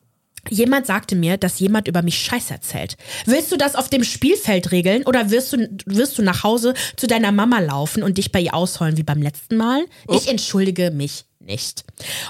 Jemand 0.51 0.87
sagte 0.87 1.15
mir, 1.15 1.37
dass 1.37 1.61
jemand 1.61 1.89
über 1.89 2.03
mich 2.03 2.19
Scheiß 2.19 2.51
erzählt. 2.51 2.97
Willst 3.27 3.53
du 3.53 3.57
das 3.57 3.77
auf 3.77 3.89
dem 3.89 4.05
Spielfeld 4.05 4.73
regeln 4.73 5.05
oder 5.05 5.31
wirst 5.31 5.53
du, 5.53 5.69
wirst 5.87 6.19
du 6.19 6.23
nach 6.23 6.43
Hause 6.43 6.75
zu 6.97 7.07
deiner 7.07 7.33
Mama 7.33 7.61
laufen 7.61 8.03
und 8.03 8.19
dich 8.19 8.33
bei 8.33 8.41
ihr 8.41 8.55
ausheulen 8.55 8.97
wie 8.97 9.05
beim 9.05 9.23
letzten 9.23 9.57
Mal? 9.57 9.85
Ich 10.11 10.29
entschuldige 10.29 10.91
mich 10.91 11.25
nicht. 11.47 11.85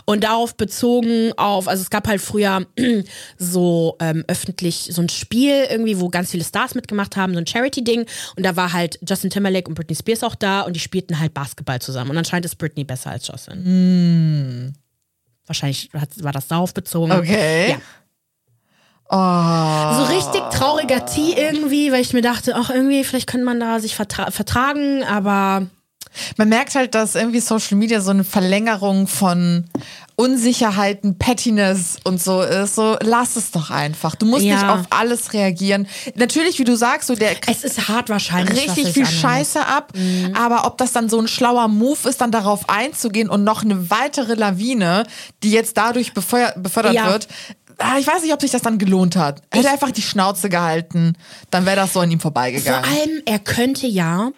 Und 0.04 0.24
darauf 0.24 0.56
bezogen 0.56 1.32
auf, 1.36 1.68
also 1.68 1.82
es 1.82 1.90
gab 1.90 2.06
halt 2.08 2.20
früher 2.20 2.66
so 3.38 3.96
ähm, 4.00 4.24
öffentlich 4.28 4.88
so 4.90 5.02
ein 5.02 5.08
Spiel 5.08 5.66
irgendwie, 5.70 6.00
wo 6.00 6.08
ganz 6.08 6.30
viele 6.30 6.44
Stars 6.44 6.74
mitgemacht 6.74 7.16
haben, 7.16 7.32
so 7.32 7.38
ein 7.38 7.46
Charity-Ding. 7.46 8.06
Und 8.36 8.42
da 8.44 8.56
war 8.56 8.72
halt 8.72 8.98
Justin 9.06 9.30
Timberlake 9.30 9.68
und 9.68 9.74
Britney 9.74 9.96
Spears 9.96 10.22
auch 10.22 10.34
da 10.34 10.62
und 10.62 10.74
die 10.74 10.80
spielten 10.80 11.18
halt 11.18 11.34
Basketball 11.34 11.80
zusammen. 11.80 12.10
Und 12.10 12.18
anscheinend 12.18 12.46
ist 12.46 12.56
Britney 12.56 12.84
besser 12.84 13.10
als 13.10 13.26
Justin. 13.26 14.74
Wahrscheinlich 15.46 15.90
hat, 15.94 16.10
war 16.22 16.32
das 16.32 16.48
darauf 16.48 16.72
bezogen. 16.74 17.12
Okay. 17.12 17.70
Ja. 17.72 17.80
Oh. 19.14 19.94
So 19.98 20.04
richtig 20.14 20.40
trauriger 20.52 21.04
Tee 21.04 21.34
irgendwie, 21.36 21.92
weil 21.92 22.00
ich 22.00 22.12
mir 22.14 22.22
dachte, 22.22 22.54
ach 22.56 22.70
irgendwie, 22.70 23.04
vielleicht 23.04 23.28
könnte 23.28 23.44
man 23.44 23.60
da 23.60 23.78
sich 23.78 23.94
vertra 23.94 24.30
vertragen, 24.30 25.04
aber 25.04 25.66
Man 26.36 26.48
merkt 26.50 26.74
halt, 26.74 26.94
dass 26.94 27.14
irgendwie 27.14 27.40
Social 27.40 27.76
Media 27.78 28.00
so 28.02 28.10
eine 28.10 28.24
Verlängerung 28.24 29.06
von 29.06 29.64
Unsicherheiten, 30.14 31.16
Pettiness 31.18 31.96
und 32.04 32.20
so 32.22 32.42
ist. 32.42 32.74
So, 32.74 32.96
lass 33.02 33.36
es 33.36 33.50
doch 33.50 33.70
einfach. 33.70 34.14
Du 34.14 34.26
musst 34.26 34.44
Ja. 34.44 34.54
nicht 34.56 34.66
auf 34.68 34.86
alles 34.90 35.32
reagieren. 35.32 35.86
Natürlich, 36.16 36.58
wie 36.58 36.64
du 36.64 36.76
sagst, 36.76 37.08
so 37.08 37.14
der 37.14 37.32
Es 37.48 37.64
ist 37.64 37.88
hart 37.88 38.10
wahrscheinlich. 38.10 38.58
richtig 38.68 38.92
viel. 38.92 39.06
Scheiße 39.06 39.66
ab. 39.66 39.92
Aber 40.38 40.66
ob 40.66 40.76
das 40.78 40.92
dann 40.92 41.08
so 41.08 41.18
ein 41.18 41.28
schlauer 41.28 41.68
Move 41.68 42.06
ist, 42.08 42.20
dann 42.20 42.30
darauf 42.30 42.68
einzugehen 42.68 43.28
und 43.30 43.42
noch 43.42 43.62
eine 43.64 43.90
weitere 43.90 44.34
Lawine, 44.34 45.04
die 45.42 45.50
jetzt 45.50 45.76
dadurch 45.78 46.12
befeuer 46.12 46.52
befördert 46.56 46.92
Ja. 46.94 47.06
wird. 47.10 47.26
Ah, 47.78 47.98
Ich 47.98 48.06
weiß 48.06 48.22
nicht, 48.22 48.32
ob 48.32 48.40
sich 48.40 48.50
das 48.50 48.62
dann 48.62 48.78
gelohnt 48.78 49.16
hat. 49.16 49.42
Hätte 49.52 49.66
er 49.66 49.72
einfach 49.72 49.90
die 49.90 50.02
Schnauze 50.02 50.48
gehalten, 50.48 51.14
dann 51.50 51.66
wäre 51.66 51.76
das 51.76 51.92
so 51.92 52.00
an 52.00 52.10
ihm 52.10 52.20
Vor 52.20 52.30
vorbeigegangen. 52.30 52.84
allem, 52.90 53.22
er 53.26 53.38
könnte 53.38 53.86
ja. 53.86 54.30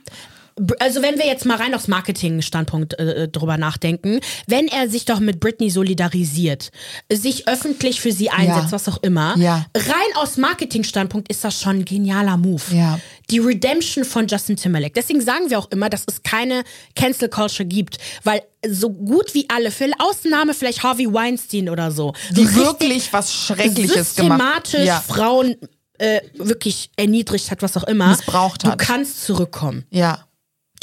Also 0.78 1.02
wenn 1.02 1.18
wir 1.18 1.26
jetzt 1.26 1.44
mal 1.46 1.56
rein 1.56 1.74
aufs 1.74 1.88
Marketing-Standpunkt 1.88 2.94
äh, 2.98 3.28
drüber 3.28 3.56
nachdenken, 3.58 4.20
wenn 4.46 4.68
er 4.68 4.88
sich 4.88 5.04
doch 5.04 5.18
mit 5.20 5.40
Britney 5.40 5.68
solidarisiert, 5.70 6.70
sich 7.12 7.48
öffentlich 7.48 8.00
für 8.00 8.12
sie 8.12 8.30
einsetzt, 8.30 8.66
Ja. 8.66 8.72
was 8.72 8.88
auch 8.88 9.02
immer, 9.02 9.36
Ja. 9.36 9.66
rein 9.76 10.16
aus 10.16 10.36
Marketing-Standpunkt 10.36 11.28
ist 11.28 11.42
das 11.44 11.60
schon 11.60 11.78
ein 11.78 11.84
genialer 11.84 12.36
Move. 12.36 12.62
Ja. 12.70 13.00
Die 13.30 13.38
Redemption 13.40 14.04
von 14.04 14.26
Justin 14.28 14.56
Timberlake. 14.56 14.92
Deswegen 14.94 15.20
sagen 15.20 15.50
wir 15.50 15.58
auch 15.58 15.70
immer, 15.70 15.88
dass 15.90 16.04
es 16.06 16.22
keine 16.22 16.62
Cancel 16.94 17.28
Culture 17.28 17.66
gibt, 17.66 17.98
weil 18.22 18.42
so 18.68 18.90
gut 18.90 19.34
wie 19.34 19.46
alle, 19.48 19.70
für 19.70 19.90
Ausnahme 19.98 20.54
vielleicht 20.54 20.82
Harvey 20.82 21.12
Weinstein 21.12 21.68
oder 21.68 21.90
so, 21.90 22.12
Die 22.30 22.54
wirklich 22.54 23.12
was 23.12 23.32
Schreckliches 23.34 24.14
gemacht. 24.14 24.66
systematisch 24.68 24.84
Ja. 24.86 25.00
Frauen 25.00 25.56
äh, 25.98 26.20
wirklich 26.34 26.90
erniedrigt 26.96 27.50
hat, 27.50 27.62
was 27.62 27.76
auch 27.76 27.84
immer. 27.84 28.08
Missbraucht 28.08 28.64
du 28.64 28.68
hat. 28.70 28.78
kannst 28.78 29.24
zurückkommen. 29.24 29.84
Ja. 29.90 30.26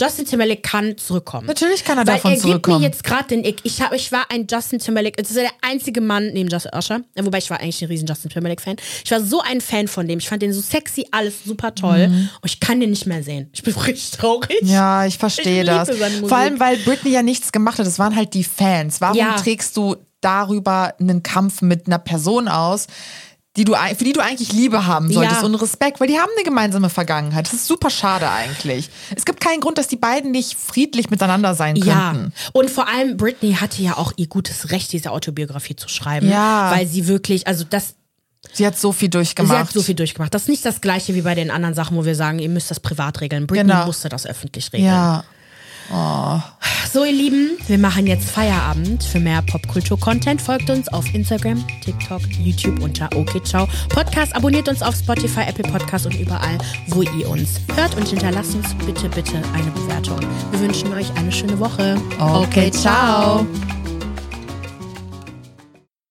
Justin 0.01 0.25
Timberlake 0.25 0.61
kann 0.61 0.97
zurückkommen. 0.97 1.45
Natürlich 1.47 1.83
kann 1.85 1.97
er 1.97 2.07
Weil 2.07 2.15
davon 2.15 2.31
er 2.31 2.35
gibt 2.35 2.47
zurückkommen. 2.47 2.79
mir 2.79 2.87
jetzt 2.87 3.03
gerade 3.03 3.27
den 3.27 3.43
Ick. 3.43 3.59
Ich, 3.63 3.81
hab, 3.81 3.93
ich 3.93 4.11
war 4.11 4.25
ein 4.29 4.47
Justin 4.49 4.79
Timberlake, 4.79 5.21
es 5.21 5.29
ist 5.29 5.37
der 5.37 5.51
einzige 5.61 6.01
Mann 6.01 6.31
neben 6.33 6.49
Justin 6.49 6.71
Usher, 6.75 7.01
äh, 7.15 7.23
wobei 7.25 7.37
ich 7.37 7.49
war 7.49 7.59
eigentlich 7.59 7.81
ein 7.81 7.87
riesen 7.87 8.07
Justin 8.07 8.31
Timberlake-Fan. 8.31 8.77
Ich 9.05 9.11
war 9.11 9.21
so 9.21 9.41
ein 9.41 9.61
Fan 9.61 9.87
von 9.87 10.07
dem. 10.07 10.19
Ich 10.19 10.27
fand 10.29 10.41
den 10.41 10.53
so 10.53 10.61
sexy, 10.61 11.05
alles 11.11 11.43
super 11.45 11.75
toll. 11.75 12.05
Und 12.41 12.45
ich 12.45 12.59
kann 12.59 12.79
den 12.79 12.89
nicht 12.89 13.05
mehr 13.05 13.21
sehen. 13.23 13.49
Ich 13.53 13.63
bin 13.63 13.73
richtig 13.87 14.11
traurig. 14.11 14.61
Mhm. 14.61 14.67
Ja, 14.69 15.05
ich 15.05 15.17
verstehe 15.17 15.63
das. 15.63 15.89
Vor 16.27 16.37
allem, 16.37 16.59
weil 16.59 16.77
Britney 16.77 17.11
ja 17.11 17.21
nichts 17.23 17.51
gemacht 17.51 17.77
hat. 17.79 17.85
Das 17.85 17.99
waren 17.99 18.15
halt 18.15 18.33
die 18.33 18.43
Fans. 18.43 19.01
Warum 19.01 19.17
Ja. 19.17 19.35
trägst 19.35 19.77
du 19.77 19.95
darüber 20.21 20.93
einen 20.99 21.23
Kampf 21.23 21.61
mit 21.61 21.87
einer 21.87 21.99
Person 21.99 22.47
aus, 22.47 22.87
die 23.57 23.65
du, 23.65 23.73
für 23.97 24.03
die 24.05 24.13
du 24.13 24.21
eigentlich 24.21 24.53
Liebe 24.53 24.85
haben 24.85 25.11
solltest 25.11 25.41
Ja. 25.41 25.45
und 25.45 25.55
Respekt, 25.55 25.99
weil 25.99 26.07
die 26.07 26.17
haben 26.19 26.29
eine 26.35 26.45
gemeinsame 26.45 26.89
Vergangenheit. 26.89 27.47
Das 27.47 27.53
ist 27.53 27.67
super 27.67 27.89
schade 27.89 28.29
eigentlich. 28.29 28.89
Es 29.15 29.25
gibt 29.25 29.41
keinen 29.41 29.59
Grund, 29.59 29.77
dass 29.77 29.89
die 29.89 29.97
beiden 29.97 30.31
nicht 30.31 30.57
friedlich 30.57 31.09
miteinander 31.09 31.53
sein 31.53 31.75
Ja, 31.75 32.11
könnten. 32.13 32.33
und 32.53 32.69
vor 32.69 32.87
allem 32.87 33.17
Britney 33.17 33.53
hatte 33.55 33.81
ja 33.81 33.97
auch 33.97 34.13
ihr 34.15 34.27
gutes 34.27 34.71
Recht, 34.71 34.93
diese 34.93 35.11
Autobiografie 35.11 35.75
zu 35.75 35.89
schreiben. 35.89 36.29
Ja. 36.29 36.71
Weil 36.71 36.87
sie 36.87 37.07
wirklich, 37.07 37.45
also 37.47 37.65
das, 37.69 37.95
Sie 38.53 38.65
hat 38.65 38.77
so 38.77 38.91
viel 38.91 39.09
durchgemacht. 39.09 39.53
Sie 39.53 39.59
hat 39.59 39.71
so 39.71 39.81
viel 39.83 39.93
durchgemacht. 39.95 40.33
Das 40.33 40.43
ist 40.43 40.47
nicht 40.49 40.65
das 40.65 40.81
gleiche 40.81 41.13
wie 41.13 41.21
bei 41.21 41.35
den 41.35 41.51
anderen 41.51 41.75
Sachen, 41.75 41.95
wo 41.95 42.05
wir 42.05 42.15
sagen, 42.15 42.39
ihr 42.39 42.49
müsst 42.49 42.71
das 42.71 42.79
privat 42.79 43.21
regeln. 43.21 43.45
Britney 43.47 43.71
Genau. 43.71 43.85
musste 43.85 44.09
das 44.09 44.25
öffentlich 44.25 44.73
regeln. 44.73 44.87
ja. 44.89 45.23
So, 46.91 47.05
ihr 47.05 47.13
Lieben, 47.13 47.57
wir 47.67 47.77
machen 47.77 48.05
jetzt 48.05 48.29
Feierabend. 48.29 49.03
Für 49.03 49.21
mehr 49.21 49.41
Popkultur-Content 49.43 50.41
folgt 50.41 50.69
uns 50.69 50.89
auf 50.89 51.05
Instagram, 51.13 51.65
TikTok, 51.85 52.21
YouTube 52.43 52.81
unter 52.81 53.09
OKCiao. 53.15 53.65
Podcast 53.87 54.35
abonniert 54.35 54.67
uns 54.67 54.81
auf 54.81 54.95
Spotify, 54.95 55.41
Apple 55.47 55.71
Podcast 55.71 56.05
und 56.05 56.19
überall, 56.19 56.57
wo 56.87 57.01
ihr 57.01 57.29
uns 57.29 57.61
hört. 57.75 57.95
Und 57.95 58.09
hinterlasst 58.09 58.55
uns 58.55 58.73
bitte, 58.85 59.07
bitte 59.07 59.41
eine 59.53 59.71
Bewertung. 59.71 60.19
Wir 60.51 60.59
wünschen 60.59 60.91
euch 60.93 61.09
eine 61.15 61.31
schöne 61.31 61.57
Woche. 61.59 61.95
Okay, 62.19 62.69
ciao. 62.71 63.47